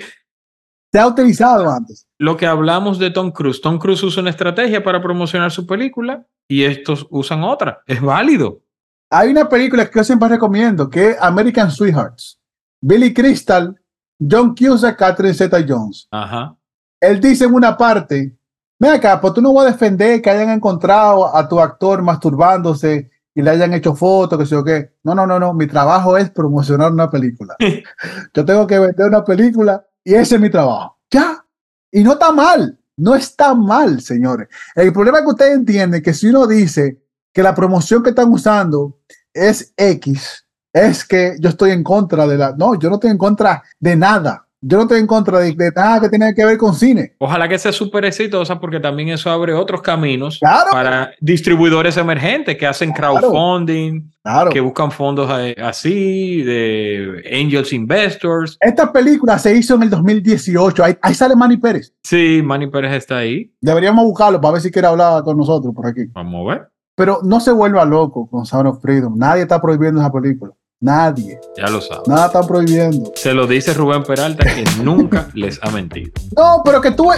Se 0.93 0.99
ha 0.99 1.07
utilizado 1.07 1.69
antes. 1.69 2.05
lo 2.19 2.35
que 2.37 2.45
hablamos 2.45 2.99
de 2.99 3.11
Tom 3.11 3.31
Cruise. 3.31 3.61
Tom 3.61 3.79
Cruise 3.79 4.03
usa 4.03 4.21
una 4.21 4.29
estrategia 4.29 4.83
para 4.83 5.01
promocionar 5.01 5.51
su 5.51 5.65
película 5.65 6.25
y 6.47 6.63
estos 6.63 7.07
usan 7.09 7.43
otra. 7.43 7.81
Es 7.87 8.01
válido. 8.01 8.61
Hay 9.09 9.29
una 9.29 9.47
película 9.49 9.85
que 9.89 9.99
yo 9.99 10.03
siempre 10.03 10.29
recomiendo, 10.29 10.89
que 10.89 11.11
es 11.11 11.17
American 11.21 11.71
Sweethearts. 11.71 12.39
Billy 12.81 13.13
Crystal, 13.13 13.75
John 14.19 14.53
Cusack, 14.55 14.97
Catherine 14.97 15.33
Zeta-Jones. 15.33 16.07
Ajá. 16.11 16.55
Él 16.99 17.19
dice 17.19 17.45
en 17.45 17.53
una 17.53 17.75
parte, 17.75 18.35
ven 18.81 18.93
acá, 18.93 19.21
pues 19.21 19.33
tú 19.35 19.41
no 19.43 19.53
vas 19.53 19.67
a 19.67 19.71
defender 19.71 20.21
que 20.23 20.29
hayan 20.31 20.49
encontrado 20.49 21.35
a 21.35 21.47
tu 21.47 21.59
actor 21.59 22.01
masturbándose 22.01 23.11
y 23.33 23.41
le 23.43 23.51
hayan 23.51 23.75
hecho 23.75 23.95
fotos, 23.95 24.39
que 24.39 24.45
sé 24.45 24.55
yo 24.55 24.63
qué. 24.63 24.95
No, 25.03 25.13
no, 25.13 25.27
no, 25.27 25.39
no. 25.39 25.53
Mi 25.53 25.67
trabajo 25.67 26.17
es 26.17 26.31
promocionar 26.31 26.91
una 26.91 27.09
película. 27.09 27.55
Yo 28.33 28.43
tengo 28.43 28.65
que 28.65 28.79
vender 28.79 29.07
una 29.07 29.23
película 29.23 29.85
y 30.03 30.15
ese 30.15 30.35
es 30.35 30.41
mi 30.41 30.49
trabajo. 30.49 30.97
Ya. 31.11 31.45
Y 31.91 32.03
no 32.03 32.13
está 32.13 32.31
mal. 32.31 32.77
No 32.97 33.15
está 33.15 33.53
mal, 33.53 34.01
señores. 34.01 34.49
El 34.75 34.91
problema 34.91 35.19
es 35.19 35.25
que 35.25 35.29
ustedes 35.29 35.55
entienden 35.55 36.01
que 36.01 36.13
si 36.13 36.27
uno 36.27 36.47
dice 36.47 37.03
que 37.31 37.43
la 37.43 37.55
promoción 37.55 38.03
que 38.03 38.09
están 38.09 38.33
usando 38.33 38.99
es 39.31 39.73
X, 39.77 40.45
es 40.73 41.05
que 41.05 41.37
yo 41.39 41.49
estoy 41.49 41.71
en 41.71 41.83
contra 41.83 42.27
de 42.27 42.37
la... 42.37 42.55
No, 42.57 42.77
yo 42.77 42.89
no 42.89 42.95
estoy 42.95 43.11
en 43.11 43.17
contra 43.17 43.63
de 43.79 43.95
nada. 43.95 44.47
Yo 44.63 44.77
no 44.77 44.83
estoy 44.83 44.99
en 44.99 45.07
contra 45.07 45.39
de, 45.39 45.53
de 45.53 45.71
nada 45.75 45.99
que 46.01 46.09
tenga 46.09 46.33
que 46.35 46.45
ver 46.45 46.57
con 46.57 46.75
cine. 46.75 47.15
Ojalá 47.17 47.49
que 47.49 47.57
sea 47.57 47.71
súper 47.71 48.05
exitosa 48.05 48.59
porque 48.59 48.79
también 48.79 49.09
eso 49.09 49.29
abre 49.31 49.53
otros 49.55 49.81
caminos 49.81 50.37
Claro. 50.39 50.67
para 50.71 51.11
distribuidores 51.19 51.97
emergentes 51.97 52.55
que 52.57 52.67
hacen 52.67 52.91
crowdfunding, 52.91 54.11
Claro. 54.23 54.51
que 54.51 54.59
buscan 54.61 54.91
fondos 54.91 55.29
así, 55.63 56.43
de 56.43 57.23
angels 57.41 57.73
investors. 57.73 58.57
Esta 58.61 58.91
película 58.91 59.39
se 59.39 59.55
hizo 59.55 59.75
en 59.75 59.83
el 59.83 59.89
2018. 59.89 60.83
Ahí, 60.83 60.95
ahí 61.01 61.13
sale 61.15 61.35
Manny 61.35 61.57
Pérez. 61.57 61.93
Sí, 62.03 62.41
Manny 62.43 62.67
Pérez 62.67 62.93
está 62.93 63.17
ahí. 63.17 63.51
Deberíamos 63.61 64.05
buscarlo 64.05 64.39
para 64.39 64.53
ver 64.53 64.61
si 64.61 64.71
quiere 64.71 64.87
hablar 64.87 65.23
con 65.23 65.37
nosotros 65.37 65.73
por 65.73 65.87
aquí. 65.87 66.01
Vamos 66.13 66.47
a 66.47 66.53
ver. 66.53 66.67
Pero 66.95 67.19
no 67.23 67.39
se 67.39 67.51
vuelva 67.51 67.83
loco 67.85 68.29
con 68.29 68.45
Sound 68.45 68.67
of 68.67 68.81
Freedom. 68.81 69.17
Nadie 69.17 69.41
está 69.43 69.59
prohibiendo 69.61 69.99
esa 70.01 70.11
película. 70.11 70.51
Nadie. 70.81 71.39
Ya 71.57 71.67
lo 71.69 71.79
sabes. 71.79 72.07
Nada 72.07 72.25
están 72.25 72.47
prohibiendo. 72.47 73.11
Se 73.15 73.33
lo 73.35 73.45
dice 73.45 73.73
Rubén 73.73 74.01
Peralta 74.03 74.43
que 74.45 74.63
nunca 74.83 75.27
les 75.35 75.59
ha 75.61 75.69
mentido. 75.69 76.11
No, 76.35 76.61
pero 76.65 76.81
que 76.81 76.89
tú, 76.91 77.09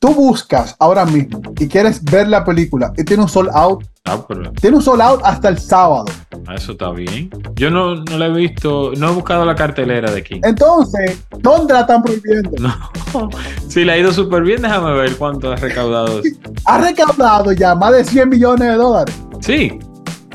tú 0.00 0.12
buscas 0.12 0.74
ahora 0.80 1.04
mismo 1.04 1.40
y 1.58 1.68
quieres 1.68 2.02
ver 2.02 2.26
la 2.28 2.44
película 2.44 2.92
y 2.96 3.04
tiene 3.04 3.22
un 3.22 3.28
sold 3.28 3.50
out. 3.54 3.84
Ah, 4.04 4.18
pero 4.26 4.50
Tiene 4.54 4.76
un 4.78 4.82
sold 4.82 5.00
out 5.00 5.20
hasta 5.22 5.48
el 5.50 5.58
sábado. 5.60 6.06
ah, 6.48 6.56
eso 6.56 6.72
está 6.72 6.90
bien. 6.90 7.30
Yo 7.54 7.70
no, 7.70 7.94
no 8.02 8.18
la 8.18 8.26
he 8.26 8.30
visto, 8.32 8.90
no 8.96 9.10
he 9.10 9.14
buscado 9.14 9.44
la 9.44 9.54
cartelera 9.54 10.10
de 10.10 10.18
aquí. 10.18 10.40
Entonces, 10.42 11.22
¿dónde 11.38 11.74
la 11.74 11.82
están 11.82 12.02
prohibiendo? 12.02 12.50
No. 12.60 13.30
Si 13.68 13.84
le 13.84 13.92
ha 13.92 13.98
ido 13.98 14.10
súper 14.12 14.42
bien, 14.42 14.62
déjame 14.62 14.92
ver 14.94 15.16
cuánto 15.16 15.52
ha 15.52 15.56
recaudado. 15.56 16.20
Ha 16.64 16.78
recaudado 16.78 17.50
ya 17.52 17.74
más 17.74 17.92
de 17.92 18.04
100 18.04 18.28
millones 18.28 18.68
de 18.68 18.74
dólares. 18.74 19.14
Sí, 19.40 19.78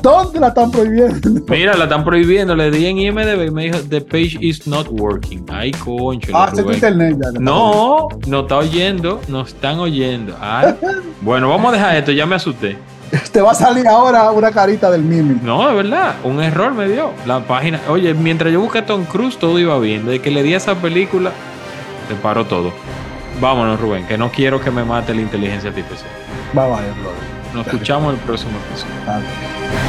¿Dónde 0.02 0.40
la 0.40 0.48
están 0.48 0.70
prohibiendo? 0.70 1.30
mira, 1.48 1.76
la 1.76 1.84
están 1.84 2.04
prohibiendo. 2.04 2.54
Le 2.54 2.70
di 2.70 2.86
en 2.86 2.98
IMDb 2.98 3.46
y 3.46 3.50
me 3.50 3.64
dijo, 3.64 3.78
the 3.88 4.00
page 4.00 4.38
is 4.40 4.66
not 4.66 4.86
working. 4.90 5.44
Ay, 5.48 5.72
concho. 5.72 6.30
Ah, 6.34 6.50
se 6.54 6.62
internet 6.62 7.16
ya. 7.20 7.40
No, 7.40 8.08
no 8.26 8.40
está 8.40 8.58
oyendo, 8.58 9.20
no 9.28 9.42
están 9.42 9.78
oyendo. 9.78 10.36
Ay. 10.40 10.74
Bueno, 11.20 11.48
vamos 11.48 11.72
a 11.72 11.76
dejar 11.76 11.96
esto, 11.96 12.12
ya 12.12 12.26
me 12.26 12.36
asusté. 12.36 12.78
Te 13.32 13.40
va 13.40 13.50
a 13.50 13.54
salir 13.54 13.88
ahora 13.88 14.30
una 14.30 14.52
carita 14.52 14.88
del 14.90 15.02
Mimi. 15.02 15.40
No, 15.42 15.68
de 15.68 15.74
verdad, 15.74 16.14
un 16.22 16.40
error 16.40 16.72
me 16.72 16.88
dio. 16.88 17.10
La 17.26 17.40
página, 17.40 17.80
oye, 17.88 18.14
mientras 18.14 18.52
yo 18.52 18.60
busqué 18.60 18.78
a 18.78 18.86
Tom 18.86 19.04
Cruise, 19.04 19.36
todo 19.36 19.58
iba 19.58 19.78
bien. 19.78 20.04
Desde 20.04 20.20
que 20.20 20.30
le 20.30 20.42
di 20.42 20.54
a 20.54 20.58
esa 20.58 20.76
película, 20.76 21.32
se 22.08 22.14
paró 22.14 22.44
todo. 22.44 22.72
Vámonos, 23.40 23.80
Rubén, 23.80 24.06
que 24.06 24.18
no 24.18 24.30
quiero 24.30 24.60
que 24.60 24.70
me 24.70 24.84
mate 24.84 25.14
la 25.14 25.22
inteligencia 25.22 25.70
artificial. 25.70 26.10
Bye 26.52 26.64
bye, 26.64 27.02
brother. 27.02 27.38
Nos 27.54 27.66
escuchamos 27.66 28.14
el 28.14 28.20
próximo 28.20 28.52
episodio. 28.68 29.87